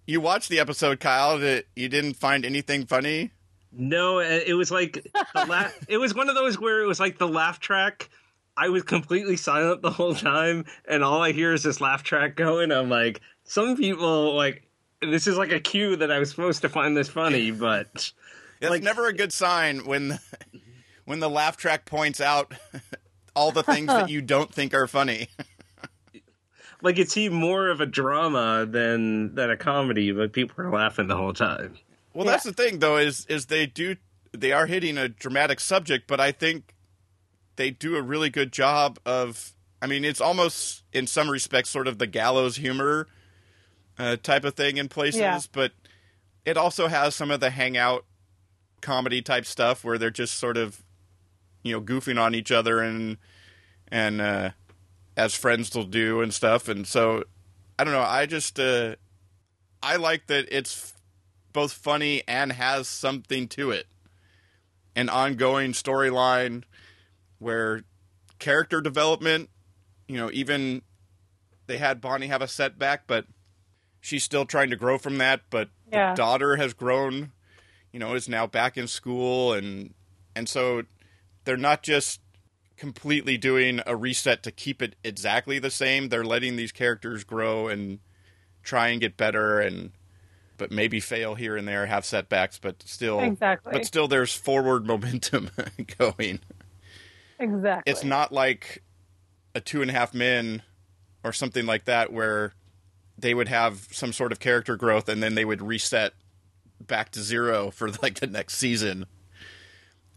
You 0.05 0.19
watched 0.21 0.49
the 0.49 0.59
episode, 0.59 0.99
Kyle. 0.99 1.37
That 1.39 1.65
you 1.75 1.87
didn't 1.89 2.15
find 2.15 2.45
anything 2.45 2.85
funny. 2.85 3.31
No, 3.71 4.19
it 4.19 4.53
was 4.53 4.69
like 4.71 4.93
the 5.33 5.45
la- 5.45 5.69
it 5.87 5.97
was 5.97 6.13
one 6.13 6.29
of 6.29 6.35
those 6.35 6.59
where 6.59 6.81
it 6.83 6.87
was 6.87 6.99
like 6.99 7.17
the 7.17 7.27
laugh 7.27 7.59
track. 7.59 8.09
I 8.55 8.69
was 8.69 8.83
completely 8.83 9.35
silent 9.35 9.81
the 9.81 9.89
whole 9.89 10.13
time, 10.13 10.65
and 10.87 11.03
all 11.03 11.21
I 11.21 11.31
hear 11.31 11.53
is 11.53 11.63
this 11.63 11.81
laugh 11.81 12.03
track 12.03 12.35
going. 12.35 12.71
I'm 12.71 12.89
like, 12.89 13.21
some 13.45 13.75
people 13.75 14.35
like 14.35 14.67
this 15.01 15.25
is 15.25 15.37
like 15.37 15.51
a 15.51 15.59
cue 15.59 15.95
that 15.95 16.11
I 16.11 16.19
was 16.19 16.29
supposed 16.29 16.61
to 16.61 16.69
find 16.69 16.95
this 16.95 17.09
funny, 17.09 17.49
but 17.51 17.87
it's 17.95 18.13
Like- 18.61 18.83
never 18.83 19.07
a 19.07 19.13
good 19.13 19.33
sign 19.33 19.85
when 19.85 20.19
when 21.05 21.19
the 21.19 21.29
laugh 21.29 21.57
track 21.57 21.85
points 21.85 22.21
out 22.21 22.53
all 23.35 23.51
the 23.51 23.63
things 23.63 23.87
that 23.87 24.09
you 24.09 24.21
don't 24.21 24.53
think 24.53 24.73
are 24.75 24.85
funny. 24.87 25.29
Like 26.84 27.00
it 27.00 27.10
seemed 27.10 27.34
more 27.34 27.69
of 27.69 27.82
a 27.82 27.86
drama 27.88 28.67
than 28.69 29.34
than 29.34 29.50
a 29.50 29.58
comedy. 29.58 30.12
But 30.12 30.34
people 30.34 30.63
were 30.63 30.69
laughing 30.72 31.08
the 31.08 31.17
whole 31.17 31.34
time. 31.34 31.76
Well, 32.13 32.28
that's 32.28 32.43
the 32.43 32.54
thing, 32.54 32.78
though, 32.80 32.98
is 32.98 33.26
is 33.26 33.48
they 33.48 33.65
do 33.65 33.96
they 34.32 34.52
are 34.52 34.67
hitting 34.67 34.98
a 35.00 35.10
dramatic 35.10 35.60
subject, 35.60 36.06
but 36.08 36.19
I 36.19 36.32
think 36.32 36.76
they 37.56 37.72
do 37.72 37.96
a 37.96 38.02
really 38.02 38.30
good 38.30 38.52
job 38.54 39.00
of. 39.06 39.54
I 39.82 39.86
mean, 39.88 40.06
it's 40.06 40.22
almost 40.22 40.84
in 40.93 41.08
some 41.08 41.30
respects 41.30 41.69
sort 41.69 41.88
of 41.89 41.98
the 41.98 42.08
gallows 42.08 42.56
humor 42.56 43.08
uh, 44.00 44.15
type 44.15 44.46
of 44.46 44.54
thing 44.54 44.78
in 44.78 44.88
places, 44.88 45.19
Yeah. 45.19 45.41
but 45.52 45.74
it 46.46 46.56
also 46.56 46.88
has 46.88 47.15
some 47.15 47.32
of 47.32 47.41
the 47.41 47.50
hangout 47.50 48.06
comedy 48.82 49.22
type 49.22 49.46
stuff 49.46 49.84
where 49.84 49.98
they're 49.98 50.10
just 50.10 50.36
sort 50.36 50.56
of 50.58 50.84
you 51.63 51.74
know 51.74 51.82
goofing 51.82 52.17
on 52.22 52.34
each 52.36 52.52
other 52.52 52.80
and 52.80 53.17
and 53.89 54.22
uh, 54.22 54.50
as 55.15 55.36
friends 55.36 55.73
will 55.76 55.86
do 55.86 56.21
and 56.21 56.34
stuff, 56.34 56.67
and 56.67 56.88
so 56.88 57.23
I 57.78 57.84
don't 57.84 57.93
know. 57.93 58.02
I 58.02 58.26
just 58.26 58.60
uh, 58.60 58.95
I 59.82 59.95
like 59.97 60.28
that 60.28 60.47
it's 60.52 60.93
both 61.52 61.73
funny 61.73 62.23
and 62.28 62.52
has 62.54 62.88
something 62.88 63.47
to 63.49 63.71
it. 63.71 63.88
An 64.95 65.10
ongoing 65.10 65.71
storyline 65.73 66.63
where 67.39 67.84
character 68.39 68.82
development, 68.82 69.49
you 70.08 70.17
know, 70.17 70.30
even 70.32 70.82
they 71.67 71.78
had 71.78 72.02
Bonnie 72.02 72.28
have 72.28 72.41
a 72.41 72.47
setback, 72.47 73.08
but 73.08 73.26
she's 74.02 74.23
still 74.23 74.45
trying 74.45 74.69
to 74.69 74.76
grow 74.76 74.97
from 74.97 75.17
that. 75.19 75.41
But 75.49 75.69
Yeah. 75.91 76.12
the 76.12 76.15
daughter 76.17 76.56
has 76.58 76.73
grown, 76.73 77.32
you 77.91 77.99
know, 77.99 78.13
is 78.15 78.28
now 78.30 78.47
back 78.47 78.78
in 78.78 78.88
school, 78.88 79.54
and 79.54 79.93
and 80.36 80.49
so 80.49 80.84
they're 81.45 81.58
not 81.58 81.84
just 81.84 82.19
completely 82.84 83.38
doing 83.38 83.80
a 83.88 83.96
reset 83.96 84.43
to 84.43 84.52
keep 84.52 84.82
it 84.82 84.98
exactly 85.06 85.58
the 85.58 85.72
same. 85.72 86.10
They're 86.10 86.26
letting 86.26 86.58
these 86.58 86.74
characters 86.74 87.24
grow 87.24 87.69
and 87.69 88.00
try 88.62 88.89
and 88.89 89.00
get 89.00 89.15
better 89.15 89.62
and 89.62 89.91
but 90.58 90.69
maybe 90.69 91.00
fail 91.00 91.36
here 91.36 91.56
and 91.56 91.65
there, 91.65 91.86
have 91.86 92.04
setbacks, 92.04 92.60
but 92.60 92.84
still 92.84 93.22
Exactly. 93.22 93.72
but 93.72 93.86
still 93.86 94.10
there's 94.10 94.36
forward 94.36 94.86
momentum 94.93 95.50
going. 95.98 96.41
Exactly. 97.39 97.89
It's 97.89 98.04
not 98.04 98.34
like 98.34 98.84
a 99.56 99.62
two 99.62 99.82
and 99.82 99.89
a 99.89 99.93
half 99.93 100.13
men 100.13 100.62
or 101.24 101.32
something 101.32 101.65
like 101.65 101.86
that 101.86 102.12
where 102.12 102.52
they 103.17 103.34
would 103.34 103.48
have 103.48 103.88
some 103.91 104.12
sort 104.12 104.34
of 104.34 104.41
character 104.41 104.76
growth 104.76 105.08
and 105.08 105.24
then 105.24 105.36
they 105.36 105.46
would 105.46 105.62
reset 105.62 106.12
back 106.86 107.12
to 107.12 107.22
zero 107.22 107.71
for 107.71 107.90
like 108.02 108.19
the 108.19 108.27
next 108.27 108.56
season 108.56 109.06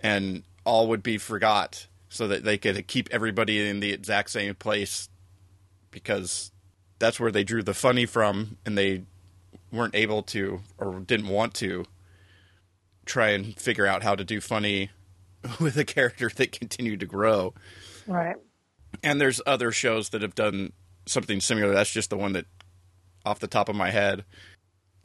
and 0.00 0.42
all 0.64 0.88
would 0.88 1.04
be 1.04 1.16
forgot 1.16 1.86
so 2.16 2.26
that 2.28 2.44
they 2.44 2.58
could 2.58 2.86
keep 2.86 3.08
everybody 3.12 3.68
in 3.68 3.80
the 3.80 3.92
exact 3.92 4.30
same 4.30 4.54
place 4.54 5.08
because 5.90 6.50
that's 6.98 7.20
where 7.20 7.30
they 7.30 7.44
drew 7.44 7.62
the 7.62 7.74
funny 7.74 8.06
from 8.06 8.56
and 8.64 8.76
they 8.76 9.02
weren't 9.70 9.94
able 9.94 10.22
to 10.22 10.60
or 10.78 11.00
didn't 11.00 11.28
want 11.28 11.54
to 11.54 11.84
try 13.04 13.28
and 13.28 13.58
figure 13.58 13.86
out 13.86 14.02
how 14.02 14.14
to 14.14 14.24
do 14.24 14.40
funny 14.40 14.90
with 15.60 15.76
a 15.76 15.84
character 15.84 16.30
that 16.36 16.52
continued 16.52 17.00
to 17.00 17.06
grow. 17.06 17.54
right. 18.06 18.36
And 19.02 19.20
there's 19.20 19.42
other 19.44 19.72
shows 19.72 20.08
that 20.10 20.22
have 20.22 20.34
done 20.34 20.72
something 21.04 21.40
similar. 21.40 21.74
That's 21.74 21.92
just 21.92 22.08
the 22.08 22.16
one 22.16 22.32
that 22.32 22.46
off 23.26 23.40
the 23.40 23.46
top 23.46 23.68
of 23.68 23.76
my 23.76 23.90
head. 23.90 24.24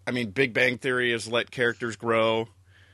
I 0.08 0.12
mean, 0.12 0.32
Big 0.32 0.54
Bang 0.54 0.78
Theory 0.78 1.12
has 1.12 1.28
let 1.28 1.52
characters 1.52 1.96
grow 1.98 2.48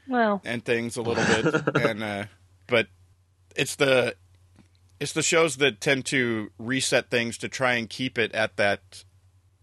Well, 0.08 0.42
and 0.44 0.64
things 0.66 0.98
a 0.98 1.02
little 1.02 1.24
bit, 1.24 1.76
and 1.76 2.04
uh, 2.04 2.24
but 2.66 2.88
it's 3.58 3.76
the 3.76 4.16
it's 5.00 5.14
the 5.14 5.22
shows 5.22 5.58
that 5.58 5.80
tend 5.82 6.06
to 6.06 6.52
reset 6.58 7.10
things 7.10 7.38
to 7.40 7.48
try 7.50 7.74
and 7.74 7.90
keep 7.90 8.18
it 8.18 8.32
at 8.34 8.58
that. 8.58 9.04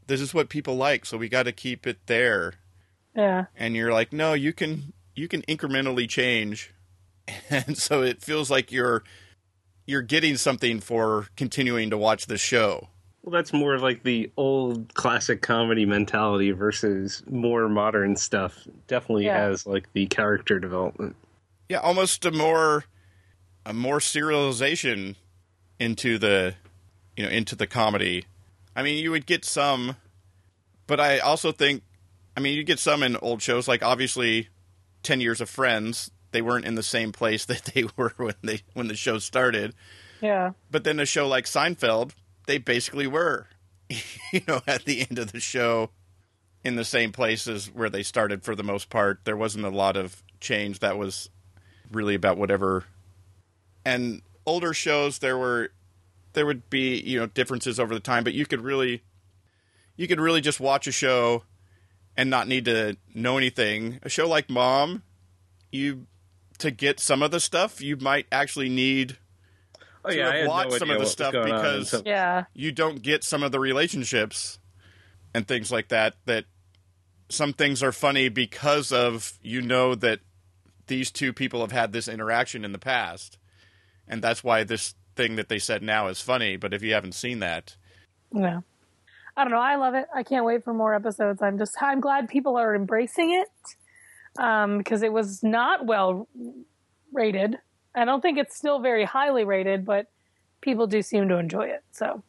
This 0.07 0.21
is 0.21 0.35
what 0.35 0.49
people 0.49 0.77
like, 0.77 1.07
so 1.07 1.17
we 1.17 1.29
got 1.29 1.45
to 1.45 1.53
keep 1.53 1.87
it 1.87 1.99
there. 2.07 2.55
yeah. 3.17 3.47
And 3.57 3.75
you're 3.75 3.93
like, 3.93 4.13
no, 4.13 4.35
you 4.35 4.53
can 4.53 4.93
you 5.17 5.29
can 5.29 5.43
incrementally 5.43 6.09
change, 6.09 6.75
and 7.51 7.79
so 7.79 8.03
it 8.03 8.21
feels 8.23 8.51
like 8.51 8.71
you're 8.71 9.03
you're 9.87 10.03
getting 10.03 10.37
something 10.37 10.81
for 10.81 11.29
continuing 11.37 11.91
to 11.91 11.99
watch 11.99 12.27
the 12.27 12.39
show. 12.39 12.89
Well, 13.23 13.33
that's 13.33 13.53
more 13.55 13.79
like 13.79 14.03
the 14.03 14.31
old 14.37 14.93
classic 14.95 15.41
comedy 15.41 15.87
mentality 15.87 16.51
versus 16.51 17.23
more 17.31 17.69
modern 17.71 18.17
stuff. 18.17 18.67
Definitely 18.87 19.27
Yeah. 19.27 19.39
has 19.47 19.67
like 19.67 19.91
the 19.95 20.07
character 20.07 20.59
development. 20.61 21.17
Yeah, 21.71 21.79
almost 21.79 22.25
a 22.27 22.31
more 22.31 22.85
a 23.67 23.73
more 23.73 23.99
serialization 23.99 25.17
into 25.79 26.19
the 26.19 26.55
you 27.17 27.25
know 27.25 27.31
into 27.31 27.57
the 27.57 27.67
comedy. 27.67 28.27
I 28.77 28.83
mean, 28.83 29.03
you 29.03 29.11
would 29.13 29.27
get 29.27 29.45
some, 29.45 29.97
but 30.87 30.99
I 30.99 31.19
also 31.21 31.53
think, 31.53 31.83
I 32.37 32.41
mean, 32.41 32.57
you 32.57 32.65
get 32.65 32.81
some 32.81 33.03
in 33.03 33.17
old 33.17 33.41
shows 33.41 33.69
like 33.69 33.83
obviously, 33.83 34.49
Ten 35.03 35.21
Years 35.21 35.41
of 35.41 35.49
Friends. 35.49 36.11
They 36.33 36.43
weren't 36.43 36.65
in 36.65 36.75
the 36.75 36.83
same 36.83 37.13
place 37.13 37.45
that 37.47 37.71
they 37.75 37.85
were 37.97 38.15
when 38.17 38.35
they 38.43 38.63
when 38.75 38.89
the 38.89 38.97
show 38.97 39.19
started. 39.19 39.75
Yeah. 40.21 40.53
But 40.71 40.85
then 40.85 41.01
a 41.01 41.07
show 41.07 41.29
like 41.29 41.45
Seinfeld, 41.45 42.13
they 42.47 42.59
basically 42.59 43.07
were, 43.07 43.47
you 43.89 44.41
know, 44.49 44.63
at 44.67 44.85
the 44.85 45.07
end 45.09 45.19
of 45.19 45.33
the 45.33 45.41
show, 45.41 45.91
in 46.65 46.77
the 46.77 46.85
same 46.85 47.13
places 47.13 47.67
where 47.73 47.91
they 47.91 48.03
started 48.03 48.43
for 48.43 48.57
the 48.57 48.65
most 48.65 48.89
part. 48.89 49.21
There 49.25 49.37
wasn't 49.37 49.67
a 49.67 49.71
lot 49.71 49.97
of 49.97 50.23
change. 50.41 50.81
That 50.81 50.97
was 50.97 51.29
really 51.93 52.15
about 52.15 52.39
whatever. 52.39 52.85
And 53.85 54.23
older 54.47 54.73
shows, 54.75 55.19
there 55.19 55.37
were, 55.39 55.71
there 56.33 56.47
would 56.47 56.69
be 56.71 57.01
you 57.01 57.19
know 57.21 57.27
differences 57.27 57.79
over 57.79 57.95
the 57.95 58.01
time, 58.01 58.25
but 58.25 58.35
you 58.35 58.47
could 58.47 58.61
really, 58.63 59.03
you 59.97 60.09
could 60.09 60.21
really 60.21 60.41
just 60.41 60.61
watch 60.61 60.87
a 60.87 60.93
show, 60.93 61.45
and 62.17 62.31
not 62.31 62.49
need 62.49 62.65
to 62.67 62.97
know 63.15 63.37
anything. 63.39 63.99
A 64.03 64.09
show 64.09 64.29
like 64.29 64.49
Mom, 64.51 65.03
you 65.71 66.07
to 66.59 66.71
get 66.71 67.01
some 67.01 67.23
of 67.23 67.31
the 67.31 67.41
stuff, 67.41 67.81
you 67.81 67.97
might 67.97 68.27
actually 68.31 68.69
need 68.69 69.19
Oh 70.07 70.11
To 70.11 70.17
yeah, 70.17 70.35
have 70.37 70.49
I 70.51 70.65
no 70.65 70.77
some 70.79 70.91
of 70.91 71.01
the 71.01 71.07
stuff 71.07 71.33
because- 71.33 71.93
until- 71.95 72.07
Yeah. 72.11 72.45
you 72.53 72.73
don't 72.73 73.01
get 73.03 73.25
some 73.25 73.43
of 73.43 73.53
the 73.53 73.59
relationships 73.59 74.59
and 75.33 75.49
things 75.49 75.73
like 75.73 75.89
that 75.89 76.15
that 76.27 76.45
some 77.31 77.55
things 77.55 77.83
are 77.83 77.91
funny 77.91 78.29
because 78.29 78.93
of 78.93 79.33
you 79.41 79.63
know 79.63 79.95
that 79.95 80.21
these 80.89 81.11
two 81.11 81.33
people 81.33 81.61
have 81.63 81.73
had 81.73 81.93
this 81.93 82.07
interaction 82.07 82.67
in 82.67 82.73
the 82.73 82.79
past 82.79 83.39
and 84.09 84.23
that's 84.23 84.45
why 84.45 84.65
this 84.65 84.95
thing 85.17 85.37
that 85.37 85.49
they 85.49 85.59
said 85.59 85.83
now 85.83 86.09
is 86.09 86.21
funny 86.21 86.57
but 86.57 86.75
if 86.75 86.83
you 86.83 86.93
haven't 86.93 87.15
seen 87.15 87.39
that 87.39 87.77
Yeah. 88.33 88.61
I 89.37 89.43
don't 89.43 89.53
know. 89.53 89.59
I 89.59 89.77
love 89.77 89.95
it. 89.95 90.07
I 90.15 90.23
can't 90.23 90.45
wait 90.45 90.63
for 90.63 90.73
more 90.73 90.95
episodes. 90.95 91.43
I'm 91.43 91.59
just, 91.59 91.77
I'm 91.83 92.01
glad 92.01 92.29
people 92.29 92.57
are 92.57 92.75
embracing 92.75 93.35
it 93.35 93.49
um, 94.41 94.79
because 94.79 95.03
it 95.03 95.13
was 95.13 95.43
not 95.43 95.87
well 95.87 96.29
rated. 97.13 97.59
I 97.95 98.05
don't 98.05 98.21
think 98.21 98.39
it's 98.39 98.57
still 98.57 98.79
very 98.81 99.05
highly 99.05 99.45
rated, 99.45 99.85
but 99.85 100.07
people 100.61 100.87
do 100.87 101.03
seem 101.03 101.29
to 101.29 101.39
enjoy 101.39 101.67
it. 101.67 101.83
So 101.93 102.23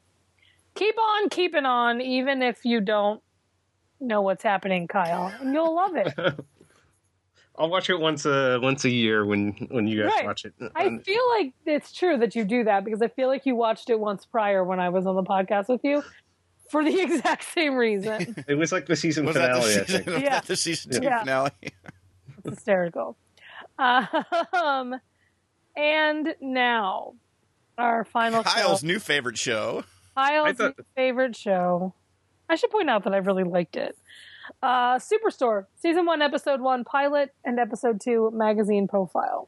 keep 0.73 0.97
on 0.97 1.30
keeping 1.30 1.65
on, 1.65 2.01
even 2.01 2.41
if 2.41 2.65
you 2.65 2.82
don't 2.82 3.21
know 3.99 4.21
what's 4.21 4.43
happening, 4.43 4.88
Kyle, 4.88 5.32
and 5.39 5.53
you'll 5.53 5.76
love 5.76 5.95
it. 5.95 6.13
I'll 7.57 7.69
watch 7.69 7.89
it 7.89 7.99
once 7.99 8.25
a 8.25 8.59
once 8.61 8.83
a 8.85 8.89
year 8.89 9.25
when 9.25 9.53
when 9.71 9.87
you 9.87 10.03
guys 10.03 10.11
Right. 10.13 10.25
watch 10.25 10.45
it. 10.45 10.53
I 10.75 10.85
Um, 10.87 10.99
feel 10.99 11.21
like 11.37 11.53
it's 11.65 11.93
true 11.93 12.17
that 12.17 12.35
you 12.35 12.43
do 12.43 12.63
that 12.65 12.83
because 12.83 13.01
I 13.01 13.07
feel 13.07 13.27
like 13.29 13.45
you 13.45 13.55
watched 13.55 13.89
it 13.89 13.99
once 13.99 14.25
prior 14.25 14.63
when 14.63 14.79
I 14.79 14.89
was 14.89 15.05
on 15.05 15.15
the 15.15 15.23
podcast 15.23 15.69
with 15.69 15.81
you 15.83 16.03
for 16.69 16.83
the 16.83 16.99
exact 17.01 17.43
same 17.45 17.75
reason. 17.75 18.35
it 18.47 18.55
was 18.55 18.71
like 18.71 18.85
the 18.87 18.95
season 18.95 19.25
was 19.25 19.35
finale. 19.37 19.59
the 19.61 19.65
I 19.65 19.69
season, 19.69 19.85
think. 19.85 20.05
was 20.07 20.21
Yeah. 20.23 20.29
that 20.31 20.45
the 20.45 20.55
season 20.55 20.91
two 20.91 21.03
Yeah. 21.03 21.19
finale 21.19 21.51
It's 21.63 22.49
hysterical. 22.49 23.17
Um, 23.79 24.99
and 25.75 26.35
now 26.41 27.13
our 27.77 28.05
final 28.05 28.43
kyle's 28.43 28.81
show. 28.81 28.87
new 28.87 28.99
favorite 28.99 29.37
show 29.37 29.83
Kyle's 30.15 30.47
I 30.47 30.53
thought- 30.53 30.75
favorite 30.95 31.35
show. 31.35 31.93
I 32.47 32.55
should 32.55 32.69
point 32.71 32.89
out 32.89 33.03
that 33.05 33.13
I 33.13 33.17
really 33.17 33.43
liked 33.43 33.75
it. 33.75 33.97
Uh, 34.61 34.97
Superstore, 34.97 35.65
season 35.75 36.05
one, 36.05 36.21
episode 36.21 36.61
one, 36.61 36.83
pilot, 36.83 37.33
and 37.43 37.59
episode 37.59 38.01
two, 38.01 38.31
magazine 38.33 38.87
profile. 38.87 39.47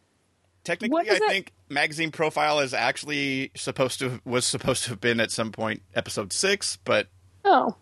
technically 0.63 1.09
i 1.09 1.13
it? 1.15 1.23
think 1.27 1.53
magazine 1.69 2.11
profile 2.11 2.59
is 2.59 2.73
actually 2.73 3.51
supposed 3.55 3.99
to 3.99 4.19
was 4.25 4.45
supposed 4.45 4.83
to 4.83 4.89
have 4.89 4.99
been 5.01 5.19
at 5.19 5.31
some 5.31 5.51
point 5.51 5.81
episode 5.95 6.31
six 6.33 6.77
but 6.83 7.07
Oh, 7.45 7.75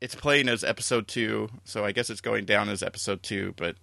it's 0.00 0.14
playing 0.14 0.48
as 0.48 0.64
episode 0.64 1.06
two, 1.06 1.48
so 1.64 1.84
I 1.84 1.92
guess 1.92 2.08
it's 2.08 2.22
going 2.22 2.46
down 2.46 2.70
as 2.70 2.82
episode 2.82 3.22
two. 3.22 3.52
But 3.56 3.76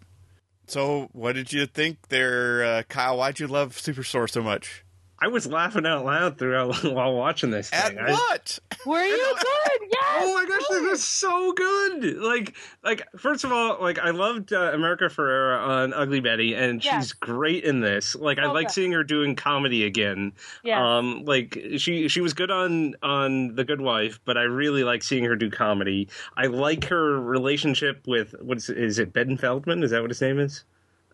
so, 0.67 1.07
what 1.13 1.35
did 1.35 1.53
you 1.53 1.67
think 1.67 2.09
there, 2.09 2.63
uh, 2.63 2.83
Kyle? 2.89 3.17
Why'd 3.17 3.39
you 3.39 3.45
love 3.47 3.75
Superstore 3.75 4.27
so 4.29 4.41
much? 4.41 4.83
I 5.21 5.27
was 5.27 5.45
laughing 5.47 5.85
out 5.85 6.05
loud 6.05 6.37
throughout 6.37 6.83
while 6.83 7.13
watching 7.13 7.49
this 7.51 7.71
At 7.73 7.89
thing. 7.89 7.99
I- 7.99 8.11
what? 8.11 8.59
were 8.85 9.03
you 9.03 9.17
good? 9.39 9.87
Yes. 9.91 10.03
Oh 10.21 10.33
my 10.33 10.45
gosh, 10.45 10.67
this 10.69 10.99
is 10.99 11.03
so 11.07 11.51
good! 11.53 12.17
Like, 12.19 12.55
like 12.83 13.05
first 13.17 13.43
of 13.43 13.51
all, 13.51 13.77
like 13.81 13.99
I 13.99 14.11
loved 14.11 14.53
uh, 14.53 14.71
America 14.73 15.05
Ferrera 15.05 15.59
on 15.61 15.93
Ugly 15.93 16.21
Betty, 16.21 16.53
and 16.55 16.83
Yes. 16.83 17.03
she's 17.03 17.11
great 17.13 17.63
in 17.63 17.81
this. 17.81 18.15
Like, 18.15 18.37
I 18.39 18.45
like 18.51 18.69
seeing 18.69 18.91
her 18.93 19.03
doing 19.03 19.35
comedy 19.35 19.83
again. 19.85 20.31
Yes. 20.63 20.79
Um, 20.79 21.25
like 21.25 21.57
she 21.77 22.07
she 22.07 22.21
was 22.21 22.33
good 22.33 22.51
on 22.51 22.95
on 23.03 23.55
The 23.55 23.65
Good 23.65 23.81
Wife, 23.81 24.19
but 24.25 24.37
I 24.37 24.43
really 24.43 24.83
like 24.83 25.03
seeing 25.03 25.25
her 25.25 25.35
do 25.35 25.49
comedy. 25.49 26.07
I 26.37 26.45
like 26.45 26.85
her 26.85 27.19
relationship 27.19 28.07
with 28.07 28.33
what's 28.41 28.69
is 28.69 28.99
it 28.99 29.11
Ben 29.11 29.35
Feldman? 29.37 29.83
Is 29.83 29.91
that 29.91 30.01
what 30.01 30.09
his 30.11 30.21
name 30.21 30.39
is? 30.39 30.63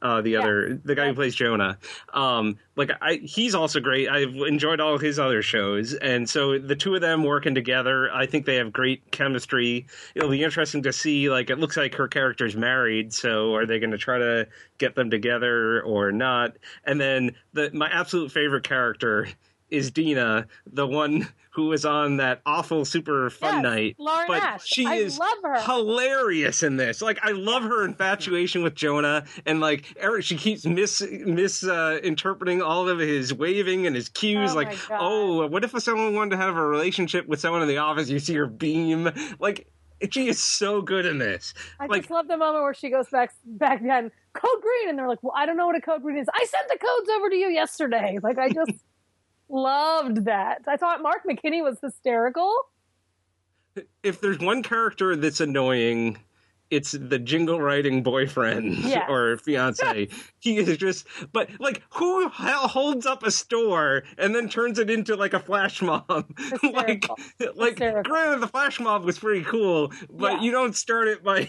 Uh, 0.02 0.22
the 0.22 0.32
Yeah. 0.32 0.40
other 0.40 0.80
the 0.84 0.94
guy 0.94 1.08
who 1.08 1.14
plays 1.16 1.34
Jonah. 1.34 1.78
Um, 2.14 2.58
like 2.76 2.92
I 3.02 3.16
he's 3.24 3.56
also 3.56 3.80
great. 3.80 4.10
I've 4.10 4.36
enjoyed 4.36 4.80
all 4.80 4.94
of 4.94 5.02
his 5.02 5.18
other 5.18 5.42
shows, 5.42 5.94
and 5.94 6.30
so 6.30 6.60
the 6.60 6.76
two 6.76 6.94
of 6.96 7.02
them 7.02 7.24
working 7.24 7.56
together, 7.56 8.12
I 8.14 8.26
think 8.26 8.46
they 8.46 8.56
have 8.56 8.74
great 8.74 9.10
chemistry. 9.12 9.88
It'll 10.14 10.30
be 10.30 10.44
interesting 10.44 10.84
to 10.84 10.94
see. 10.94 11.30
Like 11.30 11.50
it 11.50 11.60
looks 11.60 11.78
like 11.78 11.96
her 11.96 12.08
character's 12.08 12.56
married, 12.56 13.14
so 13.14 13.56
are 13.56 13.66
they 13.66 13.80
going 13.80 13.92
to 13.92 13.98
try 13.98 14.18
to 14.20 14.48
get 14.78 14.96
them 14.96 15.10
together 15.10 15.82
or 15.82 16.12
not? 16.12 16.58
And 16.84 17.00
then 17.00 17.32
the 17.54 17.72
my 17.74 17.88
absolute 17.90 18.32
favorite 18.32 18.64
character 18.66 19.28
is 19.76 19.92
Dina, 19.92 20.48
the 20.66 20.88
one 20.88 21.28
who 21.52 21.68
was 21.68 21.86
on 21.86 22.18
that 22.18 22.42
awful 22.46 22.84
super 22.84 23.30
fun 23.30 23.56
Yes, 23.56 23.64
night. 23.64 23.96
Lauren 23.98 24.28
but 24.28 24.44
Ash. 24.44 24.66
she 24.66 24.86
I 24.86 24.96
is 24.96 25.20
hilarious 25.64 26.64
in 26.64 26.76
this. 26.76 27.02
Like 27.02 27.18
I 27.24 27.32
love 27.32 27.64
her 27.64 27.86
infatuation 27.86 28.62
with 28.62 28.76
Jonah, 28.76 29.26
and 29.46 29.62
like 29.62 29.96
Eric, 29.98 30.26
she 30.26 30.36
keeps 30.36 30.66
mis 30.66 31.02
mis 31.02 31.64
uh, 31.64 32.00
interpreting 32.04 32.62
all 32.62 32.90
of 32.90 33.00
his 33.00 33.34
waving 33.34 33.88
and 33.88 33.96
his 33.96 34.10
cues. 34.10 34.52
Oh 34.52 34.56
like, 34.56 34.78
oh, 34.92 35.48
what 35.48 35.64
if 35.64 35.72
someone 35.82 36.14
wanted 36.14 36.32
to 36.32 36.38
have 36.38 36.58
a 36.58 36.66
relationship 36.66 37.26
with 37.28 37.40
someone 37.40 37.62
in 37.62 37.68
the 37.68 37.78
office? 37.78 38.10
You 38.10 38.20
see 38.20 38.36
her 38.36 38.48
beam. 38.48 39.10
Like 39.40 39.68
she 40.12 40.28
is 40.28 40.42
so 40.44 40.82
good 40.82 41.06
in 41.06 41.20
this. 41.20 41.54
I 41.80 41.86
like 41.86 42.02
just 42.02 42.12
love 42.12 42.28
the 42.28 42.38
moment 42.38 42.64
where 42.64 42.74
she 42.74 42.90
goes 42.90 43.08
back 43.10 43.32
back 43.46 43.82
then, 43.82 44.12
code 44.34 44.62
green, 44.62 44.90
and 44.90 45.00
they're 45.00 45.08
like, 45.08 45.24
"Well, 45.24 45.34
I 45.36 45.46
don't 45.46 45.58
know 45.58 45.68
what 45.68 45.76
a 45.78 45.82
code 45.82 46.02
green 46.02 46.18
is. 46.18 46.28
I 46.34 46.46
sent 46.46 46.68
the 46.68 46.78
codes 46.78 47.10
over 47.16 47.30
to 47.30 47.36
you 47.36 47.48
yesterday." 47.48 48.20
Like, 48.22 48.38
I 48.38 48.50
just 48.50 48.72
loved 49.50 50.26
that. 50.26 50.62
I 50.68 50.78
thought 50.78 51.02
Mark 51.02 51.24
McKinney 51.30 51.64
was 51.64 51.78
hysterical. 51.82 52.54
if 54.04 54.22
there's 54.22 54.40
one 54.40 54.64
character 54.64 55.16
that's 55.16 55.42
annoying, 55.42 56.18
it's 56.72 56.94
the 56.94 57.20
jingle 57.20 57.62
writing 57.62 58.02
boyfriend 58.04 58.76
Yes. 58.84 59.06
or 59.08 59.38
fiance. 59.38 60.08
he 60.40 60.58
is 60.58 60.78
just, 60.78 61.06
but 61.32 61.50
like, 61.60 61.82
who 61.92 62.28
hell 62.30 62.68
holds 62.68 63.06
up 63.06 63.24
a 63.24 63.32
store 63.32 64.04
and 64.18 64.34
then 64.34 64.50
turns 64.50 64.80
it 64.80 64.90
into 64.90 65.16
like 65.16 65.34
a 65.34 65.40
flash 65.40 65.82
mob? 65.82 66.06
like, 66.64 67.08
like, 67.56 67.70
Hysterical. 67.80 68.04
granted, 68.04 68.40
the 68.42 68.48
flash 68.48 68.80
mob 68.80 69.06
was 69.06 69.20
pretty 69.20 69.44
cool, 69.44 69.92
but 70.10 70.34
Yeah. 70.34 70.42
you 70.42 70.52
don't 70.52 70.76
start 70.76 71.08
it 71.08 71.24
by 71.24 71.46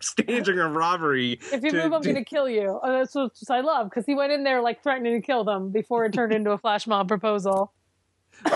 staging 0.00 0.58
a 0.58 0.68
robbery. 0.68 1.38
If 1.52 1.62
you 1.64 1.70
to- 1.72 1.82
move, 1.84 1.92
I'm 1.92 2.02
to- 2.02 2.12
going 2.12 2.24
to 2.24 2.28
kill 2.28 2.48
you. 2.48 2.78
Oh, 2.82 2.92
that's 2.92 3.14
what 3.14 3.32
I 3.50 3.60
love 3.60 3.90
because 3.90 4.06
he 4.06 4.14
went 4.14 4.32
in 4.32 4.44
there 4.44 4.60
like 4.62 4.82
threatening 4.82 5.20
to 5.20 5.26
kill 5.26 5.44
them 5.44 5.70
before 5.70 6.04
it 6.04 6.12
turned 6.12 6.32
into 6.32 6.50
a 6.52 6.58
flash 6.58 6.86
mob 6.86 7.08
proposal. 7.08 7.72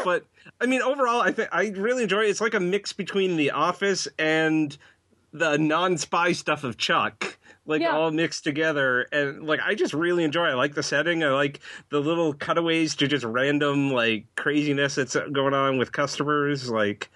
but 0.04 0.24
I 0.60 0.66
mean, 0.66 0.82
overall, 0.82 1.20
I 1.20 1.30
think 1.32 1.48
I 1.52 1.68
really 1.76 2.02
enjoy 2.04 2.22
it. 2.24 2.30
It's 2.30 2.40
like 2.40 2.54
a 2.54 2.60
mix 2.60 2.92
between 2.92 3.36
The 3.36 3.50
Office 3.52 4.08
and 4.18 4.76
the 5.32 5.56
non-spy 5.58 6.32
stuff 6.32 6.64
of 6.64 6.76
Chuck, 6.78 7.38
like 7.66 7.82
Yeah. 7.82 7.96
all 7.96 8.10
mixed 8.10 8.44
together. 8.44 9.02
And 9.12 9.44
like, 9.46 9.60
I 9.64 9.74
just 9.74 9.92
really 9.94 10.24
enjoy. 10.24 10.46
it. 10.48 10.52
I 10.52 10.54
like 10.54 10.74
the 10.74 10.82
setting. 10.82 11.22
I 11.22 11.28
like 11.30 11.60
the 11.90 12.00
little 12.00 12.32
cutaways 12.32 12.96
to 12.96 13.06
just 13.08 13.24
random 13.24 13.90
like 13.92 14.24
craziness 14.36 14.94
that's 14.94 15.16
going 15.32 15.54
on 15.54 15.76
with 15.78 15.92
customers. 15.92 16.70
Like, 16.70 17.10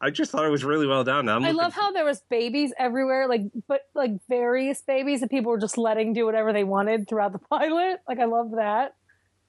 I 0.00 0.10
just 0.10 0.30
thought 0.30 0.44
it 0.44 0.50
was 0.50 0.62
really 0.64 0.86
well 0.86 1.02
done. 1.02 1.28
I'm 1.28 1.44
I 1.44 1.50
love 1.50 1.72
how 1.72 1.90
there 1.90 2.04
was 2.04 2.20
babies 2.30 2.72
everywhere, 2.78 3.26
like 3.28 3.42
but 3.66 3.80
like 3.94 4.12
various 4.28 4.80
babies 4.80 5.20
that 5.22 5.30
people 5.30 5.50
were 5.50 5.58
just 5.58 5.76
letting 5.76 6.12
do 6.12 6.24
whatever 6.24 6.52
they 6.52 6.62
wanted 6.62 7.08
throughout 7.08 7.32
the 7.32 7.38
pilot. 7.50 7.98
Like 8.06 8.20
I 8.20 8.26
love 8.26 8.52
that. 8.52 8.94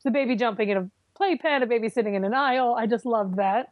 The 0.03 0.09
baby 0.11 0.35
jumping 0.35 0.69
in 0.69 0.77
a 0.77 0.89
playpen, 1.15 1.61
a 1.61 1.67
baby 1.67 1.89
sitting 1.89 2.15
in 2.15 2.23
an 2.25 2.33
aisle. 2.33 2.73
I 2.75 2.87
just 2.87 3.05
loved 3.05 3.35
that. 3.35 3.71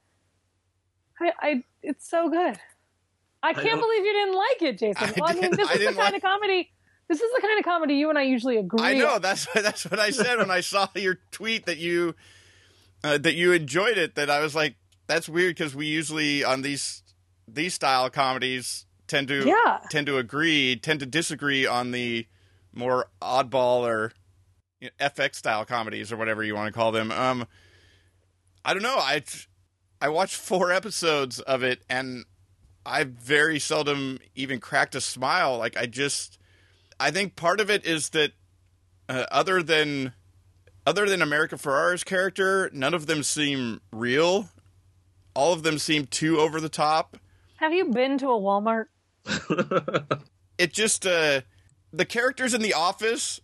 I, 1.20 1.32
I 1.42 1.64
it's 1.82 2.08
so 2.08 2.30
good. 2.30 2.60
I 3.44 3.54
can't 3.54 3.66
don't- 3.68 3.80
believe 3.80 4.04
you 4.06 4.14
didn't 4.14 4.36
like 4.36 4.62
it, 4.62 4.80
Jason. 4.80 5.10
I 5.10 5.14
Well, 5.20 5.30
I, 5.30 5.34
mean, 5.34 5.52
this 5.56 5.70
I 5.70 5.74
is 5.74 5.80
the 5.80 5.86
kind 5.86 5.98
like- 5.98 6.14
of 6.16 6.22
comedy. 6.22 6.72
This 7.10 7.22
is 7.22 7.32
the 7.36 7.42
kind 7.42 7.58
of 7.58 7.64
comedy 7.64 7.94
you 7.96 8.10
and 8.10 8.18
I 8.20 8.24
usually 8.24 8.58
agree. 8.58 8.82
I 8.84 8.94
know 8.96 9.16
on. 9.16 9.22
that's 9.22 9.48
that's 9.54 9.86
what 9.90 9.98
I 10.00 10.10
said 10.10 10.40
when 10.40 10.52
I 10.52 10.60
saw 10.62 10.88
your 10.96 11.20
tweet 11.32 11.66
that 11.66 11.78
you 11.78 12.16
uh, 13.04 13.18
that 13.20 13.36
you 13.36 13.54
enjoyed 13.54 13.98
it. 13.98 14.16
That 14.16 14.30
I 14.30 14.42
was 14.42 14.54
like, 14.56 14.76
that's 15.08 15.30
weird 15.30 15.56
because 15.56 15.74
we 15.74 15.86
usually 15.86 16.44
on 16.44 16.64
these 16.64 17.04
these 17.48 17.74
style 17.74 18.10
comedies 18.10 18.86
tend 19.08 19.30
to 19.30 19.46
Yeah. 19.48 19.80
tend 19.90 20.08
to 20.08 20.18
agree, 20.18 20.76
tend 20.76 21.00
to 21.00 21.06
disagree 21.06 21.66
on 21.66 21.92
the 21.92 22.28
more 22.74 23.08
oddball 23.22 23.84
or 23.88 24.12
you 24.82 24.90
know, 25.00 25.08
FX 25.08 25.36
style 25.36 25.64
comedies 25.64 26.12
or 26.12 26.18
whatever 26.18 26.44
you 26.44 26.56
want 26.56 26.68
to 26.68 26.78
call 26.78 26.92
them. 26.92 27.10
Um, 27.14 27.48
I 28.66 28.74
don't 28.74 28.84
know. 28.84 28.98
I 28.98 29.24
I 30.02 30.10
watched 30.10 30.36
four 30.36 30.74
episodes 30.74 31.40
of 31.40 31.64
it 31.64 31.84
and 31.90 32.26
I 32.88 33.04
very 33.04 33.60
seldom 33.60 34.20
even 34.34 34.60
cracked 34.60 34.96
a 34.96 35.02
smile. 35.02 35.58
Like 35.58 35.76
I 35.76 35.86
just, 35.86 36.40
I 37.00 37.12
think 37.12 37.36
part 37.36 37.60
of 37.60 37.70
it 37.70 37.86
is 37.86 38.10
that 38.10 38.32
uh, 39.10 39.26
other 39.30 39.62
than 39.62 40.14
other 40.86 41.06
than 41.06 41.22
America 41.22 41.58
Ferrera's 41.58 42.06
character, 42.06 42.70
none 42.74 42.94
of 42.94 43.06
them 43.06 43.22
seem 43.22 43.82
real. 43.92 44.50
All 45.34 45.52
of 45.52 45.64
them 45.64 45.78
seem 45.78 46.06
too 46.06 46.40
over 46.40 46.62
the 46.62 46.70
top. 46.70 47.18
Have 47.58 47.74
you 47.74 47.86
been 47.86 48.18
to 48.20 48.28
a 48.28 48.40
Walmart? 48.40 48.86
it 50.58 50.72
just 50.72 51.06
uh 51.06 51.42
the 51.92 52.06
characters 52.06 52.54
in 52.54 52.62
the 52.62 52.74
office 52.74 53.42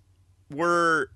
were 0.50 1.10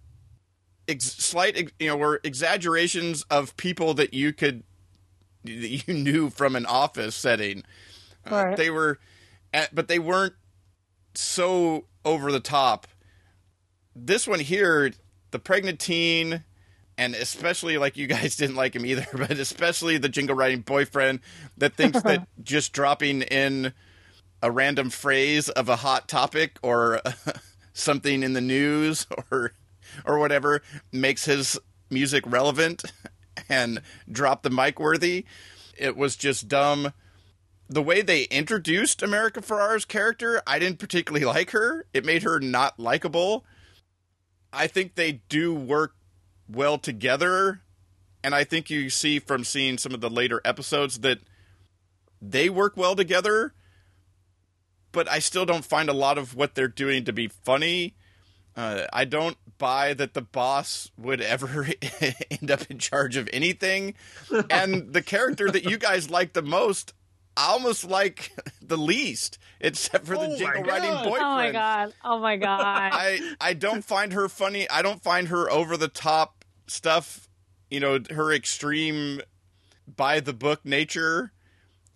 ex- 0.89 1.05
slight 1.05 1.57
ex- 1.57 1.71
you 1.79 1.87
know 1.87 1.95
were 1.95 2.19
exaggerations 2.25 3.23
of 3.29 3.55
people 3.55 3.93
that 3.93 4.13
you 4.13 4.33
could 4.33 4.63
that 5.45 5.87
you 5.87 5.93
knew 5.93 6.29
from 6.29 6.57
an 6.57 6.65
office 6.65 7.15
setting 7.15 7.63
Uh, 8.31 8.35
Right. 8.45 8.57
they 8.57 8.69
were 8.69 8.99
at, 9.53 9.73
but 9.73 9.87
they 9.87 9.99
weren't 9.99 10.33
so 11.15 11.85
over 12.05 12.31
the 12.31 12.39
top 12.39 12.85
this 13.95 14.27
one 14.27 14.39
here 14.39 14.91
the 15.31 15.39
pregnant 15.39 15.79
teen 15.79 16.43
and 16.97 17.15
especially 17.15 17.77
like 17.77 17.97
you 17.97 18.05
guys 18.07 18.35
didn't 18.37 18.55
like 18.55 18.75
him 18.75 18.85
either 18.85 19.07
but 19.13 19.31
especially 19.31 19.97
the 19.97 20.09
jingle 20.09 20.35
writing 20.35 20.61
boyfriend 20.61 21.19
that 21.57 21.75
thinks 21.75 22.01
that 22.03 22.27
just 22.43 22.71
dropping 22.73 23.23
in 23.23 23.73
a 24.43 24.51
random 24.51 24.89
phrase 24.91 25.49
of 25.49 25.67
a 25.69 25.77
hot 25.77 26.07
topic 26.07 26.59
or 26.61 27.01
something 27.73 28.21
in 28.21 28.33
the 28.33 28.41
news 28.41 29.07
or 29.31 29.53
or 30.05 30.19
whatever 30.19 30.61
makes 30.91 31.25
his 31.25 31.57
music 31.89 32.23
relevant 32.27 32.83
and 33.49 33.81
drop 34.11 34.43
the 34.43 34.49
mic 34.49 34.79
worthy. 34.79 35.25
It 35.77 35.95
was 35.95 36.15
just 36.15 36.47
dumb. 36.47 36.91
The 37.69 37.81
way 37.81 38.01
they 38.01 38.23
introduced 38.23 39.03
America 39.03 39.41
Ferrera's 39.41 39.85
character, 39.85 40.41
I 40.47 40.59
didn't 40.59 40.79
particularly 40.79 41.25
like 41.33 41.51
her. 41.51 41.85
It 41.93 42.05
made 42.05 42.23
her 42.23 42.39
not 42.39 42.79
likable. 42.79 43.45
I 44.53 44.67
think 44.67 44.95
they 44.95 45.21
do 45.29 45.53
work 45.53 45.95
well 46.49 46.77
together, 46.77 47.61
and 48.23 48.33
I 48.33 48.43
think 48.43 48.69
you 48.69 48.89
see 48.89 49.19
from 49.19 49.43
seeing 49.43 49.77
some 49.77 49.93
of 49.93 50.01
the 50.01 50.09
later 50.09 50.41
episodes 50.45 50.99
that 50.99 51.19
they 52.21 52.49
work 52.49 52.77
well 52.77 52.95
together 52.95 53.53
but 54.97 55.07
I 55.07 55.19
still 55.19 55.45
don't 55.45 55.63
find 55.63 55.89
a 55.89 55.93
lot 55.93 56.17
of 56.17 56.35
what 56.35 56.55
they're 56.55 56.67
doing 56.67 57.05
to 57.05 57.13
be 57.13 57.27
funny. 57.27 57.93
Uh, 58.55 58.85
I 58.91 59.05
don't 59.05 59.37
buy 59.59 59.93
that 59.93 60.15
the 60.15 60.23
boss 60.23 60.89
would 60.97 61.21
ever 61.35 61.67
end 62.31 62.49
up 62.49 62.63
in 62.71 62.79
charge 62.79 63.15
of 63.15 63.29
anything. 63.31 63.93
and 64.49 64.93
the 64.93 65.03
character 65.03 65.51
that 65.51 65.65
you 65.65 65.77
guys 65.77 66.09
like 66.09 66.33
the 66.33 66.41
most, 66.41 66.93
I 67.37 67.49
almost 67.51 67.85
like 67.85 68.31
the 68.61 68.77
least, 68.77 69.37
except 69.61 70.07
for 70.07 70.15
the 70.15 70.27
Oh 70.27 70.37
jingle 70.37 70.63
writing 70.63 70.91
boyfriend. 70.91 71.21
Oh 71.21 71.35
my 71.35 71.51
god! 71.51 71.93
Oh 72.03 72.19
my 72.19 72.35
god! 72.35 72.91
I 72.93 73.35
I 73.39 73.53
don't 73.53 73.85
find 73.85 74.13
her 74.13 74.27
funny. 74.27 74.67
I 74.69 74.81
don't 74.81 75.01
find 75.01 75.27
her 75.27 75.49
over 75.49 75.77
the 75.77 75.87
top 75.87 76.43
stuff. 76.65 77.29
You 77.69 77.79
know, 77.79 77.99
her 78.09 78.33
extreme 78.33 79.21
by 79.87 80.19
the 80.19 80.33
book 80.33 80.65
nature 80.65 81.31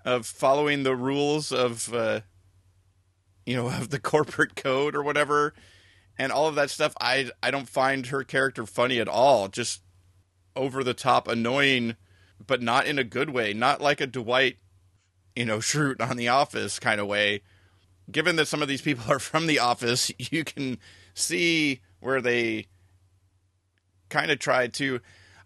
of 0.05 0.25
following 0.25 0.83
the 0.83 0.95
rules 0.95 1.51
of 1.51 1.93
uh, 1.93 2.21
you 3.45 3.55
know 3.55 3.67
of 3.67 3.89
the 3.89 3.99
corporate 3.99 4.55
code 4.55 4.95
or 4.95 5.01
whatever, 5.01 5.53
and 6.17 6.31
all 6.31 6.47
of 6.47 6.55
that 6.55 6.69
stuff. 6.69 6.93
I 7.01 7.31
I 7.41 7.49
don't 7.49 7.67
find 7.69 8.07
her 8.07 8.23
character 8.23 8.65
funny 8.67 8.99
at 8.99 9.07
all. 9.07 9.47
Just 9.47 9.81
over 10.55 10.83
the 10.83 10.93
top, 10.93 11.27
annoying, 11.27 11.95
but 12.45 12.61
not 12.61 12.85
in 12.85 12.99
a 12.99 13.03
good 13.03 13.31
way. 13.31 13.53
Not 13.53 13.81
like 13.81 14.01
a 14.01 14.07
Dwight, 14.07 14.57
you 15.35 15.45
know, 15.45 15.57
Schrute 15.59 16.01
on 16.01 16.17
The 16.17 16.27
Office 16.29 16.79
kind 16.79 16.99
of 17.01 17.07
way 17.07 17.41
given 18.11 18.35
that 18.35 18.47
some 18.47 18.61
of 18.61 18.67
these 18.67 18.81
people 18.81 19.05
are 19.09 19.19
from 19.19 19.47
the 19.47 19.59
office, 19.59 20.11
you 20.17 20.43
can 20.43 20.77
see 21.13 21.79
where 22.01 22.19
they 22.21 22.67
kind 24.09 24.31
of 24.31 24.39
tried 24.39 24.73
to. 24.75 24.99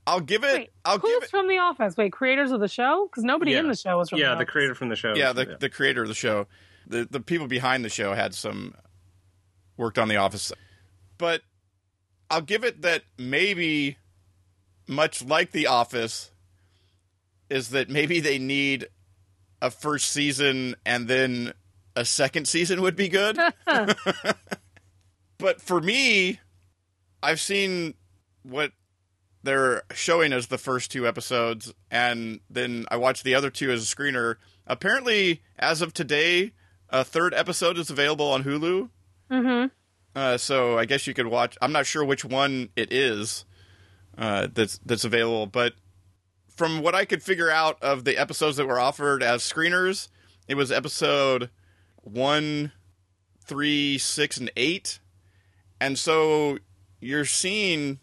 I'll 0.07 0.19
give 0.21 0.43
it. 0.43 0.53
Wait, 0.53 0.69
I'll 0.83 0.99
who's 0.99 1.11
give 1.13 1.23
it. 1.23 1.29
from 1.29 1.47
The 1.47 1.57
Office? 1.59 1.97
Wait, 1.97 2.11
creators 2.11 2.51
of 2.51 2.59
the 2.59 2.67
show? 2.67 3.07
Because 3.09 3.23
nobody 3.23 3.51
Yeah. 3.51 3.59
in 3.59 3.67
the 3.67 3.75
show 3.75 3.97
was 3.97 4.09
from. 4.09 4.19
yeah, 4.19 4.29
the, 4.29 4.35
the 4.35 4.41
Office. 4.43 4.51
creator 4.51 4.75
from 4.75 4.89
the 4.89 4.95
show. 4.95 5.13
Yeah, 5.15 5.33
the 5.33 5.57
the 5.59 5.69
creator 5.69 6.03
of 6.03 6.07
the 6.07 6.13
show, 6.13 6.47
the 6.87 7.07
the 7.09 7.19
people 7.19 7.47
behind 7.47 7.83
the 7.85 7.89
show 7.89 8.13
had 8.13 8.33
some 8.33 8.73
worked 9.77 9.97
on 9.99 10.07
the 10.07 10.15
office, 10.17 10.51
but 11.17 11.41
I'll 12.29 12.41
give 12.41 12.63
it 12.63 12.81
that 12.83 13.03
maybe 13.17 13.97
much 14.87 15.23
like 15.23 15.51
the 15.51 15.67
office 15.67 16.31
is 17.49 17.69
that 17.69 17.89
maybe 17.89 18.19
they 18.19 18.39
need 18.39 18.87
a 19.65 19.71
first 19.71 20.11
season 20.11 20.75
and 20.85 21.07
then 21.07 21.51
a 21.95 22.05
second 22.05 22.47
season 22.47 22.81
would 22.81 22.95
be 22.95 23.09
good. 23.09 23.39
but 25.39 25.59
for 25.59 25.81
me, 25.81 26.39
I've 27.23 27.41
seen 27.41 27.95
what 28.43 28.71
they're 29.41 29.83
showing 29.93 30.33
as 30.33 30.47
the 30.47 30.59
first 30.59 30.91
two 30.91 31.07
episodes, 31.07 31.73
and 31.89 32.41
then 32.49 32.85
I 32.91 32.97
watched 32.97 33.23
the 33.23 33.33
other 33.33 33.49
two 33.49 33.71
as 33.71 33.81
a 33.81 33.95
screener. 33.95 34.35
Apparently, 34.67 35.41
as 35.57 35.81
of 35.81 35.93
today, 35.93 36.51
a 36.89 37.03
third 37.03 37.33
episode 37.33 37.77
is 37.79 37.89
available 37.89 38.31
on 38.31 38.43
Hulu. 38.43 38.89
Mm-hmm. 39.31 39.67
Uh, 40.15 40.37
so 40.37 40.77
I 40.77 40.85
guess 40.85 41.07
you 41.07 41.15
could 41.15 41.27
watch. 41.27 41.57
I'm 41.61 41.71
not 41.71 41.87
sure 41.87 42.05
which 42.05 42.23
one 42.23 42.69
it 42.75 42.93
is 42.93 43.45
uh, 44.17 44.47
that's 44.53 44.79
that's 44.85 45.05
available, 45.05 45.47
but 45.47 45.73
from 46.55 46.81
what 46.81 46.95
I 46.95 47.05
could 47.05 47.21
figure 47.21 47.49
out 47.49 47.81
of 47.81 48.03
the 48.03 48.17
episodes 48.17 48.57
that 48.57 48.67
were 48.67 48.79
offered 48.79 49.21
as 49.21 49.41
screeners, 49.41 50.07
it 50.47 50.55
was 50.55 50.71
episode 50.71 51.49
one, 51.97 52.71
three, 53.45 53.97
six, 53.97 54.37
and 54.37 54.51
eight, 54.55 54.99
and 55.79 55.97
so 55.99 56.57
you're 56.99 57.25
seeing 57.25 57.99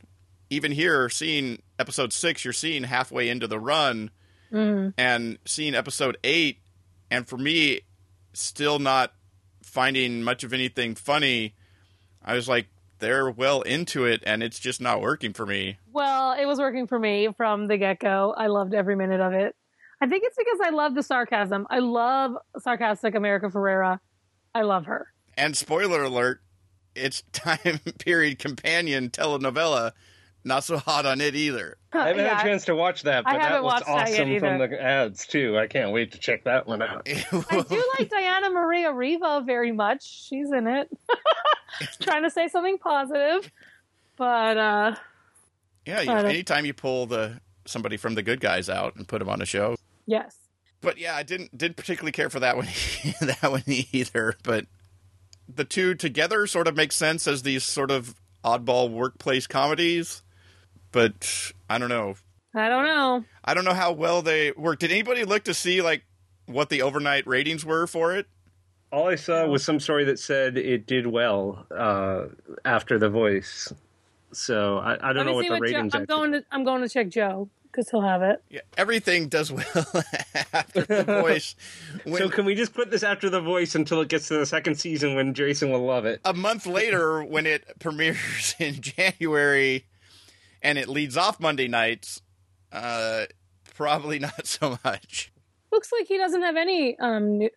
even 0.50 0.72
here 0.72 1.08
seeing 1.08 1.62
episode 1.78 2.12
six. 2.12 2.44
You're 2.44 2.52
seeing 2.52 2.84
halfway 2.84 3.28
into 3.30 3.46
the 3.46 3.58
run, 3.58 4.10
mm-hmm. 4.52 4.90
and 4.98 5.38
seeing 5.46 5.74
episode 5.74 6.18
eight, 6.22 6.58
and 7.10 7.26
for 7.26 7.38
me, 7.38 7.80
still 8.34 8.78
not 8.78 9.14
finding 9.62 10.22
much 10.22 10.44
of 10.44 10.52
anything 10.52 10.94
funny. 10.94 11.54
I 12.22 12.34
was 12.34 12.48
like, 12.48 12.66
they're 13.02 13.30
well 13.30 13.62
into 13.62 14.06
it, 14.06 14.22
and 14.24 14.42
it's 14.42 14.58
just 14.58 14.80
not 14.80 15.02
working 15.02 15.32
for 15.34 15.44
me. 15.44 15.76
Well, 15.92 16.32
it 16.32 16.46
was 16.46 16.58
working 16.58 16.86
for 16.86 16.98
me 16.98 17.28
from 17.36 17.66
the 17.66 17.76
get 17.76 17.98
go. 17.98 18.32
I 18.34 18.46
loved 18.46 18.72
every 18.72 18.96
minute 18.96 19.20
of 19.20 19.32
it. 19.32 19.54
I 20.00 20.06
think 20.06 20.22
it's 20.24 20.36
because 20.36 20.60
I 20.64 20.70
love 20.70 20.94
the 20.94 21.02
sarcasm. 21.02 21.66
I 21.68 21.80
love 21.80 22.36
sarcastic 22.60 23.14
America 23.14 23.48
Ferrera. 23.48 23.98
I 24.54 24.62
love 24.62 24.86
her. 24.86 25.08
And 25.36 25.56
spoiler 25.56 26.04
alert, 26.04 26.42
it's 26.94 27.22
time 27.32 27.80
period 27.98 28.38
companion 28.38 29.10
telenovela. 29.10 29.92
Not 30.44 30.64
so 30.64 30.76
hot 30.76 31.06
on 31.06 31.20
it 31.20 31.36
either. 31.36 31.76
I 31.92 32.08
haven't 32.08 32.24
Yeah, 32.24 32.36
had 32.36 32.46
a 32.46 32.48
chance 32.50 32.64
to 32.64 32.74
watch 32.74 33.02
that, 33.02 33.24
but 33.24 33.32
that 33.32 33.40
haven't 33.42 33.62
looks 33.64 33.86
that 33.86 34.08
yet 34.10 34.20
awesome 34.20 34.38
from 34.40 34.58
the 34.58 34.82
ads 34.82 35.26
too. 35.26 35.56
I 35.56 35.66
can't 35.68 35.92
wait 35.92 36.12
to 36.12 36.18
check 36.18 36.44
that 36.44 36.66
one 36.66 36.82
out. 36.82 37.02
I 37.08 37.64
do 37.68 37.84
like 37.98 38.10
Diana 38.10 38.50
Maria 38.50 38.92
Riva 38.92 39.42
very 39.46 39.70
much. 39.72 40.02
She's 40.04 40.50
in 40.50 40.66
it. 40.66 40.90
Trying 42.00 42.24
to 42.24 42.30
say 42.30 42.48
something 42.48 42.78
positive. 42.78 43.50
But 44.16 44.56
uh 44.56 44.94
yeah, 45.86 46.00
you 46.00 46.06
know, 46.08 46.16
anytime 46.16 46.64
you 46.64 46.74
pull 46.74 47.06
the 47.06 47.40
somebody 47.66 47.96
from 47.96 48.14
the 48.14 48.22
good 48.22 48.40
guys 48.40 48.68
out 48.68 48.96
and 48.96 49.06
put 49.06 49.20
them 49.20 49.28
on 49.28 49.40
a 49.42 49.46
show. 49.46 49.76
yes. 50.06 50.36
But 50.80 50.98
yeah, 50.98 51.14
I 51.14 51.22
didn't 51.22 51.56
didn't 51.56 51.76
particularly 51.76 52.10
care 52.12 52.30
for 52.30 52.40
that 52.40 52.56
one 52.56 52.66
that 53.20 53.42
one 53.50 53.62
either. 53.66 54.34
But 54.42 54.66
the 55.48 55.64
two 55.64 55.94
together 55.94 56.46
sort 56.48 56.66
of 56.66 56.74
make 56.74 56.90
sense 56.90 57.28
as 57.28 57.42
these 57.42 57.62
sort 57.62 57.92
of 57.92 58.16
oddball 58.44 58.90
workplace 58.90 59.46
comedies. 59.46 60.22
But 60.92 61.52
I 61.68 61.78
don't 61.78 61.88
know. 61.88 62.14
I 62.54 62.68
don't 62.68 62.84
know. 62.84 63.24
I 63.44 63.54
don't 63.54 63.64
know 63.64 63.72
how 63.74 63.92
well 63.92 64.22
they 64.22 64.52
worked. 64.52 64.80
Did 64.80 64.90
anybody 64.92 65.24
look 65.24 65.44
to 65.44 65.54
see 65.54 65.80
like 65.82 66.04
what 66.46 66.68
the 66.68 66.82
overnight 66.82 67.26
ratings 67.26 67.64
were 67.64 67.86
for 67.86 68.14
it? 68.14 68.26
All 68.92 69.08
I 69.08 69.14
saw 69.14 69.46
was 69.46 69.64
some 69.64 69.80
story 69.80 70.04
that 70.04 70.18
said 70.18 70.58
it 70.58 70.86
did 70.86 71.06
well 71.06 71.66
uh, 71.74 72.26
after 72.66 72.98
The 72.98 73.08
Voice. 73.08 73.72
So 74.32 74.78
I, 74.78 74.92
I 75.10 75.12
don't 75.14 75.16
Let 75.16 75.26
know 75.26 75.32
what 75.34 75.44
the 75.46 75.50
what 75.52 75.56
Joe, 75.60 75.76
ratings 75.76 75.94
I'm 75.94 76.02
are. 76.02 76.06
going 76.06 76.32
to 76.32 76.44
I'm 76.52 76.64
going 76.64 76.82
to 76.82 76.88
check 76.90 77.08
Joe 77.08 77.48
because 77.70 77.88
he'll 77.88 78.02
have 78.02 78.20
it. 78.22 78.42
Yeah, 78.50 78.60
everything 78.76 79.28
does 79.28 79.50
well 79.50 79.64
after 80.52 80.82
the 80.82 81.04
voice. 81.22 81.54
When, 82.04 82.16
So 82.18 82.28
can 82.28 82.44
we 82.44 82.54
just 82.54 82.74
put 82.74 82.90
this 82.90 83.02
after 83.02 83.30
The 83.30 83.40
Voice 83.40 83.74
until 83.74 84.02
it 84.02 84.08
gets 84.08 84.28
to 84.28 84.34
the 84.38 84.44
second 84.44 84.74
season 84.74 85.14
when 85.14 85.32
Jason 85.32 85.70
will 85.70 85.84
love 85.86 86.04
it? 86.04 86.20
a 86.26 86.34
month 86.34 86.66
later, 86.66 87.24
when 87.24 87.46
it 87.46 87.64
premieres 87.78 88.54
in 88.58 88.74
January, 88.82 89.86
and 90.62 90.78
it 90.78 90.88
leads 90.88 91.16
off 91.16 91.40
Monday 91.40 91.68
nights, 91.68 92.22
uh, 92.72 93.24
probably 93.74 94.18
not 94.20 94.46
so 94.46 94.78
much. 94.84 95.32
Looks 95.70 95.90
like 95.92 96.06
he 96.06 96.18
doesn't 96.18 96.42
have 96.42 96.56
any 96.56 96.98
um 96.98 97.48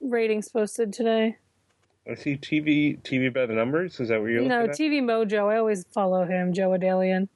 ratings 0.00 0.48
posted 0.48 0.92
today. 0.92 1.36
I 2.10 2.14
see 2.14 2.36
TV 2.36 3.00
TV 3.02 3.32
by 3.32 3.46
the 3.46 3.52
numbers. 3.54 4.00
Is 4.00 4.08
that 4.08 4.20
what 4.20 4.30
you're 4.30 4.42
No, 4.42 4.60
looking 4.64 4.70
at? 4.70 4.78
TV 4.78 5.02
Mojo. 5.02 5.52
I 5.52 5.58
always 5.58 5.84
follow 5.92 6.24
him, 6.24 6.52
Joe 6.52 6.70
Adalian. 6.70 7.28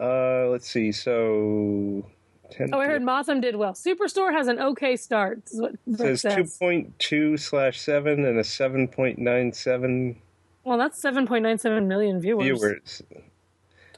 Uh, 0.00 0.48
let's 0.48 0.68
see. 0.68 0.92
So, 0.92 2.04
10 2.50 2.70
Oh, 2.72 2.78
I 2.80 2.86
heard 2.86 3.02
Motham 3.02 3.40
did 3.40 3.56
well. 3.56 3.72
Superstore 3.72 4.32
has 4.32 4.46
an 4.48 4.58
okay 4.60 4.96
start. 4.96 5.42
Is 5.50 5.60
what 5.60 5.72
it 5.86 5.96
says 5.96 6.22
two 6.22 6.28
says. 6.44 6.56
point 6.58 6.98
two 6.98 7.36
slash 7.36 7.80
seven 7.80 8.24
and 8.24 8.38
a 8.38 8.44
seven 8.44 8.88
point 8.88 9.18
nine 9.18 9.52
seven 9.52 10.16
Well, 10.64 10.78
that's 10.78 11.00
7.97 11.02 11.86
million 11.86 12.20
viewers. 12.20 12.44
viewers. 12.44 13.02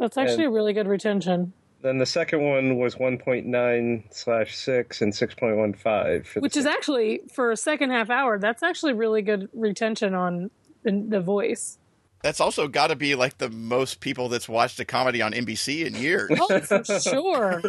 That's 0.00 0.16
actually 0.16 0.44
a 0.46 0.50
really 0.50 0.72
good 0.72 0.88
retention, 0.88 1.52
Then 1.82 1.98
the 1.98 2.06
second 2.06 2.42
one 2.42 2.78
was 2.78 2.98
one 2.98 3.18
point 3.18 3.46
nine 3.46 4.04
slash 4.10 4.56
six 4.56 5.00
and 5.02 5.14
six 5.14 5.34
point 5.34 5.56
one 5.58 5.74
five. 5.74 6.28
which 6.38 6.56
is 6.56 6.66
actually 6.66 7.20
for 7.32 7.52
a 7.52 7.56
second 7.56 7.90
half 7.90 8.10
hour. 8.10 8.38
That's 8.38 8.62
actually 8.62 8.94
really 8.94 9.20
good 9.22 9.48
retention 9.52 10.14
on 10.14 10.50
the, 10.82 11.04
the 11.06 11.20
voice. 11.20 11.78
That's 12.22 12.40
also 12.40 12.66
got 12.68 12.88
to 12.88 12.96
be 12.96 13.14
like 13.14 13.38
the 13.38 13.48
most 13.50 14.00
people 14.00 14.28
that's 14.28 14.48
watched 14.48 14.80
a 14.80 14.84
comedy 14.84 15.22
on 15.22 15.32
NBC 15.32 15.86
in 15.86 15.94
years. 15.94 16.30
Oh, 16.38 16.60
for 16.60 16.82
sure, 17.00 17.62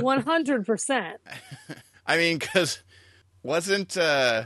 one 0.00 0.22
hundred 0.22 0.66
percent. 0.66 1.20
I 2.06 2.16
mean, 2.16 2.38
because 2.38 2.82
wasn't 3.42 3.96
uh, 3.96 4.44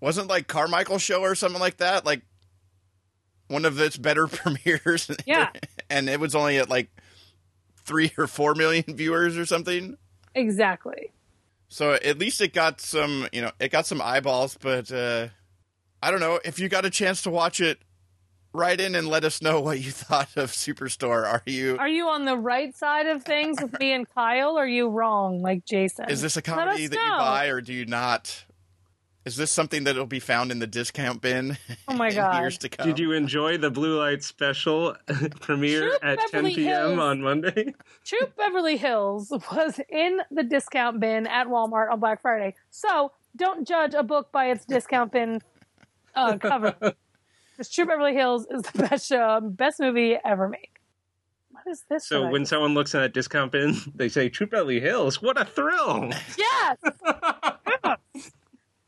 wasn't 0.00 0.28
like 0.28 0.46
Carmichael 0.46 0.98
show 0.98 1.20
or 1.20 1.34
something 1.34 1.60
like 1.60 1.78
that 1.78 2.06
like 2.06 2.22
one 3.48 3.64
of 3.66 3.78
its 3.80 3.96
better 3.98 4.26
premieres? 4.28 5.10
Yeah. 5.26 5.50
And 5.90 6.08
it 6.08 6.20
was 6.20 6.34
only 6.34 6.58
at 6.58 6.70
like 6.70 6.88
three 7.84 8.12
or 8.16 8.26
four 8.26 8.54
million 8.54 8.84
viewers 8.88 9.36
or 9.36 9.44
something. 9.44 9.96
Exactly. 10.34 11.12
So 11.68 11.92
at 11.92 12.18
least 12.18 12.40
it 12.40 12.52
got 12.52 12.80
some, 12.80 13.28
you 13.32 13.42
know, 13.42 13.50
it 13.60 13.70
got 13.70 13.86
some 13.86 14.00
eyeballs. 14.00 14.56
But 14.60 14.90
uh, 14.90 15.28
I 16.02 16.10
don't 16.10 16.20
know 16.20 16.40
if 16.44 16.58
you 16.58 16.68
got 16.68 16.84
a 16.84 16.90
chance 16.90 17.22
to 17.22 17.30
watch 17.30 17.60
it. 17.60 17.78
Write 18.52 18.80
in 18.80 18.96
and 18.96 19.06
let 19.06 19.24
us 19.24 19.40
know 19.40 19.60
what 19.60 19.78
you 19.78 19.90
thought 19.92 20.36
of 20.36 20.50
Superstore. 20.50 21.24
Are 21.24 21.42
you? 21.46 21.76
Are 21.78 21.88
you 21.88 22.08
on 22.08 22.24
the 22.24 22.36
right 22.36 22.74
side 22.76 23.06
of 23.06 23.22
things 23.22 23.60
with 23.62 23.78
me 23.78 23.92
and 23.92 24.08
Kyle? 24.12 24.58
Or 24.58 24.64
are 24.64 24.68
you 24.68 24.88
wrong, 24.88 25.40
like 25.40 25.64
Jason? 25.64 26.10
Is 26.10 26.20
this 26.20 26.36
a 26.36 26.42
comedy 26.42 26.88
that 26.88 26.96
you 26.96 27.10
buy 27.12 27.46
or 27.46 27.60
do 27.60 27.72
you 27.72 27.86
not? 27.86 28.44
Is 29.26 29.36
this 29.36 29.52
something 29.52 29.84
that 29.84 29.96
will 29.96 30.06
be 30.06 30.20
found 30.20 30.50
in 30.50 30.60
the 30.60 30.66
discount 30.66 31.20
bin? 31.20 31.58
Oh 31.88 31.94
my 31.94 32.08
in 32.08 32.14
God. 32.14 32.40
Years 32.40 32.56
to 32.58 32.68
come. 32.68 32.86
Did 32.86 33.00
you 33.00 33.12
enjoy 33.12 33.58
the 33.58 33.70
Blue 33.70 33.98
Light 33.98 34.22
Special 34.22 34.94
premiere 35.40 35.90
Shoot 35.90 35.98
at 36.02 36.18
10 36.30 36.44
p.m. 36.54 36.64
Hills. 36.64 36.98
on 37.00 37.20
Monday? 37.20 37.74
Troop 38.04 38.36
Beverly 38.36 38.76
Hills 38.76 39.30
was 39.52 39.80
in 39.88 40.20
the 40.30 40.44
discount 40.44 41.00
bin 41.00 41.26
at 41.26 41.48
Walmart 41.48 41.90
on 41.90 41.98
Black 41.98 42.22
Friday. 42.22 42.54
So 42.70 43.10
don't 43.34 43.66
judge 43.66 43.94
a 43.94 44.04
book 44.04 44.30
by 44.30 44.50
its 44.50 44.64
discount 44.64 45.10
bin 45.10 45.40
uh, 46.14 46.38
cover. 46.38 46.76
Because 46.80 47.70
Troop 47.70 47.88
Beverly 47.88 48.14
Hills 48.14 48.46
is 48.48 48.62
the 48.62 48.78
best 48.88 49.08
show, 49.08 49.40
best 49.42 49.80
movie 49.80 50.16
ever 50.24 50.48
made. 50.48 50.68
What 51.50 51.66
is 51.66 51.84
this? 51.90 52.06
So 52.06 52.28
when 52.30 52.46
someone 52.46 52.74
looks 52.74 52.94
in 52.94 53.00
that 53.00 53.12
discount 53.12 53.50
bin, 53.50 53.74
they 53.96 54.08
say 54.08 54.28
Troop 54.28 54.52
Beverly 54.52 54.78
Hills. 54.80 55.20
What 55.20 55.40
a 55.40 55.44
thrill! 55.44 56.12
yes. 56.38 56.76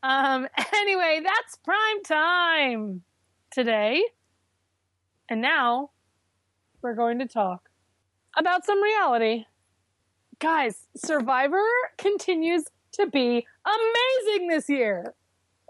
Um. 0.03 0.47
Anyway, 0.75 1.21
that's 1.23 1.55
prime 1.63 2.03
time 2.03 3.03
today, 3.51 4.03
and 5.29 5.41
now 5.41 5.91
we're 6.81 6.93
going 6.93 7.19
to 7.19 7.25
talk 7.25 7.69
about 8.37 8.65
some 8.65 8.83
reality. 8.83 9.45
Guys, 10.39 10.87
Survivor 10.97 11.63
continues 11.97 12.65
to 12.93 13.07
be 13.07 13.47
amazing 13.65 14.49
this 14.49 14.67
year. 14.67 15.13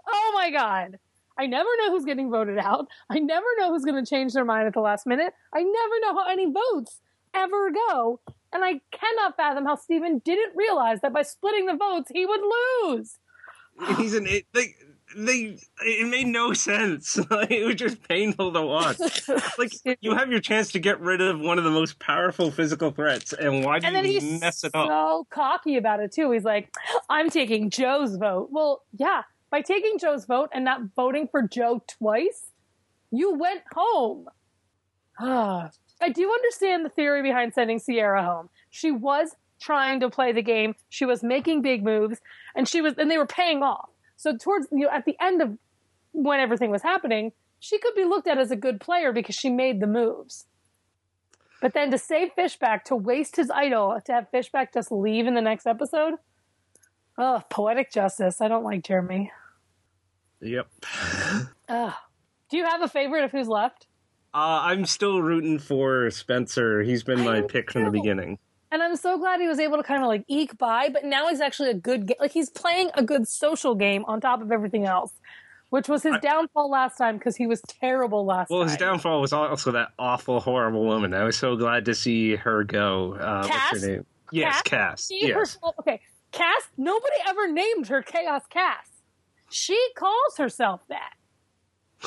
Oh 0.06 0.32
my 0.34 0.50
god. 0.50 0.98
I 1.38 1.46
never 1.46 1.68
know 1.78 1.90
who's 1.92 2.04
getting 2.04 2.30
voted 2.30 2.58
out. 2.58 2.88
I 3.08 3.20
never 3.20 3.46
know 3.58 3.70
who's 3.70 3.84
going 3.84 4.02
to 4.02 4.08
change 4.08 4.32
their 4.32 4.44
mind 4.44 4.66
at 4.66 4.74
the 4.74 4.80
last 4.80 5.06
minute. 5.06 5.32
I 5.54 5.62
never 5.62 6.00
know 6.00 6.14
how 6.14 6.28
any 6.28 6.46
votes 6.46 7.00
ever 7.34 7.70
go. 7.70 8.20
And 8.52 8.64
I 8.64 8.80
cannot 8.92 9.36
fathom 9.36 9.64
how 9.64 9.76
Stephen 9.76 10.20
didn't 10.24 10.56
realize 10.56 11.00
that 11.02 11.12
by 11.12 11.22
splitting 11.22 11.66
the 11.66 11.76
votes, 11.76 12.10
he 12.12 12.26
would 12.26 12.40
lose. 12.40 13.18
He's 13.96 14.14
an 14.14 14.26
it, 14.26 14.46
they 14.52 14.74
they 15.16 15.58
it 15.80 16.08
made 16.08 16.26
no 16.26 16.52
sense. 16.52 17.18
Like, 17.30 17.50
it 17.50 17.64
was 17.64 17.74
just 17.76 18.06
painful 18.08 18.52
to 18.52 18.62
watch. 18.62 18.98
Like 19.58 19.72
you 20.00 20.14
have 20.14 20.30
your 20.30 20.40
chance 20.40 20.72
to 20.72 20.78
get 20.78 21.00
rid 21.00 21.20
of 21.20 21.40
one 21.40 21.58
of 21.58 21.64
the 21.64 21.70
most 21.70 21.98
powerful 21.98 22.50
physical 22.50 22.90
threats, 22.90 23.32
and 23.32 23.64
why 23.64 23.78
do 23.78 23.86
And 23.86 23.96
then 23.96 24.04
you 24.04 24.20
he's 24.20 24.40
mess 24.40 24.64
it 24.64 24.72
so 24.72 24.80
up? 24.80 24.88
So 24.88 25.26
cocky 25.30 25.76
about 25.76 26.00
it 26.00 26.12
too. 26.12 26.30
He's 26.30 26.44
like, 26.44 26.74
"I'm 27.08 27.30
taking 27.30 27.70
Joe's 27.70 28.16
vote." 28.16 28.48
Well, 28.50 28.82
yeah, 28.96 29.22
by 29.50 29.60
taking 29.60 29.98
Joe's 29.98 30.24
vote 30.24 30.50
and 30.52 30.64
not 30.64 30.80
voting 30.96 31.28
for 31.30 31.42
Joe 31.42 31.82
twice, 31.86 32.50
you 33.10 33.34
went 33.34 33.62
home. 33.72 34.26
Ah, 35.18 35.70
I 36.02 36.08
do 36.08 36.30
understand 36.30 36.84
the 36.84 36.90
theory 36.90 37.22
behind 37.22 37.54
sending 37.54 37.78
Ciera 37.78 38.24
home. 38.24 38.50
She 38.70 38.90
was 38.90 39.36
trying 39.64 40.00
to 40.00 40.10
play 40.10 40.32
the 40.32 40.42
game. 40.42 40.74
She 40.88 41.04
was 41.04 41.22
making 41.22 41.62
big 41.62 41.82
moves, 41.82 42.20
and 42.54 42.68
she 42.68 42.80
was, 42.80 42.94
and 42.98 43.10
they 43.10 43.18
were 43.18 43.26
paying 43.26 43.62
off. 43.62 43.88
So 44.16 44.36
towards 44.36 44.68
you 44.70 44.80
know, 44.80 44.90
at 44.90 45.04
the 45.04 45.16
end 45.20 45.40
of 45.42 45.56
when 46.12 46.40
everything 46.40 46.70
was 46.70 46.82
happening, 46.82 47.32
she 47.58 47.78
could 47.78 47.94
be 47.94 48.04
looked 48.04 48.28
at 48.28 48.38
as 48.38 48.50
a 48.50 48.56
good 48.56 48.80
player 48.80 49.12
because 49.12 49.34
she 49.34 49.50
made 49.50 49.80
the 49.80 49.86
moves. 49.86 50.46
But 51.60 51.72
then 51.72 51.90
to 51.92 51.98
save 51.98 52.28
Fishbach, 52.36 52.84
to 52.84 52.96
waste 52.96 53.36
his 53.36 53.50
idol, 53.50 53.98
to 54.04 54.12
have 54.12 54.26
Fishbach 54.32 54.74
just 54.74 54.92
leave 54.92 55.26
in 55.26 55.34
the 55.34 55.40
next 55.40 55.66
episode. 55.66 56.14
Oh, 57.16 57.40
poetic 57.48 57.90
justice. 57.90 58.40
I 58.40 58.48
don't 58.48 58.64
like 58.64 58.84
Jeremy. 58.84 59.32
Yep. 60.40 60.68
Ugh. 61.68 61.92
Do 62.50 62.56
you 62.58 62.64
have 62.64 62.82
a 62.82 62.88
favorite 62.88 63.24
of 63.24 63.30
who's 63.30 63.48
left? 63.48 63.86
Uh, 64.34 64.60
I'm 64.62 64.84
still 64.84 65.22
rooting 65.22 65.58
for 65.58 66.10
Spencer. 66.10 66.82
He's 66.82 67.02
been 67.02 67.24
my 67.24 67.40
pick 67.40 67.70
from 67.70 67.84
the 67.84 67.90
beginning. 67.90 68.38
And 68.74 68.82
I'm 68.82 68.96
so 68.96 69.16
glad 69.18 69.40
he 69.40 69.46
was 69.46 69.60
able 69.60 69.76
to 69.76 69.84
kind 69.84 70.02
of 70.02 70.08
like 70.08 70.24
eke 70.26 70.58
by, 70.58 70.88
but 70.88 71.04
now 71.04 71.28
he's 71.28 71.40
actually 71.40 71.70
a 71.70 71.74
good 71.74 72.06
game. 72.08 72.16
Like 72.18 72.32
he's 72.32 72.50
playing 72.50 72.90
a 72.94 73.04
good 73.04 73.28
social 73.28 73.76
game 73.76 74.04
on 74.06 74.20
top 74.20 74.42
of 74.42 74.50
everything 74.50 74.84
else, 74.84 75.12
which 75.70 75.88
was 75.88 76.02
his 76.02 76.14
I- 76.14 76.18
downfall 76.18 76.68
last 76.70 76.96
time 76.98 77.16
because 77.16 77.36
he 77.36 77.46
was 77.46 77.60
terrible 77.62 78.24
last 78.26 78.50
Well, 78.50 78.62
time. 78.62 78.70
his 78.70 78.76
downfall 78.76 79.20
was 79.20 79.32
also 79.32 79.70
that 79.70 79.90
awful, 79.96 80.40
horrible 80.40 80.84
woman. 80.84 81.14
I 81.14 81.22
was 81.22 81.36
so 81.36 81.54
glad 81.54 81.84
to 81.84 81.94
see 81.94 82.34
her 82.34 82.64
go. 82.64 83.14
Uh, 83.14 83.46
Kass? 83.46 83.72
What's 83.72 83.84
her 83.84 83.90
name? 83.92 84.06
Yes, 84.32 84.62
Kass? 84.62 85.06
Kass. 85.06 85.08
Yes. 85.12 85.34
herself, 85.36 85.76
okay, 85.78 86.00
Kass, 86.32 86.62
nobody 86.76 87.14
ever 87.28 87.46
named 87.52 87.86
her 87.86 88.02
Chaos 88.02 88.42
Kass. 88.50 88.88
She 89.50 89.78
calls 89.94 90.36
herself 90.36 90.80
that. 90.88 91.12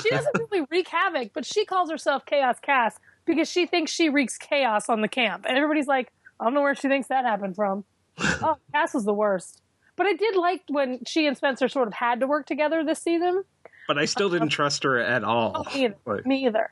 She 0.04 0.10
doesn't 0.10 0.36
really 0.52 0.68
wreak 0.70 0.90
havoc, 0.90 1.32
but 1.34 1.46
she 1.46 1.64
calls 1.64 1.90
herself 1.90 2.26
Chaos 2.26 2.58
Kass 2.62 3.00
because 3.24 3.50
she 3.50 3.66
thinks 3.68 3.90
she 3.92 4.10
wreaks 4.10 4.38
chaos 4.38 4.90
on 4.90 5.00
the 5.00 5.08
camp. 5.08 5.46
And 5.48 5.58
everybody's 5.58 5.88
like, 5.88 6.12
I 6.40 6.46
don't 6.46 6.54
know 6.54 6.62
where 6.62 6.76
she 6.76 6.88
thinks 6.88 7.08
that 7.08 7.26
happened 7.26 7.56
from. 7.56 7.84
oh, 8.20 8.58
Kass 8.74 8.94
was 8.94 9.06
the 9.06 9.14
worst. 9.14 9.62
But 9.96 10.06
I 10.06 10.14
did 10.14 10.36
like 10.36 10.62
when 10.70 11.04
she 11.06 11.26
and 11.26 11.36
Spencer 11.36 11.68
sort 11.68 11.88
of 11.88 11.94
had 11.94 12.20
to 12.20 12.28
work 12.28 12.46
together 12.46 12.84
this 12.84 13.02
season. 13.02 13.44
But 13.88 13.98
I 13.98 14.06
still 14.06 14.30
didn't 14.30 14.50
trust 14.50 14.84
her 14.84 15.00
at 15.00 15.24
all. 15.24 15.66
Me 15.74 15.86
either. 15.86 15.96
Like, 16.06 16.26
Me 16.26 16.46
either. 16.46 16.70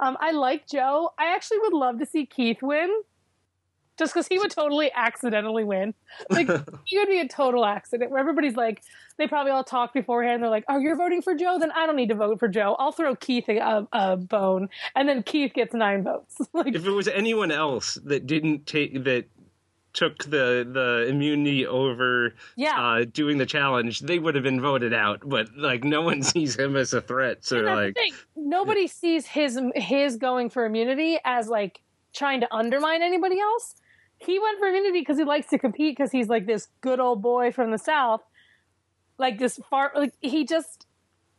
Um, 0.00 0.16
I 0.20 0.32
like 0.32 0.66
Joe. 0.66 1.12
I 1.18 1.34
actually 1.34 1.58
would 1.60 1.72
love 1.72 1.98
to 2.00 2.06
see 2.06 2.26
Keith 2.26 2.62
win, 2.62 2.90
just 3.98 4.12
because 4.12 4.26
he 4.26 4.38
would 4.38 4.50
totally 4.50 4.90
accidentally 4.94 5.64
win. 5.64 5.94
Like 6.30 6.48
he 6.84 6.98
would 6.98 7.08
be 7.08 7.20
a 7.20 7.28
total 7.28 7.64
accident. 7.64 8.10
Where 8.10 8.20
everybody's 8.20 8.56
like, 8.56 8.82
they 9.16 9.26
probably 9.26 9.52
all 9.52 9.64
talk 9.64 9.92
beforehand. 9.92 10.42
They're 10.42 10.50
like, 10.50 10.64
"Oh, 10.68 10.78
you're 10.78 10.96
voting 10.96 11.22
for 11.22 11.34
Joe? 11.34 11.58
Then 11.58 11.70
I 11.72 11.86
don't 11.86 11.96
need 11.96 12.08
to 12.08 12.14
vote 12.14 12.38
for 12.38 12.48
Joe. 12.48 12.76
I'll 12.78 12.92
throw 12.92 13.14
Keith 13.14 13.48
a, 13.48 13.86
a, 13.92 14.16
bone, 14.16 14.68
and 14.94 15.08
then 15.08 15.22
Keith 15.22 15.52
gets 15.54 15.74
nine 15.74 16.02
votes." 16.02 16.40
like, 16.52 16.74
if 16.74 16.86
it 16.86 16.90
was 16.90 17.08
anyone 17.08 17.50
else 17.50 17.94
that 18.04 18.26
didn't 18.26 18.66
take 18.66 19.04
that 19.04 19.26
took 19.92 20.24
the 20.24 20.68
the 20.68 21.06
immunity 21.08 21.64
over 21.64 22.34
yeah. 22.56 22.80
uh, 22.80 23.04
doing 23.04 23.38
the 23.38 23.46
challenge, 23.46 24.00
they 24.00 24.18
would 24.18 24.34
have 24.34 24.44
been 24.44 24.60
voted 24.60 24.92
out. 24.92 25.20
But 25.24 25.56
like 25.56 25.84
no 25.84 26.02
one 26.02 26.22
sees 26.24 26.56
him 26.56 26.76
as 26.76 26.92
a 26.92 27.00
threat, 27.00 27.44
so 27.44 27.60
like. 27.60 27.96
Nobody 28.36 28.88
sees 28.88 29.26
his 29.26 29.58
his 29.74 30.16
going 30.16 30.50
for 30.50 30.66
immunity 30.66 31.18
as 31.24 31.48
like 31.48 31.80
trying 32.12 32.40
to 32.40 32.54
undermine 32.54 33.02
anybody 33.02 33.40
else. 33.40 33.76
He 34.24 34.38
went 34.38 34.58
for 34.58 34.68
immunity 34.68 35.00
because 35.00 35.18
he 35.18 35.24
likes 35.24 35.48
to 35.50 35.58
compete 35.58 35.96
because 35.96 36.10
he's 36.10 36.28
like 36.28 36.46
this 36.46 36.68
good 36.80 37.00
old 37.00 37.22
boy 37.22 37.52
from 37.52 37.70
the 37.70 37.78
south, 37.78 38.22
like 39.18 39.38
this 39.38 39.60
far 39.68 39.92
like 39.94 40.12
he 40.20 40.44
just 40.44 40.86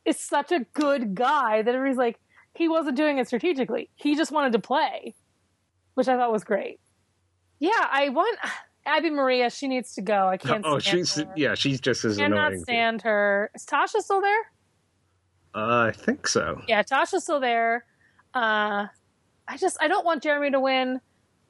is 0.05 0.19
such 0.19 0.51
a 0.51 0.59
good 0.73 1.15
guy 1.15 1.61
that 1.61 1.73
everybody's 1.73 1.97
like 1.97 2.19
he 2.53 2.69
wasn't 2.69 2.95
doing 2.95 3.17
it 3.17 3.27
strategically. 3.27 3.89
He 3.95 4.15
just 4.15 4.31
wanted 4.31 4.53
to 4.53 4.59
play, 4.59 5.15
which 5.95 6.07
I 6.07 6.15
thought 6.15 6.31
was 6.31 6.43
great. 6.43 6.79
Yeah, 7.59 7.71
I 7.73 8.09
want 8.09 8.37
Abi-Maria. 8.85 9.49
She 9.49 9.67
needs 9.67 9.93
to 9.95 10.01
go. 10.01 10.27
I 10.27 10.37
can't. 10.37 10.65
Oh, 10.65 10.79
she's 10.79 11.15
her. 11.15 11.25
yeah, 11.35 11.55
she's 11.55 11.79
just 11.81 12.05
as 12.05 12.17
cannot 12.17 12.47
annoying. 12.47 12.63
stand 12.63 13.01
her. 13.01 13.51
Is 13.55 13.65
Tasha 13.65 14.01
still 14.01 14.21
there? 14.21 14.41
Uh, 15.53 15.87
I 15.87 15.91
think 15.91 16.27
so. 16.27 16.61
Yeah, 16.67 16.83
Tasha's 16.83 17.23
still 17.23 17.39
there. 17.39 17.85
Uh, 18.33 18.87
I 19.47 19.57
just 19.57 19.77
I 19.81 19.87
don't 19.87 20.05
want 20.05 20.23
Jeremy 20.23 20.51
to 20.51 20.59
win. 20.59 20.99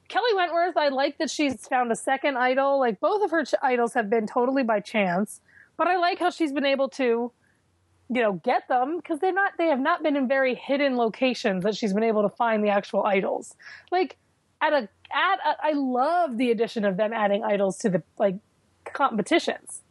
Kelley 0.08 0.34
Wentworth, 0.36 0.78
I 0.78 0.90
like 0.90 1.18
that 1.18 1.30
she's 1.30 1.68
found 1.68 1.92
a 1.92 1.96
second 1.96 2.38
idol. 2.38 2.80
Like 2.80 3.00
both 3.00 3.24
of 3.24 3.32
her 3.32 3.44
ch- 3.44 3.56
idols 3.62 3.94
have 3.94 4.10
been 4.10 4.28
totally 4.28 4.64
by 4.64 4.80
chance, 4.80 5.42
but 5.78 5.88
I 5.88 5.98
like 5.98 6.20
how 6.20 6.30
she's 6.30 6.54
been 6.54 6.66
able 6.66 6.90
to, 6.90 7.32
you 8.10 8.22
know, 8.22 8.34
get 8.34 8.68
them 8.68 8.98
because 8.98 9.20
they're 9.20 9.34
not 9.34 9.54
they 9.58 9.68
have 9.68 9.80
not 9.80 10.04
been 10.04 10.16
in 10.16 10.28
very 10.28 10.56
hidden 10.56 10.96
locations 10.96 11.64
that 11.64 11.76
she's 11.76 11.94
been 11.94 12.04
able 12.04 12.22
to 12.22 12.30
find 12.30 12.64
the 12.64 12.70
actual 12.70 13.04
idols. 13.04 13.56
Like 13.92 14.18
at 14.62 14.74
a 14.74 14.90
at 15.14 15.40
a, 15.46 15.58
I 15.64 15.72
love 15.74 16.38
the 16.38 16.52
addition 16.52 16.86
of 16.86 16.98
them 16.98 17.12
adding 17.12 17.44
idols 17.44 17.78
to 17.80 17.90
the 17.90 18.04
like 18.20 18.36
competitions, 18.86 19.82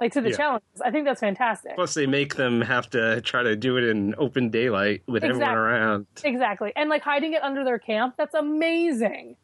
like 0.00 0.12
to 0.12 0.20
the 0.20 0.30
Yeah. 0.30 0.36
challenges. 0.36 0.80
I 0.84 0.90
think 0.90 1.04
that's 1.06 1.20
fantastic. 1.20 1.74
Plus, 1.76 1.94
they 1.94 2.06
make 2.06 2.34
them 2.34 2.60
have 2.60 2.90
to 2.90 3.20
try 3.22 3.42
to 3.42 3.54
do 3.56 3.76
it 3.76 3.84
in 3.84 4.14
open 4.18 4.50
daylight 4.50 5.02
with 5.06 5.24
everyone 5.24 5.54
around. 5.54 6.06
Exactly. 6.24 6.72
And 6.76 6.90
like 6.90 7.02
hiding 7.02 7.32
it 7.32 7.42
under 7.42 7.64
their 7.64 7.78
camp, 7.78 8.14
that's 8.16 8.34
amazing. 8.34 9.36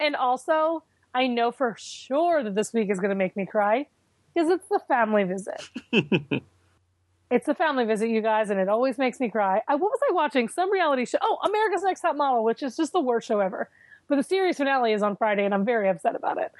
And 0.00 0.14
also, 0.14 0.84
I 1.14 1.26
know 1.26 1.50
for 1.50 1.74
sure 1.78 2.42
that 2.44 2.54
this 2.54 2.72
week 2.72 2.90
is 2.90 3.00
going 3.00 3.10
to 3.10 3.16
make 3.16 3.36
me 3.36 3.44
cry 3.46 3.86
because 4.34 4.48
it's 4.50 4.68
the 4.68 4.80
family 4.86 5.24
visit. 5.24 5.60
it's 7.30 7.46
the 7.46 7.54
family 7.54 7.84
visit, 7.84 8.08
you 8.08 8.22
guys, 8.22 8.50
and 8.50 8.60
it 8.60 8.68
always 8.68 8.98
makes 8.98 9.18
me 9.20 9.28
cry. 9.28 9.60
I, 9.66 9.74
what 9.74 9.90
was 9.90 10.00
I 10.08 10.12
watching? 10.14 10.48
Some 10.48 10.70
reality 10.70 11.04
show. 11.04 11.18
Oh, 11.20 11.38
America's 11.44 11.82
Next 11.82 12.00
Top 12.00 12.16
Model, 12.16 12.44
which 12.44 12.62
is 12.62 12.76
just 12.76 12.92
the 12.92 13.00
worst 13.00 13.26
show 13.26 13.40
ever. 13.40 13.68
But 14.08 14.16
the 14.16 14.22
series 14.22 14.56
finale 14.56 14.92
is 14.92 15.02
on 15.02 15.16
Friday, 15.16 15.44
and 15.44 15.52
I'm 15.52 15.64
very 15.64 15.88
upset 15.88 16.16
about 16.16 16.38
it. 16.38 16.50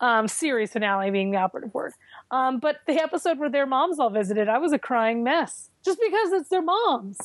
Um, 0.00 0.28
series 0.28 0.72
finale 0.72 1.10
being 1.10 1.30
the 1.30 1.38
operative 1.38 1.72
word. 1.72 1.92
Um, 2.30 2.58
but 2.60 2.76
the 2.86 3.00
episode 3.00 3.38
where 3.38 3.50
their 3.50 3.66
moms 3.66 3.98
all 3.98 4.10
visited, 4.10 4.48
I 4.48 4.58
was 4.58 4.72
a 4.72 4.78
crying 4.78 5.24
mess 5.24 5.70
just 5.84 5.98
because 6.00 6.32
it's 6.32 6.50
their 6.50 6.62
moms. 6.62 7.18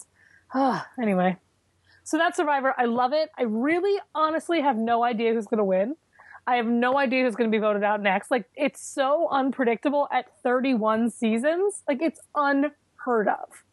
anyway, 1.01 1.37
so 2.03 2.17
that's 2.17 2.37
Survivor. 2.37 2.73
I 2.77 2.85
love 2.85 3.13
it. 3.13 3.29
I 3.37 3.43
really, 3.43 3.99
honestly 4.15 4.61
have 4.61 4.77
no 4.77 5.03
idea 5.03 5.33
who's 5.33 5.47
going 5.47 5.59
to 5.59 5.63
win. 5.63 5.95
I 6.45 6.57
have 6.57 6.65
no 6.65 6.97
idea 6.97 7.23
who's 7.23 7.35
going 7.35 7.49
to 7.49 7.55
be 7.55 7.61
voted 7.61 7.83
out 7.83 8.01
next. 8.01 8.29
Like, 8.29 8.45
it's 8.55 8.81
so 8.81 9.29
unpredictable 9.31 10.09
at 10.11 10.25
31 10.43 11.09
seasons. 11.09 11.83
Like, 11.87 12.01
it's 12.01 12.19
unheard 12.35 13.29
of. 13.29 13.63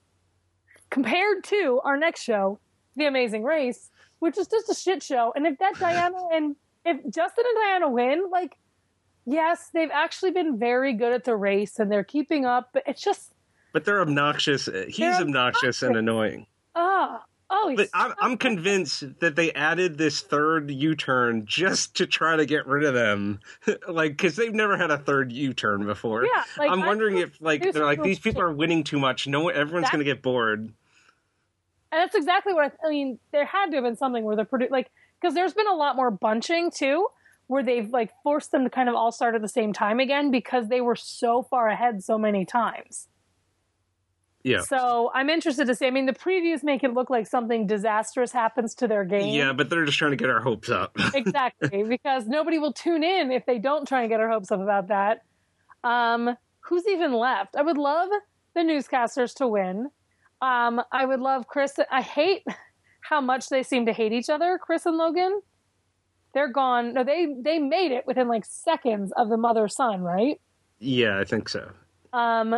Compared 0.88 1.42
to 1.44 1.80
our 1.84 1.96
next 1.96 2.22
show, 2.22 2.60
The 2.96 3.06
Amazing 3.06 3.42
Race, 3.42 3.90
which 4.20 4.38
is 4.38 4.46
just 4.46 4.70
a 4.70 4.74
shit 4.74 5.02
show. 5.02 5.32
And 5.34 5.46
if 5.46 5.58
that 5.58 5.74
Diana 5.78 6.16
and 6.32 6.54
if 6.84 6.96
Justin 7.12 7.44
and 7.46 7.56
Diana 7.56 7.90
win, 7.90 8.30
like, 8.30 8.56
yes, 9.26 9.70
they've 9.74 9.90
actually 9.92 10.30
been 10.30 10.58
very 10.58 10.92
good 10.94 11.12
at 11.12 11.24
the 11.24 11.36
race 11.36 11.78
and 11.78 11.90
they're 11.90 12.04
keeping 12.04 12.46
up, 12.46 12.70
but 12.72 12.84
it's 12.86 13.02
just, 13.02 13.34
But 13.72 13.84
they're 13.84 14.00
obnoxious. 14.00 14.66
He's 14.66 14.96
They're 14.96 15.20
obnoxious 15.20 15.82
and 15.82 15.96
annoying. 15.96 16.46
ah, 16.74 17.22
oh, 17.50 17.68
he's 17.68 17.76
But 17.76 17.88
I'm, 17.92 18.14
I'm 18.20 18.36
convinced 18.38 19.04
that 19.20 19.36
they 19.36 19.52
added 19.52 19.98
this 19.98 20.20
third 20.22 20.70
U-turn 20.70 21.44
just 21.46 21.96
to 21.96 22.06
try 22.06 22.36
to 22.36 22.46
get 22.46 22.66
rid 22.66 22.84
of 22.84 22.94
them, 22.94 23.40
like 23.88 24.12
because 24.12 24.36
they've 24.36 24.54
never 24.54 24.76
had 24.76 24.90
a 24.90 24.98
third 24.98 25.32
U-turn 25.32 25.84
before. 25.84 26.24
Yeah, 26.24 26.44
like, 26.58 26.70
I'm 26.70 26.80
wondering 26.80 27.16
think 27.16 27.28
if 27.28 27.40
like 27.42 27.72
they're 27.72 27.84
like 27.84 28.02
these 28.02 28.18
people 28.18 28.40
are 28.40 28.52
winning 28.52 28.84
too 28.84 28.98
much. 28.98 29.26
No, 29.26 29.44
one- 29.44 29.54
everyone's 29.54 29.90
going 29.90 30.00
to 30.00 30.04
get 30.04 30.22
bored. 30.22 30.72
And 31.92 32.00
that's 32.00 32.14
exactly 32.14 32.52
what 32.52 32.72
I, 32.82 32.86
I 32.86 32.90
mean. 32.90 33.18
There 33.32 33.44
had 33.44 33.66
to 33.70 33.76
have 33.76 33.84
been 33.84 33.96
something 33.96 34.24
where 34.24 34.36
they're 34.36 34.44
produ- 34.44 34.70
like 34.70 34.90
because 35.20 35.34
there's 35.34 35.54
been 35.54 35.66
a 35.66 35.74
lot 35.74 35.96
more 35.96 36.10
bunching 36.10 36.70
too, 36.70 37.06
where 37.46 37.62
they've 37.62 37.90
like 37.90 38.10
forced 38.22 38.52
them 38.52 38.64
to 38.64 38.70
kind 38.70 38.88
of 38.88 38.94
all 38.94 39.12
start 39.12 39.34
at 39.34 39.42
the 39.42 39.48
same 39.48 39.72
time 39.72 40.00
again 40.00 40.30
because 40.30 40.68
they 40.68 40.80
were 40.80 40.96
so 40.96 41.42
far 41.42 41.68
ahead 41.68 42.02
so 42.02 42.18
many 42.18 42.44
times. 42.44 43.08
Yeah. 44.42 44.60
So 44.60 45.10
I'm 45.14 45.28
interested 45.28 45.66
to 45.66 45.74
see. 45.74 45.86
I 45.86 45.90
mean, 45.90 46.06
the 46.06 46.14
previews 46.14 46.62
make 46.62 46.82
it 46.82 46.94
look 46.94 47.10
like 47.10 47.26
something 47.26 47.66
disastrous 47.66 48.32
happens 48.32 48.74
to 48.76 48.88
their 48.88 49.04
game. 49.04 49.34
Yeah, 49.34 49.52
but 49.52 49.68
they're 49.68 49.84
just 49.84 49.98
trying 49.98 50.12
to 50.12 50.16
get 50.16 50.30
our 50.30 50.40
hopes 50.40 50.70
up. 50.70 50.96
exactly 51.14 51.82
because 51.82 52.26
nobody 52.26 52.58
will 52.58 52.72
tune 52.72 53.04
in 53.04 53.30
if 53.30 53.44
they 53.44 53.58
don't 53.58 53.86
try 53.86 54.00
and 54.00 54.08
get 54.08 54.20
our 54.20 54.30
hopes 54.30 54.50
up 54.50 54.60
about 54.60 54.88
that. 54.88 55.24
Um, 55.84 56.36
who's 56.60 56.86
even 56.88 57.12
left? 57.12 57.56
I 57.56 57.62
would 57.62 57.78
love 57.78 58.08
the 58.54 58.60
newscasters 58.60 59.34
to 59.36 59.46
win. 59.46 59.90
Um, 60.42 60.82
I 60.90 61.04
would 61.04 61.20
love 61.20 61.46
Chris. 61.46 61.78
I 61.90 62.02
hate 62.02 62.44
how 63.00 63.20
much 63.20 63.48
they 63.48 63.62
seem 63.62 63.86
to 63.86 63.92
hate 63.92 64.12
each 64.12 64.28
other. 64.28 64.58
Chris 64.58 64.86
and 64.86 64.96
Logan, 64.96 65.40
they're 66.34 66.52
gone. 66.52 66.94
No, 66.94 67.04
they 67.04 67.34
they 67.42 67.58
made 67.58 67.92
it 67.92 68.06
within 68.06 68.28
like 68.28 68.44
seconds 68.44 69.12
of 69.16 69.28
the 69.28 69.36
mother 69.36 69.68
son, 69.68 70.02
right? 70.02 70.40
yeah, 70.80 71.18
I 71.18 71.24
think 71.24 71.48
so. 71.48 71.70
Um, 72.12 72.56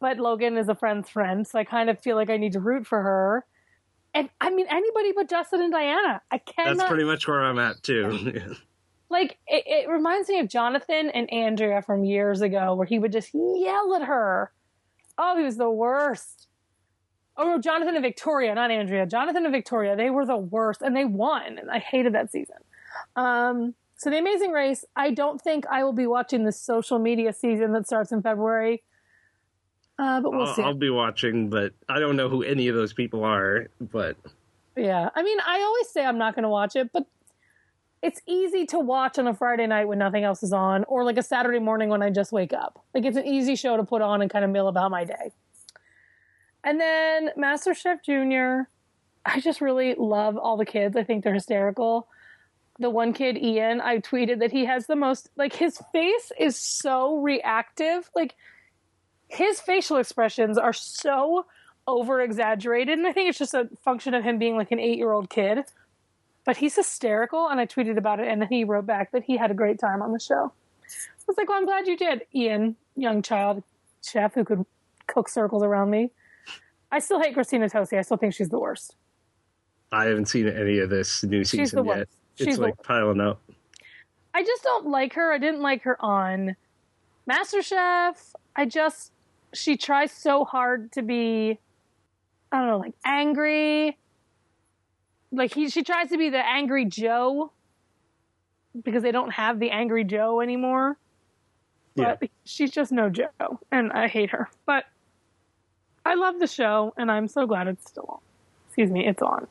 but 0.00 0.18
Logan 0.18 0.56
is 0.56 0.68
a 0.68 0.74
friend's 0.74 1.10
friend, 1.10 1.46
so 1.46 1.58
I 1.58 1.64
kind 1.64 1.90
of 1.90 2.00
feel 2.00 2.16
like 2.16 2.30
I 2.30 2.36
need 2.36 2.52
to 2.52 2.60
root 2.60 2.86
for 2.86 3.02
her. 3.02 3.44
And 4.14 4.30
I 4.40 4.50
mean, 4.50 4.66
anybody 4.70 5.12
but 5.14 5.28
Justin 5.28 5.60
and 5.60 5.72
Diana. 5.72 6.22
I 6.30 6.38
cannot 6.38 6.78
That's 6.78 6.88
pretty 6.88 7.04
much 7.04 7.26
where 7.26 7.42
I'm 7.42 7.58
at 7.58 7.82
too. 7.82 8.54
like 9.10 9.38
it, 9.46 9.64
it 9.66 9.88
reminds 9.88 10.28
me 10.28 10.38
of 10.38 10.48
Jonathan 10.48 11.10
and 11.10 11.30
Andrea 11.32 11.82
from 11.82 12.04
years 12.04 12.40
ago, 12.40 12.74
where 12.74 12.86
he 12.86 12.98
would 12.98 13.12
just 13.12 13.30
yell 13.34 13.94
at 13.96 14.02
her. 14.02 14.52
Oh, 15.18 15.36
he 15.36 15.44
was 15.44 15.56
the 15.56 15.70
worst. 15.70 16.48
Oh, 17.36 17.44
no, 17.44 17.58
Jonathan 17.60 17.96
and 17.96 18.02
Victoria, 18.02 18.54
not 18.54 18.70
Andrea. 18.70 19.06
Jonathan 19.06 19.44
and 19.44 19.52
Victoria, 19.52 19.96
they 19.96 20.10
were 20.10 20.24
the 20.24 20.36
worst, 20.36 20.82
and 20.82 20.94
they 20.96 21.04
won, 21.04 21.58
and 21.58 21.70
I 21.70 21.78
hated 21.78 22.14
that 22.14 22.30
season. 22.30 22.56
Um, 23.16 23.74
so, 23.96 24.10
The 24.10 24.18
Amazing 24.18 24.52
Race, 24.52 24.84
I 24.94 25.10
don't 25.10 25.40
think 25.40 25.66
I 25.66 25.82
will 25.82 25.92
be 25.92 26.06
watching 26.06 26.44
the 26.44 26.52
social 26.52 26.98
media 26.98 27.32
season 27.32 27.72
that 27.72 27.86
starts 27.86 28.12
in 28.12 28.22
February, 28.22 28.82
uh, 29.98 30.20
but 30.20 30.32
we'll 30.32 30.46
I'll, 30.46 30.54
see. 30.54 30.62
I'll 30.62 30.74
be 30.74 30.90
watching, 30.90 31.48
but 31.50 31.72
I 31.88 32.00
don't 32.00 32.16
know 32.16 32.28
who 32.28 32.42
any 32.42 32.68
of 32.68 32.74
those 32.74 32.92
people 32.92 33.24
are. 33.24 33.68
But 33.80 34.16
Yeah. 34.76 35.10
I 35.14 35.22
mean, 35.22 35.38
I 35.46 35.60
always 35.60 35.88
say 35.88 36.04
I'm 36.04 36.18
not 36.18 36.34
going 36.34 36.42
to 36.42 36.48
watch 36.48 36.74
it, 36.76 36.90
but 36.92 37.06
it's 38.02 38.20
easy 38.26 38.66
to 38.66 38.78
watch 38.78 39.18
on 39.18 39.26
a 39.26 39.34
Friday 39.34 39.66
night 39.66 39.86
when 39.86 39.98
nothing 39.98 40.24
else 40.24 40.42
is 40.42 40.52
on, 40.52 40.84
or 40.84 41.04
like 41.04 41.16
a 41.16 41.22
Saturday 41.22 41.60
morning 41.60 41.88
when 41.88 42.02
I 42.02 42.10
just 42.10 42.32
wake 42.32 42.52
up. 42.52 42.84
Like, 42.92 43.04
it's 43.04 43.16
an 43.16 43.26
easy 43.26 43.56
show 43.56 43.76
to 43.76 43.84
put 43.84 44.02
on 44.02 44.20
and 44.20 44.30
kind 44.30 44.44
of 44.44 44.50
mill 44.50 44.68
about 44.68 44.90
my 44.90 45.04
day. 45.04 45.32
And 46.64 46.80
then 46.80 47.30
Master 47.36 47.74
Chef 47.74 48.02
Junior, 48.02 48.68
I 49.24 49.40
just 49.40 49.60
really 49.60 49.94
love 49.94 50.36
all 50.38 50.56
the 50.56 50.64
kids. 50.64 50.96
I 50.96 51.04
think 51.04 51.22
they're 51.22 51.34
hysterical. 51.34 52.08
The 52.78 52.90
one 52.90 53.12
kid, 53.12 53.36
Ian, 53.36 53.80
I 53.80 53.98
tweeted 53.98 54.40
that 54.40 54.50
he 54.50 54.64
has 54.64 54.86
the 54.86 54.96
most, 54.96 55.28
like, 55.36 55.52
his 55.54 55.80
face 55.92 56.32
is 56.38 56.56
so 56.56 57.18
reactive. 57.18 58.10
Like, 58.16 58.34
his 59.28 59.60
facial 59.60 59.98
expressions 59.98 60.58
are 60.58 60.72
so 60.72 61.46
over 61.86 62.20
exaggerated. 62.20 62.98
And 62.98 63.06
I 63.06 63.12
think 63.12 63.28
it's 63.28 63.38
just 63.38 63.54
a 63.54 63.68
function 63.84 64.14
of 64.14 64.24
him 64.24 64.38
being 64.38 64.56
like 64.56 64.72
an 64.72 64.80
eight 64.80 64.96
year 64.96 65.12
old 65.12 65.28
kid. 65.28 65.58
But 66.44 66.56
he's 66.56 66.74
hysterical. 66.74 67.48
And 67.48 67.60
I 67.60 67.66
tweeted 67.66 67.98
about 67.98 68.20
it. 68.20 68.28
And 68.28 68.40
then 68.40 68.48
he 68.48 68.64
wrote 68.64 68.86
back 68.86 69.12
that 69.12 69.24
he 69.24 69.36
had 69.36 69.50
a 69.50 69.54
great 69.54 69.78
time 69.78 70.02
on 70.02 70.12
the 70.12 70.18
show. 70.18 70.52
I 70.84 71.22
was 71.26 71.36
like, 71.36 71.48
well, 71.48 71.58
I'm 71.58 71.66
glad 71.66 71.86
you 71.86 71.96
did, 71.96 72.22
Ian, 72.34 72.76
young 72.96 73.22
child 73.22 73.62
chef 74.02 74.34
who 74.34 74.44
could 74.44 74.66
cook 75.06 75.28
circles 75.28 75.62
around 75.62 75.90
me. 75.90 76.10
I 76.94 77.00
still 77.00 77.20
hate 77.20 77.34
Christina 77.34 77.68
Tosi. 77.68 77.98
I 77.98 78.02
still 78.02 78.16
think 78.16 78.34
she's 78.34 78.50
the 78.50 78.58
worst. 78.60 78.94
I 79.90 80.04
haven't 80.04 80.26
seen 80.26 80.46
any 80.46 80.78
of 80.78 80.90
this 80.90 81.24
new 81.24 81.40
She's 81.40 81.50
the 81.50 81.56
season 81.56 81.86
worst. 81.86 81.98
yet. 81.98 82.08
She's 82.36 82.46
It's 82.46 82.58
like 82.58 82.80
piling 82.84 83.20
up. 83.20 83.42
I 84.32 84.44
just 84.44 84.62
don't 84.62 84.86
like 84.86 85.14
her. 85.14 85.32
I 85.32 85.38
didn't 85.38 85.60
like 85.60 85.82
her 85.82 86.00
on 86.00 86.54
MasterChef. 87.28 88.34
I 88.54 88.66
just 88.66 89.10
she 89.52 89.76
tries 89.76 90.12
so 90.12 90.44
hard 90.44 90.92
to 90.92 91.02
be 91.02 91.58
I 92.52 92.58
don't 92.58 92.68
know, 92.68 92.78
like 92.78 92.94
angry. 93.04 93.98
Like 95.32 95.52
he 95.52 95.68
she 95.70 95.82
tries 95.82 96.10
to 96.10 96.16
be 96.16 96.30
the 96.30 96.46
angry 96.48 96.84
Joe 96.84 97.50
because 98.84 99.02
they 99.02 99.10
don't 99.10 99.32
have 99.32 99.58
the 99.58 99.70
angry 99.70 100.04
Joe 100.04 100.40
anymore. 100.40 100.96
Yeah. 101.96 102.14
She's 102.44 102.70
just 102.70 102.92
no 102.92 103.10
Joe 103.10 103.58
and 103.72 103.90
I 103.90 104.06
hate 104.06 104.30
her. 104.30 104.48
But 104.64 104.84
I 106.04 106.14
love 106.14 106.38
the 106.38 106.46
show 106.46 106.92
and 106.96 107.10
I'm 107.10 107.28
so 107.28 107.46
glad 107.46 107.68
it's 107.68 107.86
still 107.86 108.06
on. 108.08 108.18
Excuse 108.68 108.90
me, 108.90 109.06
it's 109.06 109.22
on. 109.22 109.46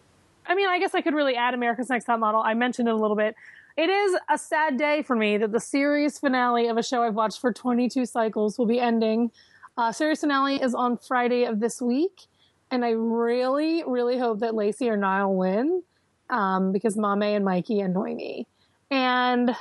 I 0.45 0.56
mean, 0.56 0.68
I 0.68 0.80
guess 0.80 0.93
I 0.93 1.01
could 1.01 1.14
really 1.14 1.36
add 1.36 1.54
America's 1.54 1.89
Next 1.89 2.06
Top 2.06 2.20
Model. 2.20 2.41
I 2.41 2.54
mentioned 2.54 2.88
it 2.88 2.93
a 2.93 2.97
little 2.97 3.16
bit. 3.16 3.36
It 3.76 3.89
is 3.89 4.16
a 4.30 4.38
sad 4.38 4.78
day 4.78 5.01
for 5.01 5.16
me 5.16 5.38
that 5.38 5.51
the 5.51 5.60
series 5.60 6.20
finale 6.20 6.68
of 6.68 6.78
a 6.78 6.84
show 6.84 7.01
I've 7.01 7.16
watched 7.16 7.39
for 7.39 7.51
22 7.51 8.06
cycles 8.06 8.58
will 8.58 8.66
be 8.66 8.80
ending. 8.80 9.32
Uh, 9.78 9.91
series 9.91 10.20
finale 10.20 10.62
is 10.62 10.76
on 10.76 10.97
Friday 10.97 11.45
of 11.45 11.60
this 11.60 11.82
week, 11.82 12.28
and 12.70 12.86
I 12.86 12.91
really, 12.91 13.84
really 13.88 14.20
hope 14.20 14.39
that 14.41 14.54
Lacey 14.54 14.89
or 14.89 14.97
Nyle 14.97 15.34
win 15.34 15.82
um, 16.30 16.72
because 16.72 16.97
Mame 16.97 17.24
and 17.24 17.45
Mikey 17.45 17.80
annoy 17.80 18.14
me. 18.14 18.45
And 18.91 19.56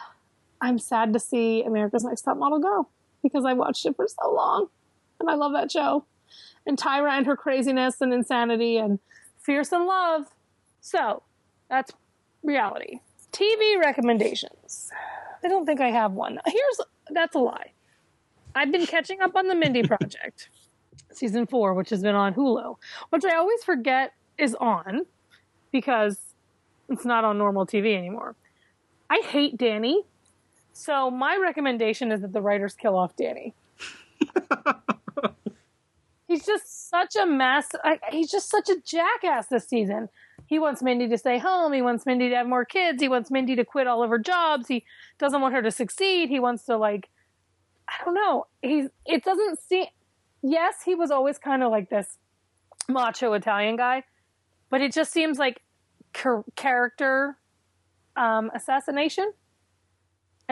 I'm 0.60 0.78
sad 0.78 1.12
to 1.14 1.18
see 1.18 1.62
America's 1.62 2.04
Next 2.04 2.22
Top 2.22 2.36
Model 2.36 2.58
go 2.58 2.88
because 3.22 3.44
I 3.44 3.54
watched 3.54 3.86
it 3.86 3.96
for 3.96 4.06
so 4.06 4.32
long 4.32 4.66
and 5.20 5.30
I 5.30 5.34
love 5.34 5.52
that 5.52 5.72
show. 5.72 6.04
And 6.66 6.78
Tyra 6.78 7.10
and 7.10 7.26
her 7.26 7.36
craziness 7.36 8.00
and 8.00 8.12
insanity 8.12 8.76
and 8.76 8.98
fierce 9.38 9.72
and 9.72 9.86
love. 9.86 10.26
So 10.80 11.22
that's 11.68 11.92
reality. 12.42 13.00
TV 13.32 13.80
recommendations. 13.80 14.90
I 15.42 15.48
don't 15.48 15.66
think 15.66 15.80
I 15.80 15.88
have 15.90 16.12
one. 16.12 16.38
Here's 16.46 16.80
that's 17.10 17.34
a 17.34 17.38
lie. 17.38 17.72
I've 18.54 18.70
been 18.70 18.86
catching 18.86 19.20
up 19.20 19.34
on 19.34 19.48
the 19.48 19.54
Mindy 19.54 19.82
Project, 19.86 20.48
season 21.10 21.46
four, 21.46 21.74
which 21.74 21.90
has 21.90 22.02
been 22.02 22.14
on 22.14 22.34
Hulu, 22.34 22.76
which 23.10 23.24
I 23.24 23.36
always 23.36 23.64
forget 23.64 24.12
is 24.38 24.54
on 24.56 25.06
because 25.72 26.18
it's 26.88 27.04
not 27.04 27.24
on 27.24 27.38
normal 27.38 27.66
TV 27.66 27.96
anymore. 27.96 28.36
I 29.08 29.22
hate 29.24 29.56
Danny, 29.56 30.02
so 30.72 31.10
my 31.10 31.36
recommendation 31.36 32.12
is 32.12 32.20
that 32.20 32.32
the 32.32 32.40
writers 32.40 32.74
kill 32.74 32.96
off 32.96 33.16
Danny. 33.16 33.54
he's 36.32 36.46
just 36.46 36.88
such 36.88 37.14
a 37.16 37.26
mess. 37.26 37.68
I, 37.84 37.98
he's 38.10 38.30
just 38.30 38.50
such 38.50 38.68
a 38.68 38.76
jackass 38.80 39.48
this 39.48 39.68
season. 39.68 40.08
He 40.46 40.58
wants 40.58 40.82
Mindy 40.82 41.08
to 41.08 41.18
stay 41.18 41.38
home. 41.38 41.72
He 41.72 41.82
wants 41.82 42.04
Mindy 42.06 42.28
to 42.30 42.36
have 42.36 42.46
more 42.46 42.64
kids. 42.64 43.00
He 43.00 43.08
wants 43.08 43.30
Mindy 43.30 43.56
to 43.56 43.64
quit 43.64 43.86
all 43.86 44.02
of 44.02 44.10
her 44.10 44.18
jobs. 44.18 44.68
He 44.68 44.84
doesn't 45.18 45.40
want 45.40 45.54
her 45.54 45.62
to 45.62 45.70
succeed. 45.70 46.28
He 46.28 46.40
wants 46.40 46.64
to 46.64 46.76
like, 46.76 47.08
I 47.88 48.04
don't 48.04 48.14
know. 48.14 48.46
He's. 48.62 48.88
It 49.06 49.24
doesn't 49.24 49.60
seem. 49.60 49.86
Yes, 50.42 50.76
he 50.84 50.94
was 50.94 51.10
always 51.10 51.38
kind 51.38 51.62
of 51.62 51.70
like 51.70 51.90
this 51.90 52.18
macho 52.88 53.32
Italian 53.34 53.76
guy, 53.76 54.04
but 54.70 54.80
it 54.80 54.92
just 54.92 55.12
seems 55.12 55.38
like 55.38 55.62
char- 56.14 56.44
character 56.56 57.36
um, 58.16 58.50
assassination. 58.54 59.32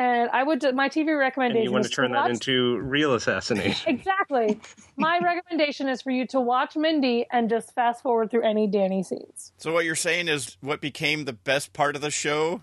And 0.01 0.31
I 0.31 0.43
would 0.43 0.63
my 0.75 0.89
TV 0.89 1.17
recommendation. 1.19 1.59
And 1.59 1.65
you 1.67 1.73
want 1.73 1.85
to 1.85 1.91
turn 1.91 2.13
watch- 2.13 2.25
that 2.29 2.31
into 2.33 2.79
real 2.79 3.13
assassination. 3.15 3.87
exactly. 3.97 4.59
My 4.97 5.19
recommendation 5.23 5.91
is 5.91 6.01
for 6.01 6.11
you 6.11 6.27
to 6.29 6.41
watch 6.41 6.75
Mindy 6.75 7.27
and 7.31 7.51
just 7.51 7.75
fast 7.75 8.03
forward 8.03 8.31
through 8.31 8.45
any 8.45 8.67
Danny 8.67 9.03
scenes. 9.03 9.53
So 9.59 9.75
what 9.75 9.85
you're 9.85 9.95
saying 9.95 10.29
is 10.29 10.57
what 10.63 10.81
became 10.81 11.27
the 11.27 11.35
best 11.35 11.75
part 11.75 11.97
of 11.97 12.01
the 12.01 12.11
show 12.11 12.63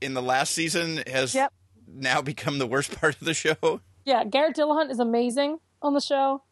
in 0.00 0.14
the 0.14 0.20
last 0.22 0.52
season 0.52 1.04
has 1.06 1.32
Yep. 1.32 1.52
now 1.86 2.20
become 2.20 2.58
the 2.58 2.66
worst 2.66 2.90
part 3.00 3.14
of 3.20 3.24
the 3.24 3.34
show. 3.34 3.80
Yeah, 4.04 4.24
Garrett 4.24 4.56
Dillahunt 4.56 4.90
is 4.90 4.98
amazing 4.98 5.58
on 5.80 5.94
the 5.94 6.00
show, 6.00 6.42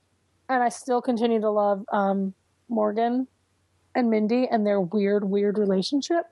and 0.49 0.63
I 0.63 0.69
still 0.69 1.03
continue 1.03 1.41
to 1.41 1.51
love 1.51 1.85
um, 1.93 2.33
Morgan 2.69 3.27
and 3.97 4.09
Mindy 4.09 4.47
and 4.49 4.65
their 4.65 4.81
weird, 4.81 5.25
weird 5.25 5.59
relationship. 5.59 6.27